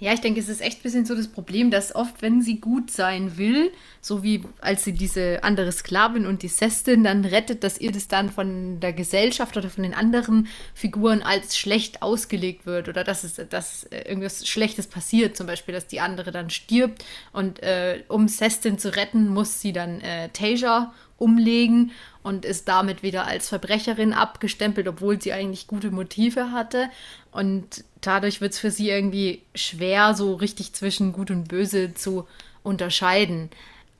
[0.00, 2.60] Ja, ich denke, es ist echt ein bisschen so das Problem, dass oft, wenn sie
[2.60, 7.64] gut sein will, so wie als sie diese andere Sklavin und die Sestin dann rettet,
[7.64, 12.64] dass ihr das dann von der Gesellschaft oder von den anderen Figuren als schlecht ausgelegt
[12.64, 17.04] wird oder dass, es, dass irgendwas Schlechtes passiert, zum Beispiel, dass die andere dann stirbt
[17.32, 21.92] und äh, um Sestin zu retten, muss sie dann äh, Tasia umlegen
[22.22, 26.88] und ist damit wieder als Verbrecherin abgestempelt, obwohl sie eigentlich gute Motive hatte.
[27.30, 32.26] Und dadurch wird es für sie irgendwie schwer, so richtig zwischen Gut und Böse zu
[32.62, 33.50] unterscheiden.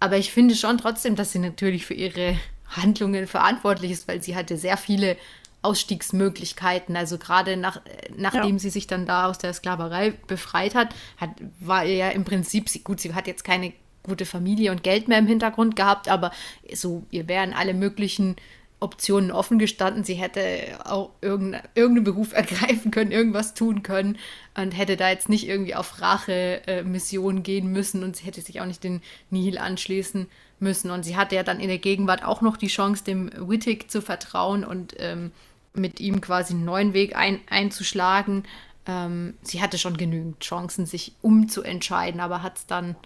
[0.00, 2.36] Aber ich finde schon trotzdem, dass sie natürlich für ihre
[2.68, 5.16] Handlungen verantwortlich ist, weil sie hatte sehr viele
[5.62, 6.96] Ausstiegsmöglichkeiten.
[6.96, 7.80] Also gerade nach,
[8.16, 8.58] nachdem ja.
[8.58, 12.80] sie sich dann da aus der Sklaverei befreit hat, hat war ja im Prinzip, sie,
[12.80, 13.72] gut, sie hat jetzt keine
[14.08, 16.32] gute Familie und Geld mehr im Hintergrund gehabt, aber
[16.72, 18.36] so, ihr wären alle möglichen
[18.80, 20.04] Optionen offen gestanden.
[20.04, 20.40] Sie hätte
[20.84, 24.18] auch irgendeinen irgendeinen Beruf ergreifen können, irgendwas tun können
[24.56, 28.60] und hätte da jetzt nicht irgendwie auf Rache-Mission äh, gehen müssen und sie hätte sich
[28.60, 30.28] auch nicht den Nihil anschließen
[30.60, 30.90] müssen.
[30.90, 34.00] Und sie hatte ja dann in der Gegenwart auch noch die Chance, dem Wittig zu
[34.00, 35.32] vertrauen und ähm,
[35.74, 38.44] mit ihm quasi einen neuen Weg ein, einzuschlagen.
[38.86, 42.96] Ähm, sie hatte schon genügend Chancen, sich umzuentscheiden, aber hat es dann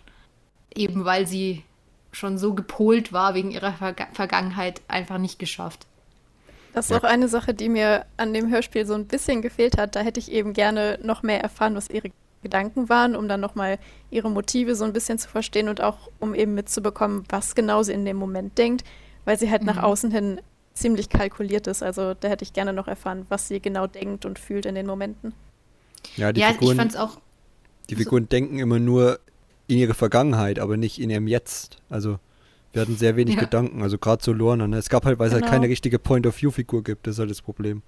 [0.77, 1.65] eben, weil sie
[2.12, 5.86] schon so gepolt war wegen ihrer Ver Vergangenheit, einfach nicht geschafft.
[6.74, 9.94] Das ist auch eine Sache, die mir an dem Hörspiel so ein bisschen gefehlt hat.
[9.94, 12.11] Da hätte ich eben gerne noch mehr erfahren, was ihre
[12.43, 13.78] Gedanken waren, um dann nochmal
[14.11, 17.93] ihre Motive so ein bisschen zu verstehen und auch um eben mitzubekommen, was genau sie
[17.93, 18.85] in dem Moment denkt,
[19.24, 19.66] weil sie halt mhm.
[19.66, 20.40] nach außen hin
[20.74, 21.82] ziemlich kalkuliert ist.
[21.82, 24.86] Also da hätte ich gerne noch erfahren, was sie genau denkt und fühlt in den
[24.86, 25.35] Momenten.
[26.16, 27.19] Ja, die ja, Figuren, ich fand's auch.
[27.90, 29.20] Die Figuren so denken immer nur
[29.73, 31.78] in ihre Vergangenheit, aber nicht in ihrem Jetzt.
[31.90, 32.19] Also
[32.73, 33.40] wir hatten sehr wenig ja.
[33.40, 34.66] Gedanken, also gerade zu Lorna.
[34.66, 34.77] Ne?
[34.78, 35.53] Es gab halt, weil es halt genau.
[35.53, 37.82] halt keine richtige Point-of-View-Figur gibt, das ist halt das Problem.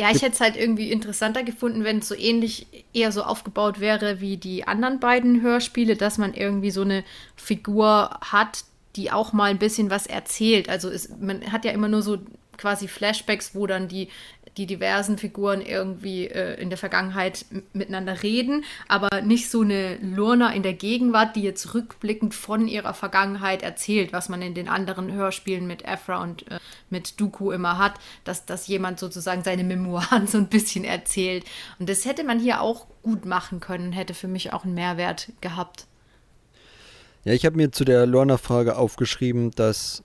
[0.00, 3.78] Ja, ich hätte es halt irgendwie interessanter gefunden, wenn es so ähnlich eher so aufgebaut
[3.78, 7.04] wäre wie die anderen beiden Hörspiele, dass man irgendwie so eine
[7.36, 8.64] Figur hat,
[8.96, 10.68] die auch mal ein bisschen was erzählt.
[10.68, 12.18] Also es, man hat ja immer nur so
[12.56, 14.08] quasi Flashbacks, wo dann die
[14.56, 20.52] die diversen Figuren irgendwie äh, in der Vergangenheit miteinander reden, aber nicht so eine Lurna
[20.52, 25.12] in der Gegenwart, die jetzt rückblickend von ihrer Vergangenheit erzählt, was man in den anderen
[25.12, 26.58] Hörspielen mit Afra und äh,
[26.90, 31.44] mit Dooku immer hat, dass, dass jemand sozusagen seine Memoiren so ein bisschen erzählt.
[31.78, 35.32] Und das hätte man hier auch gut machen können, hätte für mich auch einen Mehrwert
[35.40, 35.86] gehabt.
[37.24, 40.02] Ja, ich habe mir zu der Lorna-Frage aufgeschrieben, dass,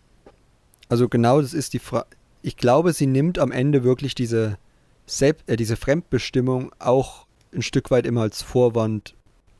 [0.88, 2.07] also genau das ist die Frage,
[2.41, 4.57] ich glaube, sie nimmt am Ende wirklich diese,
[5.05, 9.15] Selbst äh, diese Fremdbestimmung auch ein Stück weit immer als Vorwand,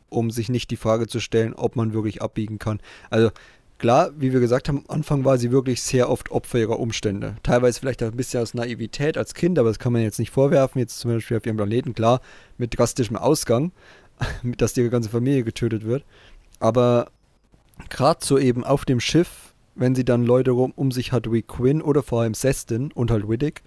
[0.10, 2.80] um sich nicht die Frage zu stellen, ob man wirklich abbiegen kann.
[3.10, 3.32] Also
[3.78, 7.36] klar, wie wir gesagt haben, am Anfang war sie wirklich sehr oft Opfer ihrer Umstände.
[7.44, 10.32] Teilweise vielleicht auch ein bisschen aus Naivität als Kind, aber das kann man jetzt nicht
[10.32, 10.80] vorwerfen.
[10.80, 12.22] Jetzt zum Beispiel auf ihrem Planeten, klar,
[12.58, 13.72] mit drastischem Ausgang,
[14.44, 16.04] dass ihre ganze Familie getötet wird.
[16.60, 17.12] Aber
[17.90, 21.42] gerade so eben auf dem Schiff wenn sie dann Leute um, um sich hat wie
[21.42, 23.62] Quinn oder vor allem Sestin und halt Riddick.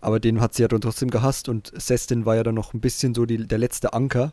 [0.00, 2.80] Aber den hat sie ja dann trotzdem gehasst und Sestin war ja dann noch ein
[2.80, 4.32] bisschen so die, der letzte Anker.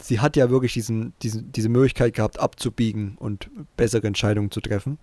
[0.00, 4.98] Sie hat ja wirklich diesen, diesen, diese Möglichkeit gehabt, abzubiegen und bessere Entscheidungen zu treffen.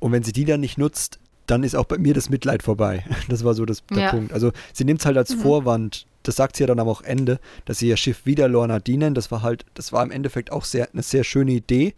[0.00, 3.04] Und wenn sie die dann nicht nutzt, dann ist auch bei mir das Mitleid vorbei.
[3.28, 4.10] Das war so das, der ja.
[4.10, 4.32] Punkt.
[4.32, 5.40] Also sie nimmt es halt als mhm.
[5.40, 8.80] Vorwand, das sagt sie ja dann aber auch Ende, dass sie ihr Schiff wieder Lorna
[8.80, 9.14] dienen.
[9.14, 11.94] Das war halt, das war im Endeffekt auch sehr, eine sehr schöne Idee.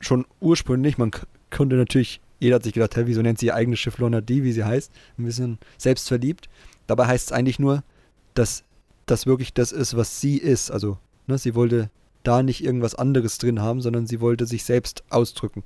[0.00, 1.10] Schon ursprünglich, man
[1.54, 4.42] konnte natürlich, jeder hat sich gedacht, hey, wieso nennt sie ihr eigenes Schiff Lorna D,
[4.42, 4.92] wie sie heißt?
[5.18, 6.48] Ein bisschen selbstverliebt.
[6.86, 7.82] Dabei heißt es eigentlich nur,
[8.34, 8.64] dass
[9.06, 10.70] das wirklich das ist, was sie ist.
[10.70, 11.90] Also, ne, sie wollte
[12.22, 15.62] da nicht irgendwas anderes drin haben, sondern sie wollte sich selbst ausdrücken.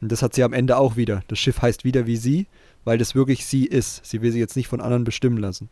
[0.00, 1.22] Und das hat sie am Ende auch wieder.
[1.28, 2.46] Das Schiff heißt wieder wie sie,
[2.84, 4.04] weil das wirklich sie ist.
[4.04, 5.68] Sie will sich jetzt nicht von anderen bestimmen lassen.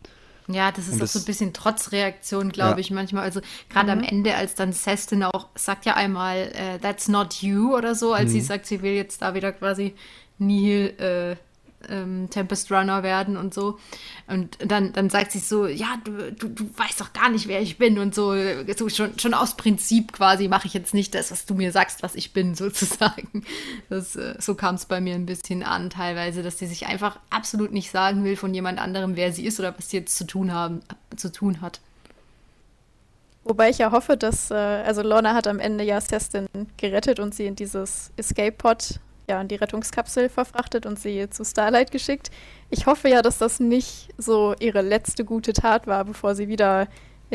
[0.46, 2.78] Ja, das ist und auch so ein bisschen Trotzreaktion, glaube ja.
[2.78, 3.22] ich, manchmal.
[3.22, 3.40] Also
[3.70, 4.02] gerade mhm.
[4.02, 8.12] am Ende, als dann Sestin auch sagt ja einmal, uh, that's not you oder so,
[8.12, 8.32] als mhm.
[8.34, 9.94] sie sagt, sie will jetzt da wieder quasi
[10.38, 11.36] Nihil äh,
[11.88, 13.78] ähm, Tempest Runner werden und so.
[14.26, 17.60] Und dann, dann sagt sie so, ja, du, du, du weißt doch gar nicht, wer
[17.60, 18.34] ich bin und so.
[18.76, 22.02] so schon, schon aus Prinzip quasi mache ich jetzt nicht das, was du mir sagst,
[22.02, 23.44] was ich bin, sozusagen.
[23.88, 27.18] Das, äh, so kam es bei mir ein bisschen an, teilweise, dass sie sich einfach
[27.30, 30.26] absolut nicht sagen will von jemand anderem, wer sie ist oder was sie jetzt zu
[30.26, 30.80] tun haben,
[31.16, 31.80] zu tun hat.
[33.44, 36.46] Wobei ich ja hoffe, dass, äh, also Lorna hat am Ende ja Sestin
[36.78, 41.90] gerettet und sie in dieses Escape-Pod, ja, in die Rettungskapsel verfrachtet und sie zu Starlight
[41.90, 42.30] geschickt.
[42.70, 46.88] Ich hoffe ja, dass das nicht so ihre letzte gute Tat war, bevor sie wieder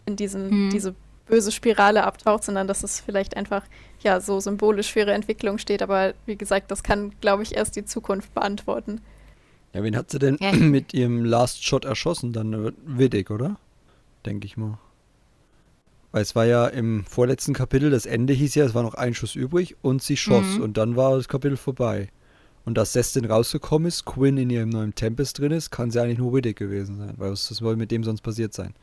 [0.06, 0.70] in diesen, mhm.
[0.70, 0.96] diese
[1.28, 3.64] böse Spirale abtaucht, sondern dass es vielleicht einfach,
[4.02, 5.82] ja, so symbolisch für ihre Entwicklung steht.
[5.82, 9.02] Aber wie gesagt, das kann, glaube ich, erst die Zukunft beantworten.
[9.74, 10.52] Ja, wen hat sie denn ja.
[10.54, 12.34] mit ihrem Last Shot erschossen?
[12.34, 13.58] Dann Widdig, oder?
[14.26, 14.78] Denke ich mal.
[16.12, 19.14] Weil es war ja im vorletzten Kapitel, das Ende hieß ja, es war noch ein
[19.14, 20.64] Schuss übrig und sie schoss mhm.
[20.64, 22.10] und dann war das Kapitel vorbei.
[22.66, 26.18] Und dass Destin rausgekommen ist, Quinn in ihrem neuen Tempest drin ist, kann sie eigentlich
[26.18, 27.14] nur Riddick gewesen sein.
[27.18, 28.74] Weil was soll mit dem sonst passiert sein?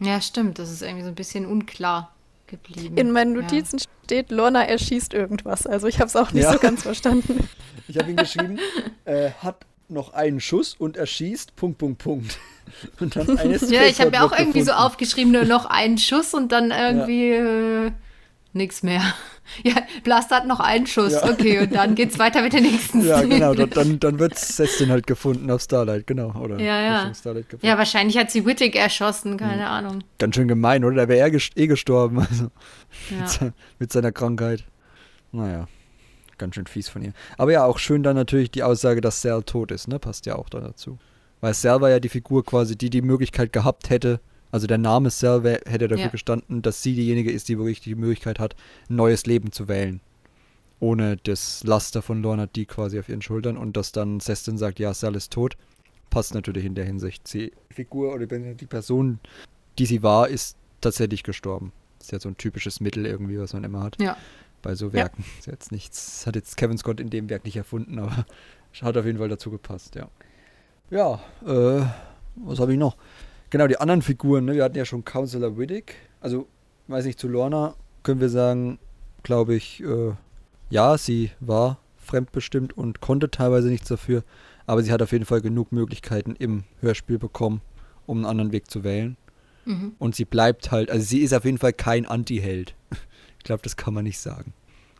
[0.00, 0.58] Ja, stimmt.
[0.58, 2.14] Das ist irgendwie so ein bisschen unklar
[2.46, 2.96] geblieben.
[2.96, 3.84] In meinen Notizen ja.
[4.04, 5.66] steht, Lorna erschießt irgendwas.
[5.66, 6.52] Also ich habe es auch nicht ja.
[6.52, 7.48] so ganz verstanden.
[7.90, 8.58] Ich habe ihn geschrieben,
[9.06, 12.38] äh, hat noch einen Schuss und erschießt, Punkt, Punkt, Punkt.
[13.00, 14.66] Und dann eines Ja, ich habe mir auch irgendwie gefunden.
[14.66, 17.86] so aufgeschrieben, nur noch einen Schuss und dann irgendwie ja.
[17.86, 17.92] äh,
[18.52, 19.02] nichts mehr.
[19.62, 21.24] Ja, Blaster hat noch einen Schuss, ja.
[21.24, 25.06] okay, und dann geht's weiter mit der nächsten Ja, genau, dann, dann wird Sestin halt
[25.06, 26.60] gefunden auf Starlight, genau, oder?
[26.60, 27.12] Ja, ja.
[27.62, 29.68] Ja, wahrscheinlich hat sie Wittig erschossen, keine mhm.
[29.68, 30.04] Ahnung.
[30.18, 30.96] Ganz schön gemein, oder?
[30.96, 32.50] Da wäre er eh gestorben, also
[33.08, 33.52] ja.
[33.78, 34.64] mit seiner Krankheit.
[35.32, 35.66] Naja
[36.38, 37.12] ganz schön fies von ihr.
[37.36, 39.98] Aber ja, auch schön dann natürlich die Aussage, dass Sal tot ist, ne?
[39.98, 40.98] Passt ja auch dann dazu.
[41.40, 44.20] Weil Sal war ja die Figur quasi, die die Möglichkeit gehabt hätte,
[44.50, 46.10] also der Name Sal hätte dafür ja.
[46.10, 48.56] gestanden, dass sie diejenige ist, die wirklich die Möglichkeit hat,
[48.88, 50.00] ein neues Leben zu wählen.
[50.80, 54.78] Ohne das Laster von Lorna D quasi auf ihren Schultern und dass dann Sestin sagt,
[54.78, 55.56] ja, Sal ist tot.
[56.08, 57.32] Passt natürlich in der Hinsicht.
[57.34, 59.18] Die Figur oder die Person,
[59.78, 61.72] die sie war, ist tatsächlich gestorben.
[62.00, 64.00] ist ja so ein typisches Mittel irgendwie, was man immer hat.
[64.00, 64.16] Ja
[64.62, 65.24] bei so Werken.
[65.26, 65.38] Ja.
[65.38, 68.26] Ist jetzt nichts, hat jetzt Kevin Scott in dem Werk nicht erfunden, aber
[68.80, 70.08] hat auf jeden Fall dazu gepasst, ja.
[70.90, 71.84] Ja, äh,
[72.36, 72.96] was habe ich noch?
[73.50, 74.54] Genau, die anderen Figuren, ne?
[74.54, 75.96] wir hatten ja schon Counselor Widdick.
[76.20, 76.46] Also,
[76.86, 78.78] weiß nicht, zu Lorna können wir sagen,
[79.22, 80.12] glaube ich, äh,
[80.70, 84.24] ja, sie war fremdbestimmt und konnte teilweise nichts dafür,
[84.66, 87.60] aber sie hat auf jeden Fall genug Möglichkeiten im Hörspiel bekommen,
[88.06, 89.16] um einen anderen Weg zu wählen.
[89.64, 89.92] Mhm.
[89.98, 92.74] Und sie bleibt halt, also sie ist auf jeden Fall kein Anti-Held.
[93.38, 94.52] Ich glaube, das kann man nicht sagen.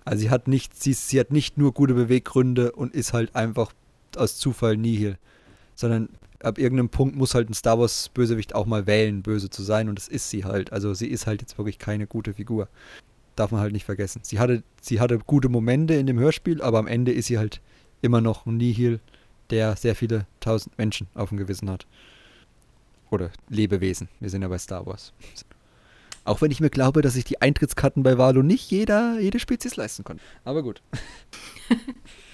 [0.05, 3.73] Also sie hat nicht, sie, sie hat nicht nur gute Beweggründe und ist halt einfach
[4.17, 5.19] aus Zufall nihil.
[5.75, 6.09] Sondern
[6.43, 9.89] ab irgendeinem Punkt muss halt ein Star Wars Bösewicht auch mal wählen, böse zu sein
[9.89, 10.73] und das ist sie halt.
[10.73, 12.69] Also sie ist halt jetzt wirklich keine gute Figur.
[13.37, 14.21] Darf man halt nicht vergessen.
[14.25, 17.61] Sie hatte, sie hatte gute Momente in dem Hörspiel, aber am Ende ist sie halt
[18.03, 19.01] immer noch ein Nihil,
[19.51, 21.87] der sehr viele tausend Menschen auf dem Gewissen hat.
[23.11, 24.09] Oder Lebewesen.
[24.21, 25.13] Wir sind ja bei Star Wars.
[26.29, 29.77] Auch wenn ich mir glaube, dass sich die Eintrittskarten bei Valo nicht jeder, jede Spezies
[29.77, 30.23] leisten konnte.
[30.45, 30.83] Aber gut.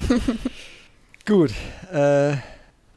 [1.27, 1.53] gut.
[1.93, 2.33] Äh,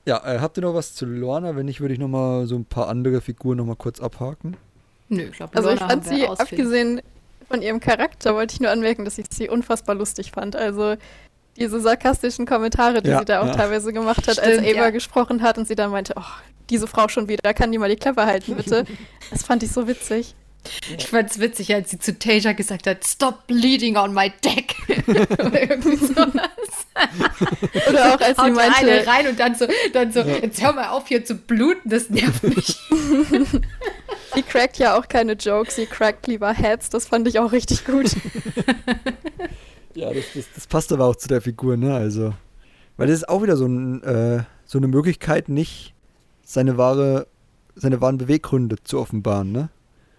[0.06, 1.56] ja, äh, habt ihr noch was zu Lorna?
[1.56, 4.57] Wenn nicht, würde ich noch mal so ein paar andere Figuren noch mal kurz abhaken.
[5.10, 7.02] Nö, ich glaube, Also ich fand sie, abgesehen
[7.48, 10.56] von ihrem Charakter, wollte ich nur anmerken, dass ich sie unfassbar lustig fand.
[10.56, 10.95] Also
[11.57, 13.56] diese sarkastischen Kommentare, die ja, sie da auch ja.
[13.56, 14.90] teilweise gemacht hat, Stimmt, als Ava ja.
[14.90, 16.24] gesprochen hat und sie dann meinte, oh,
[16.72, 18.86] diese Frau schon wieder, kann die mal die Klappe halten, bitte.
[19.30, 20.34] das fand ich so witzig.
[20.98, 24.76] Ich fand es witzig, als sie zu Tasia gesagt hat, stop bleeding on my deck.
[25.07, 26.49] Oder irgendwie sowas.
[27.89, 28.77] Oder auch als sie meinte...
[28.77, 30.38] eine rein und dann so, dann so ja.
[30.38, 32.77] jetzt hör mal auf hier zu bluten, das nervt mich.
[34.34, 37.85] sie crackt ja auch keine Jokes, sie crackt lieber Heads, das fand ich auch richtig
[37.85, 38.11] gut.
[39.94, 42.34] ja, das, das, das, passt aber auch zu der Figur, ne, also...
[42.98, 45.94] Weil das ist auch wieder so, ein, äh, so eine Möglichkeit, nicht
[46.44, 47.27] seine wahre,
[47.76, 49.69] seine wahren Beweggründe zu offenbaren, ne?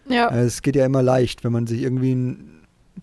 [0.09, 0.29] Ja.
[0.29, 2.37] Äh, es geht ja immer leicht, wenn man sich irgendwie eine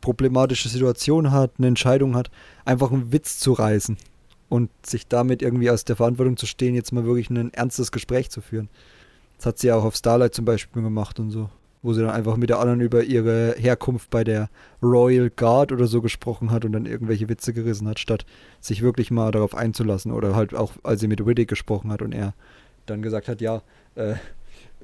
[0.02, 2.30] problematische Situation hat, eine Entscheidung hat,
[2.66, 3.98] einfach einen Witz zu reißen
[4.50, 8.30] und sich damit irgendwie aus der Verantwortung zu stehen, jetzt mal wirklich ein ernstes Gespräch
[8.30, 8.70] zu führen.
[9.38, 11.50] Das hat sie ja auch auf Starlight zum Beispiel gemacht und so,
[11.82, 14.50] wo sie dann einfach mit der anderen über ihre Herkunft bei der
[14.82, 18.26] Royal Guard oder so gesprochen hat und dann irgendwelche Witze gerissen hat, statt
[18.62, 22.14] sich wirklich mal darauf einzulassen oder halt auch, als sie mit Riddick gesprochen hat und
[22.14, 22.34] er
[22.86, 23.62] dann gesagt hat, ja,
[23.96, 24.16] äh,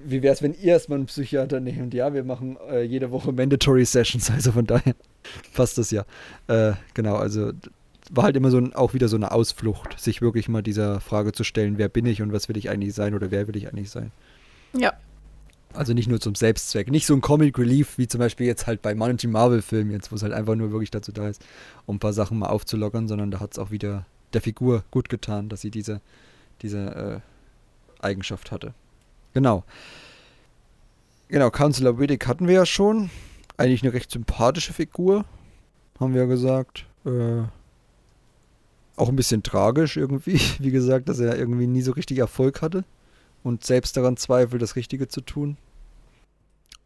[0.05, 1.93] wie wäre es, wenn ihr erstmal einen Psychiater nehmt?
[1.93, 4.95] Ja, wir machen äh, jede Woche Mandatory Sessions, also von daher
[5.53, 6.05] passt das ja.
[6.47, 7.51] Äh, genau, also
[8.09, 11.31] war halt immer so ein, auch wieder so eine Ausflucht, sich wirklich mal dieser Frage
[11.31, 13.67] zu stellen, wer bin ich und was will ich eigentlich sein oder wer will ich
[13.67, 14.11] eigentlich sein.
[14.77, 14.93] Ja.
[15.73, 18.81] Also nicht nur zum Selbstzweck, nicht so ein Comic Relief wie zum Beispiel jetzt halt
[18.81, 21.41] bei manchen Marvel-Filmen jetzt, wo es halt einfach nur wirklich dazu da ist,
[21.85, 25.07] um ein paar Sachen mal aufzulockern, sondern da hat es auch wieder der Figur gut
[25.07, 26.01] getan, dass sie diese
[26.61, 27.21] diese
[28.01, 28.73] äh, Eigenschaft hatte.
[29.33, 29.63] Genau.
[31.27, 33.09] Genau, Counselor Riddick hatten wir ja schon.
[33.57, 35.25] Eigentlich eine recht sympathische Figur,
[35.99, 36.87] haben wir ja gesagt.
[37.05, 37.43] Äh,
[38.95, 42.83] auch ein bisschen tragisch irgendwie, wie gesagt, dass er irgendwie nie so richtig Erfolg hatte
[43.43, 45.57] und selbst daran zweifelt, das Richtige zu tun.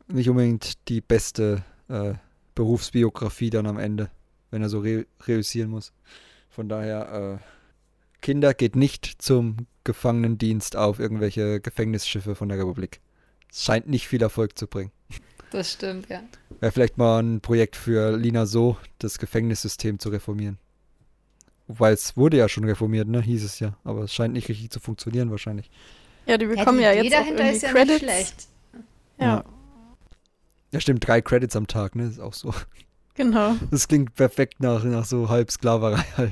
[0.08, 2.14] Nicht unbedingt die beste äh,
[2.54, 4.10] Berufsbiografie dann am Ende,
[4.52, 5.92] wenn er so re reüssieren muss.
[6.50, 7.46] Von daher, äh,
[8.26, 13.00] Kinder geht nicht zum Gefangenendienst auf irgendwelche Gefängnisschiffe von der Republik.
[13.52, 14.92] Es scheint nicht viel Erfolg zu bringen.
[15.52, 16.24] Das stimmt, ja.
[16.60, 20.58] Wäre vielleicht mal ein Projekt für Lina So, das Gefängnissystem zu reformieren.
[21.68, 23.22] Wobei es wurde ja schon reformiert, ne?
[23.22, 23.78] Hieß es ja.
[23.84, 25.70] Aber es scheint nicht richtig zu funktionieren wahrscheinlich.
[26.26, 28.02] Ja, die bekommen ja, die ja jetzt auch dahinter ist ja Credits.
[28.02, 28.48] nicht schlecht.
[29.20, 29.46] Ja, Ja.
[30.72, 32.08] Ja, stimmt, drei Credits am Tag, ne?
[32.08, 32.56] Ist auch so.
[33.14, 33.56] genau.
[33.70, 36.32] Das klingt perfekt nach, nach so halb Sklaverei, halb.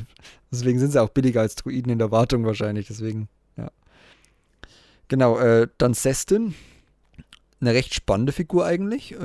[0.54, 3.28] Deswegen sind sie auch billiger als Druiden in der Wartung wahrscheinlich, deswegen,
[3.58, 3.72] ja.
[5.08, 6.56] Genau, äh, dann Sestin.
[7.60, 9.14] Eine recht spannende Figur eigentlich.
[9.14, 9.18] Äh,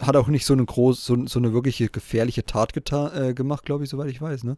[0.00, 3.64] hat auch nicht so eine groß, so, so eine wirkliche gefährliche Tat geta äh, gemacht,
[3.64, 4.56] glaube ich, soweit ich weiß, ne?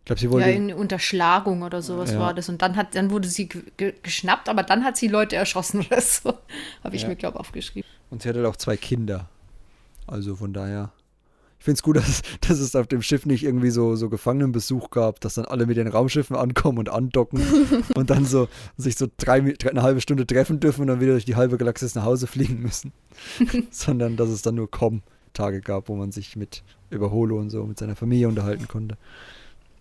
[0.00, 0.50] Ich glaube, sie Ja, wollte.
[0.50, 2.18] in Unterschlagung oder sowas Ja.
[2.20, 2.48] war das.
[2.48, 5.80] Und dann hat, dann wurde sie ge ge geschnappt, aber dann hat sie Leute erschossen
[5.80, 6.34] oder so.
[6.84, 7.08] Habe ich Ja.
[7.08, 7.88] mir, glaube ich, aufgeschrieben.
[8.10, 9.28] Und sie hatte halt auch zwei Kinder.
[10.06, 10.92] Also von daher.
[11.64, 14.90] Ich finde es gut, dass, dass es auf dem Schiff nicht irgendwie so, so Gefangenenbesuch
[14.90, 17.40] gab, dass dann alle mit den Raumschiffen ankommen und andocken
[17.94, 21.24] und dann so sich so drei, eine halbe Stunde treffen dürfen und dann wieder durch
[21.24, 22.92] die halbe Galaxis nach Hause fliegen müssen.
[23.70, 27.78] Sondern dass es dann nur Com-Tage gab, wo man sich mit Überholo und so mit
[27.78, 28.98] seiner Familie unterhalten konnte.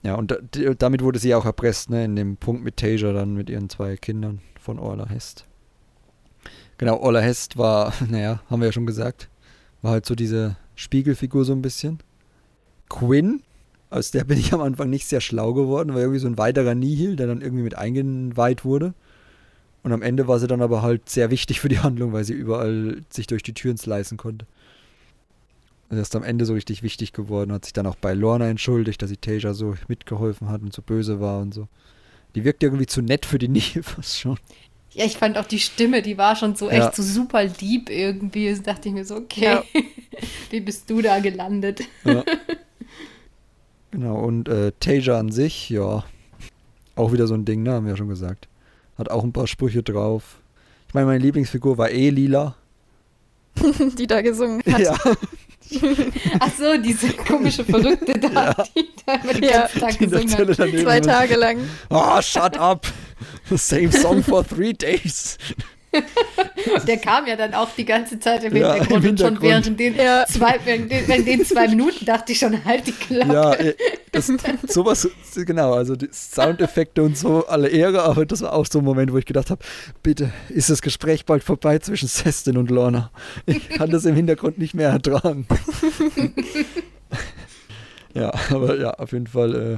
[0.04, 0.38] Ja, und da,
[0.78, 3.98] damit wurde sie auch erpresst, ne, in dem Punkt mit Tasia dann mit ihren zwei
[3.98, 5.48] Kindern von Orla Hest.
[6.78, 9.30] Genau, Orla Hest war, naja, haben wir ja schon gesagt,
[9.82, 12.00] war halt so diese Spiegelfigur so ein bisschen.
[12.90, 13.42] Quinn,
[13.90, 16.76] aus der bin ich am Anfang nicht sehr schlau geworden, war irgendwie so ein weiterer
[16.76, 18.94] Nihil, der dann irgendwie mit eingeweiht wurde.
[19.84, 22.34] Und am Ende war sie dann aber halt sehr wichtig für die Handlung, weil sie
[22.34, 24.46] überall sich durch die Türen slicen konnte.
[25.90, 29.02] Also ist am Ende so richtig wichtig geworden, hat sich dann auch bei Lorna entschuldigt,
[29.02, 31.68] dass sie Tasia so mitgeholfen hat und so böse war und so.
[32.34, 34.40] Die wirkt irgendwie zu nett für die Nihil fast schon.
[34.94, 36.86] Ja, ich fand auch die Stimme, die war schon so Ja.
[36.88, 38.54] echt so super lieb irgendwie.
[38.54, 39.64] Da dachte ich mir so, okay, Ja.
[40.52, 41.82] wie bist du da gelandet?
[42.04, 42.24] Ja.
[43.92, 46.04] genau, und äh, Tasia an sich, ja,
[46.96, 48.48] auch wieder so ein Ding, ne, haben wir ja schon gesagt.
[48.98, 50.38] Hat auch ein paar Sprüche drauf.
[50.88, 52.56] Ich meine, meine Lieblingsfigur war eh lila.
[53.98, 54.80] die da gesungen hat.
[54.80, 54.96] Ja,
[56.40, 59.62] Ach so, diese komische Verrückte da, die da immer den Ja.
[59.62, 60.56] ganzen Tag gesungen hat.
[60.56, 61.00] Zwei.
[61.00, 61.58] Tage lang.
[61.90, 62.86] Oh, shut up!
[63.54, 65.38] The same song for three days.
[66.88, 69.42] Der kam ja dann auch die ganze Zeit im Ja, im Hintergrund und schon Hintergrund.
[69.44, 70.26] während den, Ja.
[70.28, 73.32] zwei, während den, während den zwei Minuten dachte ich schon, halt die Klappe.
[73.32, 73.76] Ja, äh,
[74.12, 74.32] das,
[74.68, 78.86] sowas, genau, also die Soundeffekte und so, alle Ehre, aber das war auch so ein
[78.86, 79.64] Moment, wo ich gedacht habe,
[80.02, 83.12] bitte, ist das Gespräch bald vorbei zwischen Sestin und Lorna?
[83.46, 85.46] Ich kann das im Hintergrund nicht mehr ertragen.
[88.16, 89.78] ja, aber ja, auf jeden Fall äh,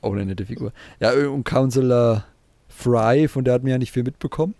[0.00, 0.72] auch eine nette Figur.
[1.00, 2.24] Ja, und Counselor
[2.76, 4.54] Fry, von der hat man ja nicht viel mitbekommen.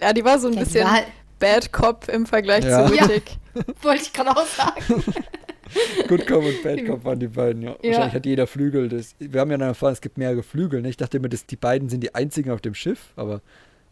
[0.00, 1.06] Ja, die war so ein Ja, die bisschen war halt-
[1.40, 2.86] Bad Cop im Vergleich Ja.
[2.86, 3.04] zu Ja.
[3.04, 3.36] Riddick.
[3.82, 5.02] Wollte ich gerade auch sagen.
[6.08, 7.70] Good Cop und Bad Cop waren die beiden, ja.
[7.70, 7.76] Ja.
[7.90, 8.88] Wahrscheinlich hat jeder Flügel.
[8.88, 10.80] Das, wir haben ja dann erfahren, es gibt mehrere Flügel.
[10.82, 10.88] Ne?
[10.88, 13.40] Ich dachte immer, dass die beiden sind die einzigen auf dem Schiff, aber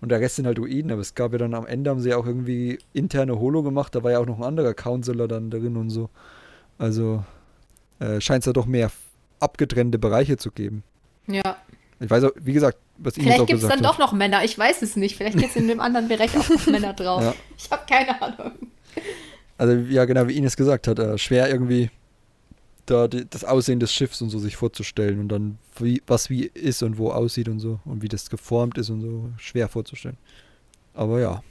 [0.01, 2.11] und der Rest sind halt Druiden, aber es gab ja dann am Ende haben sie
[2.11, 5.51] ja auch irgendwie interne Holo gemacht, da war ja auch noch ein anderer Counselor dann
[5.51, 6.11] drin und so.
[6.79, 7.25] Also
[8.01, 8.91] äh, scheint es ja doch mehr
[9.41, 10.83] abgetrennte Bereiche zu geben.
[11.27, 11.57] Ja.
[12.01, 13.87] Ich weiß auch, wie gesagt, was Ines Vielleicht gibt es dann hat.
[13.87, 14.45] doch noch Männer.
[14.45, 15.17] Ich weiß es nicht.
[15.17, 17.23] Vielleicht gibt es in dem anderen Bereich auch noch Männer drauf.
[17.23, 17.35] Ja.
[17.59, 18.53] Ich habe keine Ahnung.
[19.59, 21.91] Also ja, genau wie Ines gesagt hat, äh, schwer irgendwie
[22.85, 26.45] da die, das Aussehen des Schiffs und so sich vorzustellen und dann wie, was wie
[26.45, 30.17] ist und wo aussieht und so und wie das geformt ist und so schwer vorzustellen.
[30.95, 31.43] Aber ja,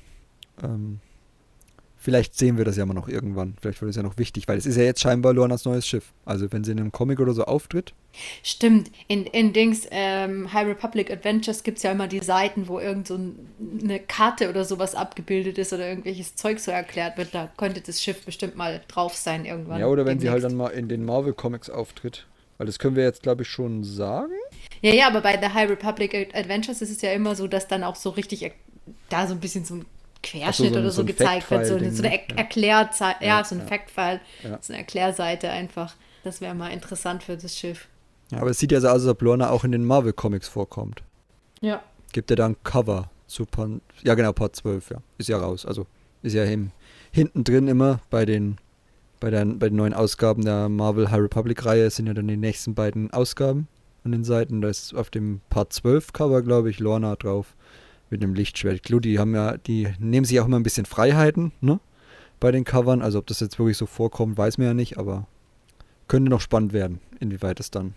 [0.63, 0.99] ähm,
[2.05, 3.55] vielleicht sehen wir das ja mal noch irgendwann.
[3.59, 6.13] Vielleicht wird es ja noch wichtig, weil es ist ja jetzt scheinbar Lornas neues Schiff.
[6.23, 7.93] Also wenn sie in einem Comic oder so auftritt,
[8.43, 8.91] Stimmt.
[9.09, 13.07] In, in Dings ähm, High Republic Adventures gibt es ja immer die Seiten, wo irgend
[13.07, 13.35] so ein,
[13.83, 17.33] eine Karte oder sowas abgebildet ist oder irgendwelches Zeug so erklärt wird.
[17.35, 19.81] Da könnte das Schiff bestimmt mal drauf sein irgendwann.
[19.81, 20.51] ja, oder wenn sie halt demnächst.
[20.51, 22.25] dann mal in den Marvel Comics auftritt.
[22.57, 24.31] Weil das können wir jetzt, glaube ich, schon sagen.
[24.81, 27.83] Ja, ja, aber bei The High Republic Adventures ist es ja immer so, dass dann
[27.83, 28.51] auch so richtig er-
[29.09, 29.85] da so ein bisschen so ein
[30.23, 31.65] Querschnitt so ein- oder so so, gezeigt wird.
[31.67, 32.37] So, eine- so Fact-File-Ding, er ne?
[32.41, 33.67] Erklärzeit, ja, Ja, so ein ja.
[33.67, 34.57] Fact-File, Ja.
[34.61, 35.95] so eine Erklärseite einfach.
[36.23, 37.87] Das wäre mal interessant für das Schiff.
[38.31, 40.47] Ja, aber es sieht ja so aus, als ob Lorna auch in den Marvel Comics
[40.47, 41.03] vorkommt.
[41.61, 41.81] Ja.
[42.11, 44.97] gibt er dann Cover zu Pan Ja, genau, Part 12, ja.
[45.17, 45.65] Ist ja raus.
[45.65, 45.85] Also
[46.23, 46.71] ist ja im,
[47.11, 48.57] hinten drin immer bei den,
[49.19, 52.37] bei, den, bei den neuen Ausgaben der Marvel High Republic Reihe sind ja dann die
[52.37, 53.67] nächsten beiden Ausgaben.
[54.05, 54.61] an den Seiten.
[54.61, 57.55] Da ist auf dem Part 12 Cover, glaube ich, Lorna drauf
[58.15, 58.83] mit einem Lichtschwert.
[58.83, 61.79] Klar, die haben ja, die nehmen sich auch immer ein bisschen Freiheiten, ne?
[62.39, 63.01] Bei den Covern.
[63.01, 65.27] Also ob das jetzt wirklich so vorkommt, weiß man ja nicht, aber
[66.07, 67.93] könnte noch spannend werden, inwieweit es dann.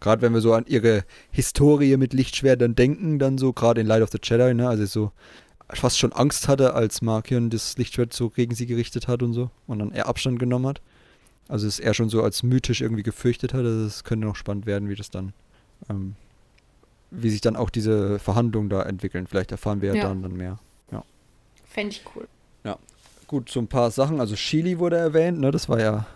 [0.00, 4.02] Gerade wenn wir so an ihre Historie mit Lichtschwertern denken, dann so, gerade in Light
[4.02, 4.68] of the Jedi, ne?
[4.68, 5.12] Also so
[5.72, 9.50] fast schon Angst hatte, als Markion das Lichtschwert so gegen sie gerichtet hat und so
[9.68, 10.80] und dann er Abstand genommen hat.
[11.46, 13.64] Also es er schon so als mythisch irgendwie gefürchtet hat.
[13.64, 15.32] Also es könnte noch spannend werden, wie das dann,
[15.88, 16.16] ähm,
[17.10, 19.26] wie sich dann auch diese Verhandlungen da entwickeln.
[19.26, 20.58] Vielleicht erfahren wir ja, ja dann, dann mehr.
[20.92, 21.02] Ja.
[21.64, 22.28] Fände ich cool.
[22.64, 22.76] Ja.
[23.26, 24.20] Gut, so ein paar Sachen.
[24.20, 25.50] Also Chili wurde erwähnt, ne?
[25.50, 26.06] Das war ja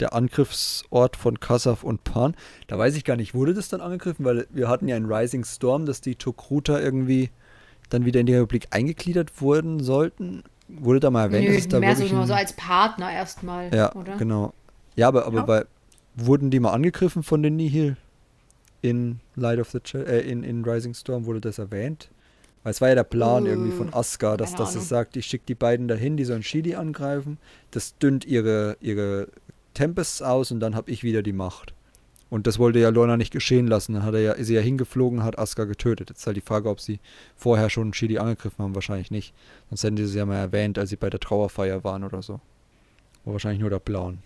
[0.00, 2.34] der Angriffsort von Kassav und Pan.
[2.68, 4.24] Da weiß ich gar nicht, wurde das dann angegriffen?
[4.24, 7.30] Weil wir hatten ja in Rising Storm, dass die Tokruta irgendwie
[7.90, 10.44] dann wieder in die Republik eingegliedert wurden sollten.
[10.68, 13.94] Wurde da mal erwähnt, Nö, dass da mehr so, ein- so als Partner erstmal, ja,
[13.94, 14.16] oder?
[14.18, 14.52] genau.
[14.94, 15.44] Ja, aber, aber Ja.
[15.44, 15.64] Bei,
[16.14, 17.96] wurden die mal angegriffen von den Nihil
[18.82, 21.26] in Light of the Ch äh, in, in Rising Storm?
[21.26, 22.10] Wurde das erwähnt?
[22.62, 25.26] Weil es war ja der Plan Uh, irgendwie von Asuka, dass, dass es sagt, ich
[25.26, 27.38] schicke die beiden dahin, die sollen Shidi angreifen.
[27.70, 29.28] Das dünnt ihre, ihre
[29.74, 31.72] Tempests aus und dann habe ich wieder die Macht.
[32.30, 33.94] Und das wollte ja Lorna nicht geschehen lassen.
[33.94, 36.10] Dann hat er ja, ist sie ja hingeflogen, hat Asuka getötet.
[36.10, 37.00] Jetzt ist halt die Frage, ob sie
[37.36, 38.74] vorher schon Shidi angegriffen haben.
[38.74, 39.32] Wahrscheinlich nicht.
[39.70, 42.40] Sonst hätten sie es ja mal erwähnt, als sie bei der Trauerfeier waren oder so.
[43.24, 44.18] War wahrscheinlich nur der Plan.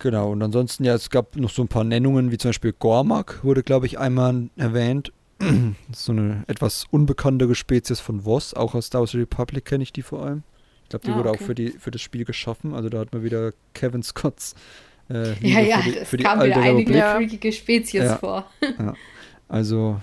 [0.00, 3.42] Genau, und ansonsten, ja, es gab noch so ein paar Nennungen, wie zum Beispiel Gormak
[3.42, 5.12] wurde, glaube ich, einmal erwähnt.
[5.88, 9.82] Das ist so eine etwas unbekanntere Spezies von Voss, auch aus Star Wars Republic kenne
[9.84, 10.42] ich die vor allem.
[10.84, 11.38] Ich glaube, die Ah, wurde okay.
[11.38, 12.74] auch für, die, für das Spiel geschaffen.
[12.74, 14.54] Also da hat man wieder Kevin Scotts
[15.10, 16.96] äh, Ja, ja, für die, es für die kam alte wieder einige Republik.
[16.96, 17.14] Ja.
[17.16, 18.16] freakige Spezies Ja.
[18.18, 18.50] vor.
[19.48, 20.00] Also,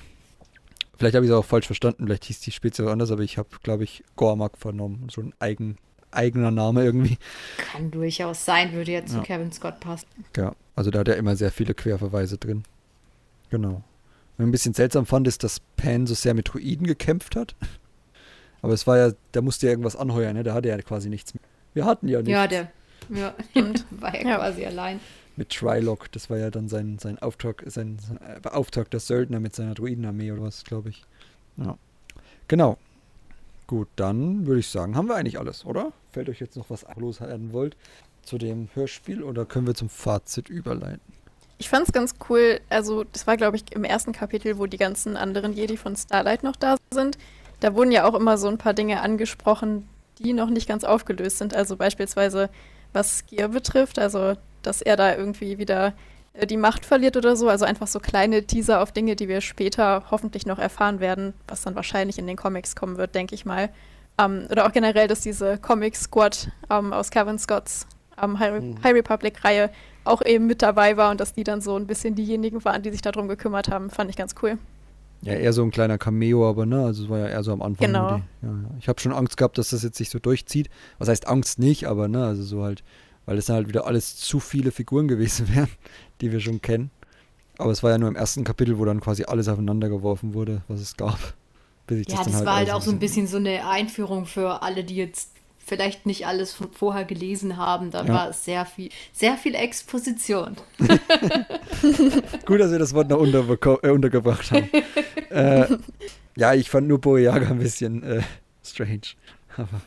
[0.97, 3.37] vielleicht habe ich es auch falsch verstanden, vielleicht hieß die Spezies auch anders, aber ich
[3.37, 5.07] habe, glaube ich, Gormak vernommen.
[5.11, 5.77] So ein eigen,
[6.15, 7.17] eigener Name irgendwie.
[7.57, 9.23] Kann durchaus sein, würde jetzt zu Ja.
[9.23, 10.07] Kevin Scott passen.
[10.35, 12.63] Ja, also da hat er immer sehr viele Querverweise drin.
[13.49, 13.83] Genau.
[14.37, 17.55] Was ich ein bisschen seltsam fand, ist, dass Pan so sehr mit Druiden gekämpft hat.
[18.61, 20.43] Aber es war ja, der musste ja irgendwas anheuern, ne?
[20.43, 21.43] Der hatte ja quasi nichts mehr.
[21.73, 22.31] Wir hatten ja nichts.
[22.31, 22.71] Ja, der
[23.09, 23.33] ja,
[23.91, 24.37] war ja, Ja.
[24.37, 24.99] quasi allein.
[25.37, 29.53] Mit Trilog, das war ja dann sein, sein Auftrag, sein, sein äh, beauftragter Söldner mit
[29.53, 31.03] seiner Druidenarmee oder was, glaube ich.
[31.57, 31.77] Ja.
[32.47, 32.77] Genau.
[33.67, 35.91] Gut, dann würde ich sagen, haben wir eigentlich alles, oder?
[36.11, 37.75] Fällt euch jetzt noch was loswerden wollt
[38.21, 41.01] zu dem Hörspiel oder können wir zum Fazit überleiten?
[41.57, 44.77] Ich fand es ganz cool, also das war, glaube ich, im ersten Kapitel, wo die
[44.77, 47.17] ganzen anderen Jedi von Starlight noch da sind.
[47.61, 49.87] Da wurden ja auch immer so ein paar Dinge angesprochen,
[50.19, 51.53] die noch nicht ganz aufgelöst sind.
[51.53, 52.49] Also beispielsweise,
[52.93, 55.93] was Gier betrifft, also dass er da irgendwie wieder
[56.49, 57.47] die Macht verliert oder so.
[57.49, 61.61] Also einfach so kleine Teaser auf Dinge, die wir später hoffentlich noch erfahren werden, was
[61.61, 63.69] dann wahrscheinlich in den Comics kommen wird, denke ich mal.
[64.17, 67.87] Ähm, oder auch generell, dass diese Comic-Squad ähm, aus Kevin Scotts
[68.21, 68.83] ähm, High, Mhm.
[68.83, 69.69] High Republic-Reihe
[70.03, 72.91] auch eben mit dabei war und dass die dann so ein bisschen diejenigen waren, die
[72.91, 74.57] sich darum gekümmert haben, fand ich ganz cool.
[75.21, 77.61] Ja, eher so ein kleiner Cameo, aber ne, also es war ja eher so am
[77.61, 77.87] Anfang.
[77.87, 78.17] Genau.
[78.17, 78.69] Die, ja, ja.
[78.79, 80.69] Ich habe schon Angst gehabt, dass das jetzt sich so durchzieht.
[80.99, 82.83] Was heißt Angst nicht, aber ne, also so halt,
[83.25, 85.69] weil es dann halt wieder alles zu viele Figuren gewesen wären,
[86.21, 86.91] die wir schon kennen.
[87.57, 90.61] Aber es war ja nur im ersten Kapitel, wo dann quasi alles aufeinander geworfen wurde,
[90.67, 91.17] was es gab.
[91.89, 94.95] Ja, dann das war halt auch so ein bisschen so eine Einführung für alle, die
[94.95, 95.31] jetzt
[95.65, 97.91] vielleicht nicht alles von vorher gelesen haben.
[97.91, 98.13] Da Ja.
[98.13, 100.55] war es sehr viel, sehr viel Exposition.
[102.45, 104.69] Gut, dass wir das Wort noch äh, untergebracht haben.
[105.29, 105.77] äh,
[106.35, 108.21] ja, ich fand nur Boyaga ein bisschen äh,
[108.63, 109.15] strange.
[109.57, 109.81] Aber.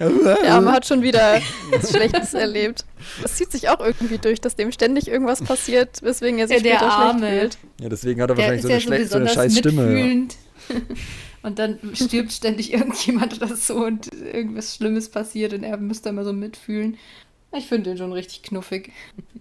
[0.00, 1.40] Der Arme hat schon wieder
[1.70, 2.84] was Schlechtes erlebt.
[3.22, 6.62] Das zieht sich auch irgendwie durch, dass dem ständig irgendwas passiert, weswegen er sich Ja,
[6.62, 7.18] der später Arme.
[7.18, 7.58] schlecht fühlt.
[7.82, 9.98] Ja, deswegen hat er Der wahrscheinlich so eine, so schle- so eine scheiß Stimme.
[10.68, 10.76] Ja.
[11.42, 16.22] Und dann stirbt ständig irgendjemand oder so und irgendwas Schlimmes passiert und er müsste immer
[16.22, 16.98] so mitfühlen.
[17.56, 18.92] Ich finde den schon richtig knuffig.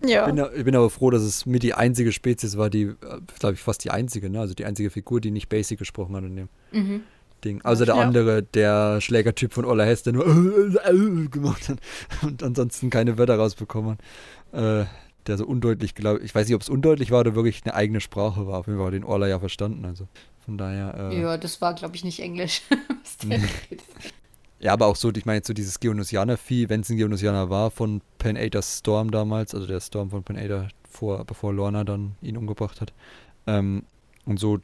[0.05, 0.25] Ja.
[0.25, 2.93] Ich bin, ich bin aber froh, dass es mit die einzige Spezies war, die,
[3.39, 4.39] glaube ich, fast die einzige, ne?
[4.39, 7.03] Also die einzige Figur, die nicht Basic gesprochen hat in dem Mhm.
[7.43, 7.61] Ding.
[7.63, 8.01] Also der Ja.
[8.01, 11.79] andere, der Schlägertyp von Ola Hess, der nur äh, gemacht hat
[12.21, 13.97] und ansonsten keine Wörter rausbekommen
[14.53, 14.83] hat.
[14.83, 14.85] Äh,
[15.27, 17.99] der so undeutlich, glaube ich, weiß nicht, ob es undeutlich war oder wirklich eine eigene
[18.01, 18.59] Sprache war.
[18.59, 19.85] Auf jeden Fall hat den Orla ja verstanden.
[19.85, 20.07] Also
[20.43, 21.11] von daher.
[21.11, 22.61] Äh, Ja, das war, glaube ich, nicht Englisch.
[24.61, 27.71] Ja, aber auch so, ich meine jetzt so dieses Geonusianer-Vieh, wenn es ein Geonusianer war
[27.71, 32.15] von Pen Aether's Storm damals, also der Storm von Pen Aether, vor, bevor Lorna dann
[32.21, 32.91] ihn umgebracht hat.
[33.47, 33.83] Ähm,
[34.25, 34.59] und so,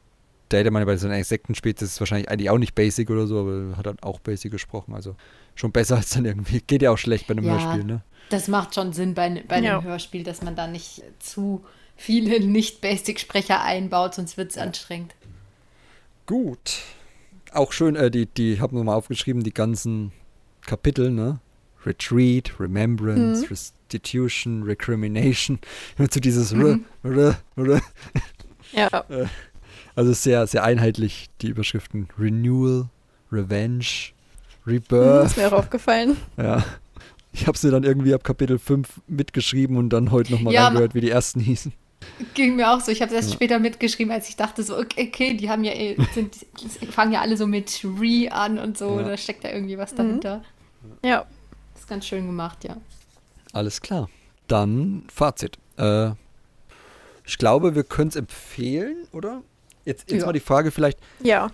[0.50, 3.26] der hätte man ja bei so einer Insektenspezies ist wahrscheinlich eigentlich auch nicht Basic oder
[3.26, 4.94] so, aber hat dann auch Basic gesprochen.
[4.94, 5.16] Also
[5.54, 6.60] schon besser als dann irgendwie.
[6.66, 7.52] Geht ja auch schlecht bei einem Ja.
[7.52, 8.02] Hörspiel, ne?
[8.30, 9.78] Das macht schon Sinn bei, bei Ja.
[9.78, 11.64] einem Hörspiel, dass man da nicht zu
[11.96, 15.14] viele Nicht-Basic-Sprecher einbaut, sonst wird es anstrengend.
[16.26, 16.82] Gut.
[17.52, 20.12] Auch schön, äh, die, die, ich habe nochmal aufgeschrieben, die ganzen
[20.66, 21.38] Kapitel, ne?
[21.84, 23.48] Retreat, Remembrance, Mhm.
[23.48, 25.60] Restitution, Recrimination.
[25.98, 26.84] Immer zu dieses Mhm.
[27.04, 27.80] R, R, R.
[28.72, 29.04] Ja,
[29.96, 32.08] Also sehr, sehr einheitlich die Überschriften.
[32.18, 32.88] Renewal,
[33.32, 33.84] Revenge,
[34.66, 35.26] Rebirth.
[35.26, 36.16] ist mir auch aufgefallen.
[36.36, 36.64] Ja.
[37.32, 40.94] Ich habe sie dann irgendwie ab Kapitel 5 mitgeschrieben und dann heute nochmal Ja, reingehört,
[40.94, 41.72] wie die ersten hießen.
[42.34, 42.92] Ging mir auch so.
[42.92, 43.34] Ich habe es erst Ja.
[43.34, 46.34] später mitgeschrieben, als ich dachte so, okay, okay die haben ja, eh- sind,
[46.90, 48.98] fangen ja alle so mit Re an und so.
[49.00, 49.08] Ja.
[49.08, 49.96] Da steckt da irgendwie was Mhm.
[49.96, 50.42] dahinter.
[51.04, 51.26] Ja,
[51.72, 52.76] Das ist ganz schön gemacht, ja.
[53.52, 54.08] Alles klar.
[54.48, 55.58] Dann Fazit.
[55.78, 56.10] Äh,
[57.24, 59.42] ich glaube, wir können es empfehlen, oder?
[59.86, 60.26] Jetzt, jetzt Ja.
[60.26, 61.50] mal die Frage vielleicht, ja.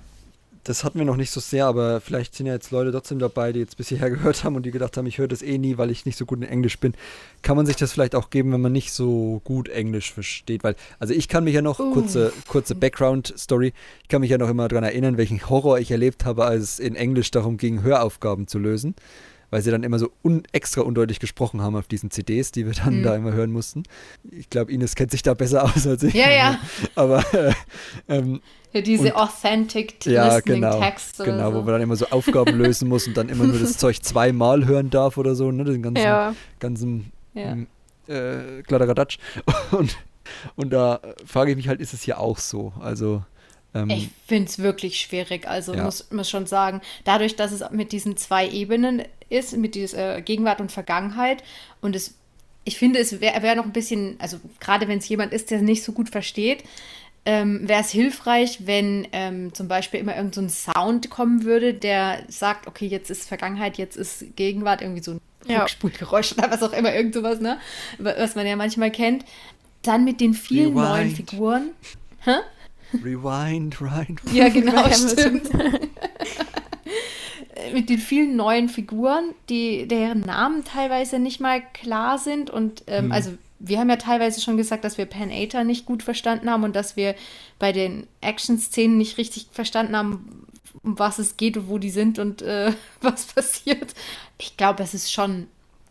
[0.64, 3.52] das hatten wir noch nicht so sehr, aber vielleicht sind ja jetzt Leute trotzdem dabei,
[3.52, 5.76] die jetzt bis hierher gehört haben und die gedacht haben, ich höre das eh nie,
[5.76, 6.94] weil ich nicht so gut in Englisch bin.
[7.42, 10.64] Kann man sich das vielleicht auch geben, wenn man nicht so gut Englisch versteht?
[10.64, 11.92] Weil, also ich kann mich ja noch, Uh.
[11.92, 13.72] kurze, kurze Background-Story,
[14.02, 16.78] ich kann mich ja noch immer daran erinnern, welchen Horror ich erlebt habe, als es
[16.78, 18.94] in Englisch darum ging, Höraufgaben zu lösen.
[19.52, 22.72] Weil sie dann immer so un extra undeutlich gesprochen haben auf diesen CDs, die wir
[22.72, 23.02] dann Mhm.
[23.02, 23.82] da immer hören mussten.
[24.30, 26.14] Ich glaube, Ines kennt sich da besser aus als ich.
[26.14, 26.58] Ja, ja.
[26.94, 27.52] Aber äh,
[28.08, 28.40] ähm,
[28.72, 30.80] ja diese Und- Authentic ja, Listening genau.
[30.80, 31.56] Text oder Genau, so.
[31.58, 34.64] wo man dann immer so Aufgaben lösen muss und dann immer nur das Zeug zweimal
[34.66, 35.64] hören darf oder so, ne?
[35.64, 37.42] Den ganzen, Ja, ganzen Ja.
[37.52, 37.66] ähm,
[38.08, 39.18] äh, Kladderadatsch.
[39.72, 39.96] Und,
[40.56, 42.72] und da frage ich mich halt, ist es hier auch so?
[42.80, 43.22] Also,
[43.74, 45.84] ähm, Ich finde es wirklich schwierig, also Ja.
[45.84, 50.22] muss, muss schon sagen, dadurch, dass es mit diesen zwei Ebenen ist, mit dieser äh,
[50.22, 51.42] Gegenwart und Vergangenheit
[51.80, 52.14] und es,
[52.64, 55.58] ich finde, es wäre wär noch ein bisschen, also gerade wenn es jemand ist, der
[55.58, 56.64] es nicht so gut versteht,
[57.24, 61.72] ähm, wäre es hilfreich, wenn ähm, zum Beispiel immer irgend so ein Sound kommen würde,
[61.72, 65.60] der sagt, okay, jetzt ist Vergangenheit, jetzt ist Gegenwart, irgendwie so ein Ja.
[65.62, 67.58] Rückspulgeräusch oder was auch immer, irgend sowas, ne?
[67.98, 69.24] Was man ja manchmal kennt.
[69.82, 71.16] Dann mit den vielen neuen Rewind.
[71.16, 71.70] Figuren.
[72.94, 74.20] Rewind, rewind.
[74.32, 75.50] Ja, genau, stimmt.
[77.72, 82.50] Mit den vielen neuen Figuren, die deren Namen teilweise nicht mal klar sind.
[82.50, 86.02] Und ähm, also wir haben ja teilweise schon gesagt, dass wir Pan Ater nicht gut
[86.02, 87.14] verstanden haben und dass wir
[87.58, 90.46] bei den Action-Szenen nicht richtig verstanden haben,
[90.82, 93.94] um was es geht und wo die sind und äh, was passiert.
[94.38, 95.46] Ich glaube, es ist schon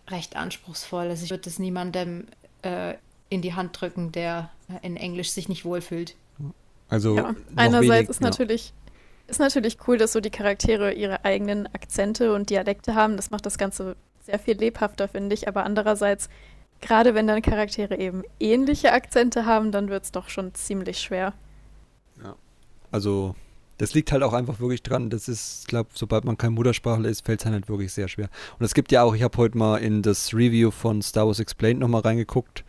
[0.09, 1.07] recht anspruchsvoll.
[1.07, 2.27] Also ich würde es niemandem
[2.63, 2.95] äh,
[3.29, 6.15] in die Hand drücken, der äh, in Englisch sich nicht wohlfühlt.
[6.91, 7.35] Also, ja.
[7.55, 8.27] Einerseits wenig, ist ja.
[8.27, 8.73] natürlich,
[9.27, 13.15] ist natürlich cool, dass so die Charaktere ihre eigenen Akzente und Dialekte haben.
[13.15, 15.47] Das macht das Ganze sehr viel lebhafter, finde ich.
[15.47, 16.29] Aber andererseits,
[16.81, 21.33] gerade wenn dann Charaktere eben ähnliche Akzente haben, dann wird es doch schon ziemlich schwer.
[22.91, 23.35] Also,
[23.77, 25.09] das liegt halt auch einfach wirklich dran.
[25.09, 28.29] Das ist, ich glaube, sobald man kein Muttersprachler ist, fällt es halt wirklich sehr schwer.
[28.59, 31.39] Und es gibt ja auch, ich habe heute mal in das Review von Star Wars
[31.39, 32.65] Explained nochmal reingeguckt.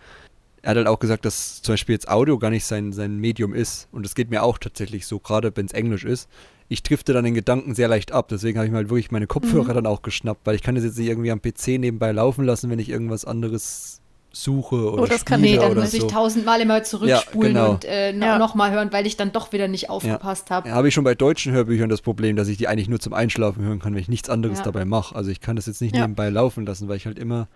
[0.62, 3.52] Er hat halt auch gesagt, dass zum Beispiel jetzt Audio gar nicht sein, sein Medium
[3.52, 3.88] ist.
[3.90, 6.28] Und das geht mir auch tatsächlich so, gerade wenn es Englisch ist.
[6.68, 8.28] Ich drifte dann den Gedanken sehr leicht ab.
[8.28, 9.74] Deswegen habe ich mir halt wirklich meine Kopfhörer Mhm.
[9.74, 12.70] dann auch geschnappt, weil ich kann das jetzt nicht irgendwie am PC nebenbei laufen lassen,
[12.70, 13.98] wenn ich irgendwas anderes
[14.34, 15.98] suche oder Oh, das kann Nee, dann muss so.
[15.98, 17.72] ich tausendmal immer zurückspulen genau.
[17.72, 18.38] und äh, Ja.
[18.38, 20.68] nochmal hören, weil ich dann doch wieder nicht aufgepasst habe.
[20.70, 23.12] Ja, habe ich schon bei deutschen Hörbüchern das Problem, dass ich die eigentlich nur zum
[23.12, 24.64] Einschlafen hören kann, wenn ich nichts anderes Ja.
[24.64, 25.14] dabei mache.
[25.14, 26.02] Also ich kann das jetzt nicht Ja.
[26.02, 27.48] nebenbei laufen lassen, weil ich halt immer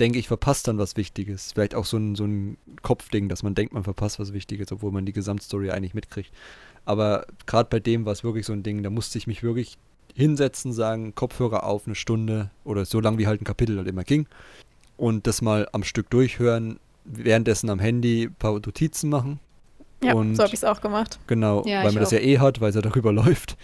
[0.00, 1.52] denke, ich verpasse dann was Wichtiges.
[1.52, 4.90] Vielleicht auch so ein, so ein Kopfding, dass man denkt, man verpasst was Wichtiges, obwohl
[4.92, 6.32] man die Gesamtstory eigentlich mitkriegt.
[6.84, 9.76] Aber gerade bei dem war es wirklich so ein Ding, da musste ich mich wirklich
[10.14, 14.02] hinsetzen, sagen, Kopfhörer auf eine Stunde oder so lang wie halt ein Kapitel halt immer
[14.02, 14.26] ging
[14.96, 19.38] und das mal am Stück durchhören, währenddessen am Handy ein paar Notizen machen
[20.02, 21.18] Ja, Und- so habe ich es auch gemacht.
[21.26, 22.12] Genau, Ja, weil man das auch.
[22.12, 23.56] ja eh hat, weil es ja darüber läuft.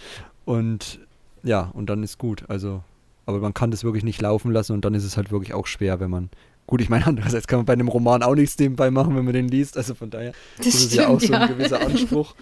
[0.45, 0.99] Und
[1.43, 2.43] ja, und dann ist gut.
[2.47, 2.83] Also,
[3.27, 5.67] aber man kann das wirklich nicht laufen lassen und dann ist es halt wirklich auch
[5.67, 6.29] schwer, wenn man.
[6.65, 9.33] Gut, ich meine, andererseits kann man bei einem Roman auch nichts nebenbei machen, wenn man
[9.33, 9.77] den liest.
[9.77, 11.47] Also von daher Das ist es ja auch stimmt, so ein ja.
[11.47, 12.35] gewisser Anspruch.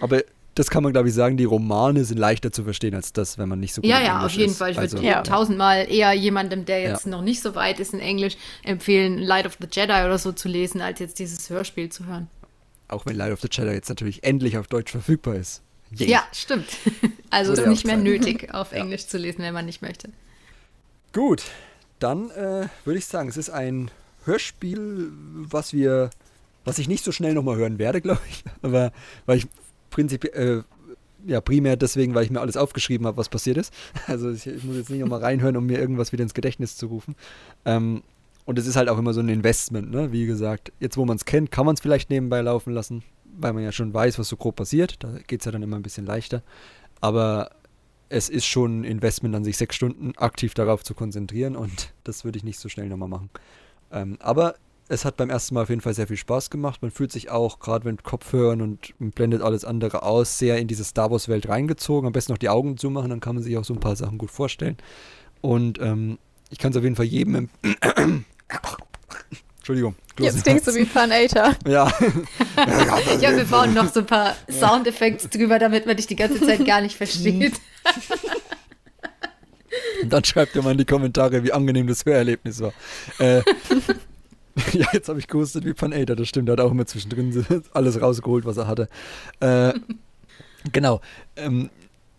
[0.00, 0.22] Aber
[0.54, 3.48] das kann man, glaube ich, sagen, die Romane sind leichter zu verstehen als das, wenn
[3.48, 4.58] man nicht so gut Ja, in ja, Englisch auf jeden ist.
[4.58, 4.70] Fall.
[4.70, 5.22] Ich würde also, Ja.
[5.22, 7.10] tausendmal eher jemandem, der jetzt Ja.
[7.10, 10.48] noch nicht so weit ist in Englisch, empfehlen, Light of the Jedi oder so zu
[10.48, 12.28] lesen, als jetzt dieses Hörspiel zu hören.
[12.88, 15.62] Auch wenn Light of the Jedi jetzt natürlich endlich auf Deutsch verfügbar ist.
[15.92, 16.08] Yay.
[16.10, 16.66] Ja, stimmt.
[17.30, 18.04] Also ist nicht mehr sein.
[18.04, 20.08] nötig, auf Englisch zu lesen, wenn man nicht möchte.
[21.16, 21.44] Gut,
[21.98, 23.90] dann äh, würde ich sagen, es ist ein
[24.26, 26.10] Hörspiel, was wir,
[26.66, 28.44] was ich nicht so schnell nochmal hören werde, glaube ich.
[28.60, 28.92] Aber
[29.24, 29.46] weil ich
[29.88, 33.72] prinzipiell, äh, ja, primär deswegen, weil ich mir alles aufgeschrieben habe, was passiert ist.
[34.06, 36.88] Also ich, ich muss jetzt nicht nochmal reinhören, um mir irgendwas wieder ins Gedächtnis zu
[36.88, 37.16] rufen.
[37.64, 38.02] Ähm,
[38.44, 40.12] und es ist halt auch immer so ein Investment, ne?
[40.12, 43.02] Wie gesagt, jetzt wo man es kennt, kann man es vielleicht nebenbei laufen lassen,
[43.38, 45.02] weil man ja schon weiß, was so grob passiert.
[45.02, 46.42] Da geht es ja dann immer ein bisschen leichter.
[47.00, 47.50] Aber
[48.08, 52.24] es ist schon ein Investment an sich, sechs Stunden aktiv darauf zu konzentrieren und das
[52.24, 53.30] würde ich nicht so schnell nochmal machen.
[53.90, 54.54] Ähm, aber
[54.88, 56.80] es hat beim ersten Mal auf jeden Fall sehr viel Spaß gemacht.
[56.82, 60.84] Man fühlt sich auch, gerade mit Kopfhörern und blendet alles andere aus, sehr in diese
[60.84, 62.06] Star Wars-Welt reingezogen.
[62.06, 64.18] Am besten noch die Augen zumachen, dann kann man sich auch so ein paar Sachen
[64.18, 64.76] gut vorstellen.
[65.40, 66.18] Und ähm,
[66.50, 67.48] ich kann es auf jeden Fall jedem.
[69.66, 69.96] Entschuldigung.
[70.20, 71.56] Jetzt klingt so wie Fanator.
[71.66, 71.92] Ja.
[73.20, 76.64] ja, wir bauen noch so ein paar Soundeffekte drüber, damit man dich die ganze Zeit
[76.64, 77.54] gar nicht versteht.
[80.02, 82.72] Und dann schreibt ihr mal in die Kommentare, wie angenehm das Hörerlebnis war.
[83.18, 83.38] Äh,
[84.72, 86.48] ja, jetzt habe ich gehustet wie Fanator, das stimmt.
[86.48, 88.88] Er hat auch immer zwischendrin alles rausgeholt, was er hatte.
[89.40, 89.72] Äh,
[90.72, 91.00] genau.
[91.34, 91.70] Ähm,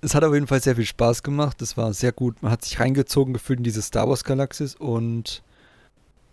[0.02, 1.61] es hat auf jeden Fall sehr viel Spaß gemacht.
[1.61, 2.44] Es war sehr gut.
[2.44, 5.44] Man hat sich reingezogen gefühlt in diese Star Wars Galaxis und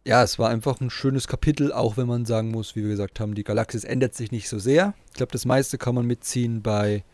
[0.07, 3.21] ja, es war einfach ein schönes Kapitel, auch wenn man sagen muss, wie wir gesagt
[3.21, 4.95] haben, die Galaxis ändert sich nicht so sehr.
[5.09, 7.05] Ich glaube, das meiste kann man mitziehen bei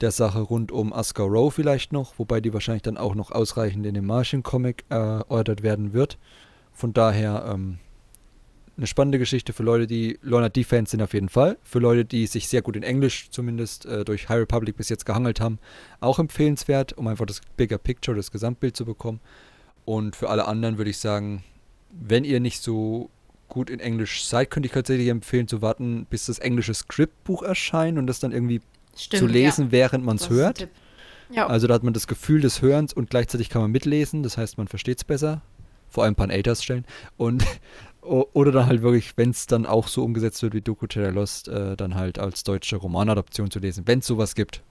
[0.00, 3.86] der Sache rund um Ascar Row vielleicht noch, wobei die wahrscheinlich dann auch noch ausreichend
[3.86, 6.18] in dem Martian-Comic erörtert werden wird.
[6.72, 7.78] Von daher ähm,
[8.76, 11.56] eine spannende Geschichte für Leute, die Lorna D-Fans sind auf jeden Fall.
[11.62, 15.06] Für Leute, die sich sehr gut in Englisch zumindest äh, durch High Republic bis jetzt
[15.06, 15.58] gehangelt haben,
[16.00, 19.20] auch empfehlenswert, um einfach das Bigger Picture, das Gesamtbild zu bekommen.
[19.84, 21.44] Und für alle anderen würde ich sagen,
[22.00, 23.10] wenn ihr nicht so
[23.48, 27.98] gut in Englisch seid, könnte ich tatsächlich empfehlen zu warten, bis das englische Skriptbuch erscheint
[27.98, 28.60] und das dann irgendwie
[28.96, 29.72] Stimmt, zu lesen, ja.
[29.72, 30.68] während man es hört.
[31.30, 31.46] Ja.
[31.46, 34.58] Also da hat man das Gefühl des Hörens und gleichzeitig kann man mitlesen, das heißt,
[34.58, 35.42] man versteht es besser.
[35.88, 36.84] Vor allem Pan-Aters stellen.
[37.16, 37.44] Und
[38.02, 41.48] oder dann halt wirklich, wenn es dann auch so umgesetzt wird wie Doku Terra Lost,
[41.48, 44.62] äh, dann halt als deutsche Romanadaption zu lesen, wenn es sowas gibt.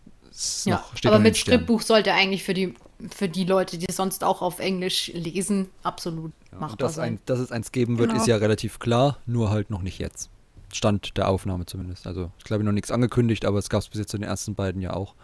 [0.66, 2.74] Ja, noch, aber mit Skriptbuch sollte eigentlich für die,
[3.10, 7.14] für die Leute, die sonst auch auf Englisch lesen, absolut ja, machbar dass sein.
[7.14, 8.22] Ein, dass es eins geben wird, genau.
[8.22, 10.30] ist ja relativ klar, nur halt noch nicht jetzt.
[10.74, 12.08] Stand der Aufnahme zumindest.
[12.08, 14.56] Also ich glaube noch nichts angekündigt, aber es gab es bis jetzt in den ersten
[14.56, 15.16] beiden ja auch.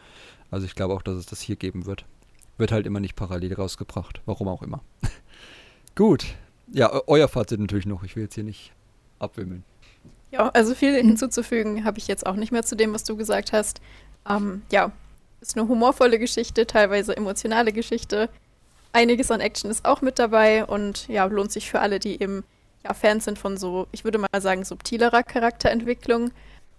[0.52, 2.06] Also ich glaube auch, dass es das hier geben wird.
[2.58, 4.22] Wird halt immer nicht parallel rausgebracht.
[4.26, 4.82] Warum auch immer.
[5.96, 6.26] Gut.
[6.72, 8.04] Ja, euer Fazit natürlich noch.
[8.04, 8.74] Ich will jetzt hier nicht
[9.18, 9.64] abwimmeln.
[10.32, 13.52] Ja, also viel hinzuzufügen habe ich jetzt auch nicht mehr zu dem, was du gesagt
[13.52, 13.82] hast.
[14.30, 14.92] Ähm, ja,
[15.42, 18.30] ist eine humorvolle Geschichte, teilweise emotionale Geschichte.
[18.92, 22.44] Einiges an Action ist auch mit dabei und ja, lohnt sich für alle, die eben
[22.84, 26.32] ja, Fans sind von so, ich würde mal sagen, subtilerer Charakterentwicklung.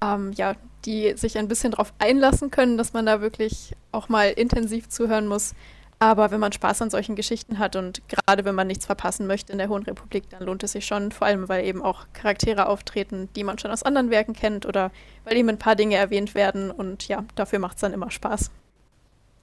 [0.03, 0.55] Ähm, ja,
[0.85, 5.27] die sich ein bisschen darauf einlassen können, dass man da wirklich auch mal intensiv zuhören
[5.27, 5.55] muss.
[6.03, 9.53] Aber wenn man Spaß an solchen Geschichten hat und gerade wenn man nichts verpassen möchte
[9.53, 12.69] in der Hohen Republik, dann lohnt es sich schon, vor allem weil eben auch Charaktere
[12.69, 14.93] auftreten, die man schon aus anderen Werken kennt oder
[15.25, 18.51] weil eben ein paar Dinge erwähnt werden und ja, dafür macht es dann immer Spaß.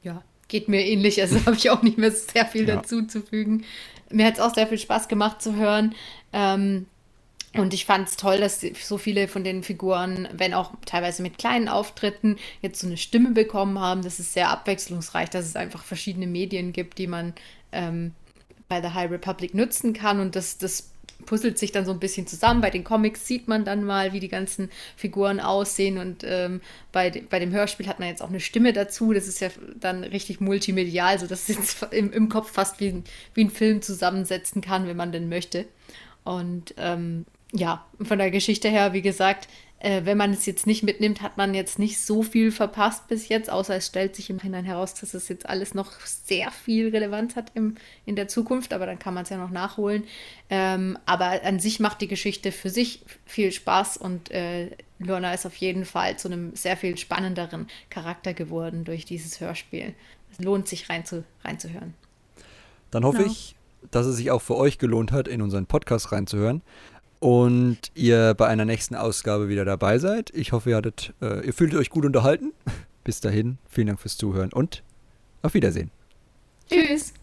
[0.01, 2.77] Ja, geht mir ähnlich, also habe ich auch nicht mehr sehr viel ja.
[2.77, 3.63] dazu zu fügen.
[4.09, 5.93] Mir hat es auch sehr viel Spaß gemacht zu hören.
[6.33, 6.87] Ähm,
[7.57, 11.37] und ich fand es toll, dass so viele von den Figuren, wenn auch teilweise mit
[11.37, 14.01] kleinen Auftritten, jetzt so eine Stimme bekommen haben.
[14.03, 17.33] Das ist sehr abwechslungsreich, dass es einfach verschiedene Medien gibt, die man
[17.71, 18.13] ähm,
[18.69, 20.19] bei The High Republic nutzen kann.
[20.19, 20.91] Und das, das
[21.25, 22.61] puzzelt sich dann so ein bisschen zusammen.
[22.61, 25.97] Bei den Comics sieht man dann mal, wie die ganzen Figuren aussehen.
[25.97, 26.61] Und ähm,
[26.91, 29.13] bei, bei dem Hörspiel hat man jetzt auch eine Stimme dazu.
[29.13, 33.03] Das ist ja dann richtig multimedial, sodass es jetzt im, im Kopf fast wie,
[33.33, 35.65] wie ein Film zusammensetzen kann, wenn man denn möchte.
[36.23, 39.47] Und ähm, ja, von der Geschichte her, wie gesagt,
[39.79, 43.29] äh, wenn man es jetzt nicht mitnimmt, hat man jetzt nicht so viel verpasst bis
[43.29, 46.89] jetzt, außer es stellt sich im Nachhinein heraus, dass es jetzt alles noch sehr viel
[46.89, 47.75] Relevanz hat im,
[48.05, 50.03] in der Zukunft, aber dann kann man es ja noch nachholen.
[50.49, 55.45] Ähm, aber an sich macht die Geschichte für sich viel Spaß und äh, Lorna ist
[55.45, 59.93] auf jeden Fall zu einem sehr viel spannenderen Charakter geworden durch dieses Hörspiel.
[60.31, 61.93] Es lohnt sich reinzu, reinzuhören.
[62.89, 63.27] Dann hoffe ja.
[63.27, 63.55] ich,
[63.91, 66.63] dass es sich auch für euch gelohnt hat, in unseren Podcast reinzuhören
[67.19, 70.31] und ihr bei einer nächsten Ausgabe wieder dabei seid.
[70.33, 72.53] Ich hoffe, ihr, hattet, äh, ihr fühlt euch gut unterhalten.
[73.03, 74.83] Bis dahin, vielen Dank fürs Zuhören und
[75.41, 75.91] auf Wiedersehen.
[76.69, 77.13] Tschüss.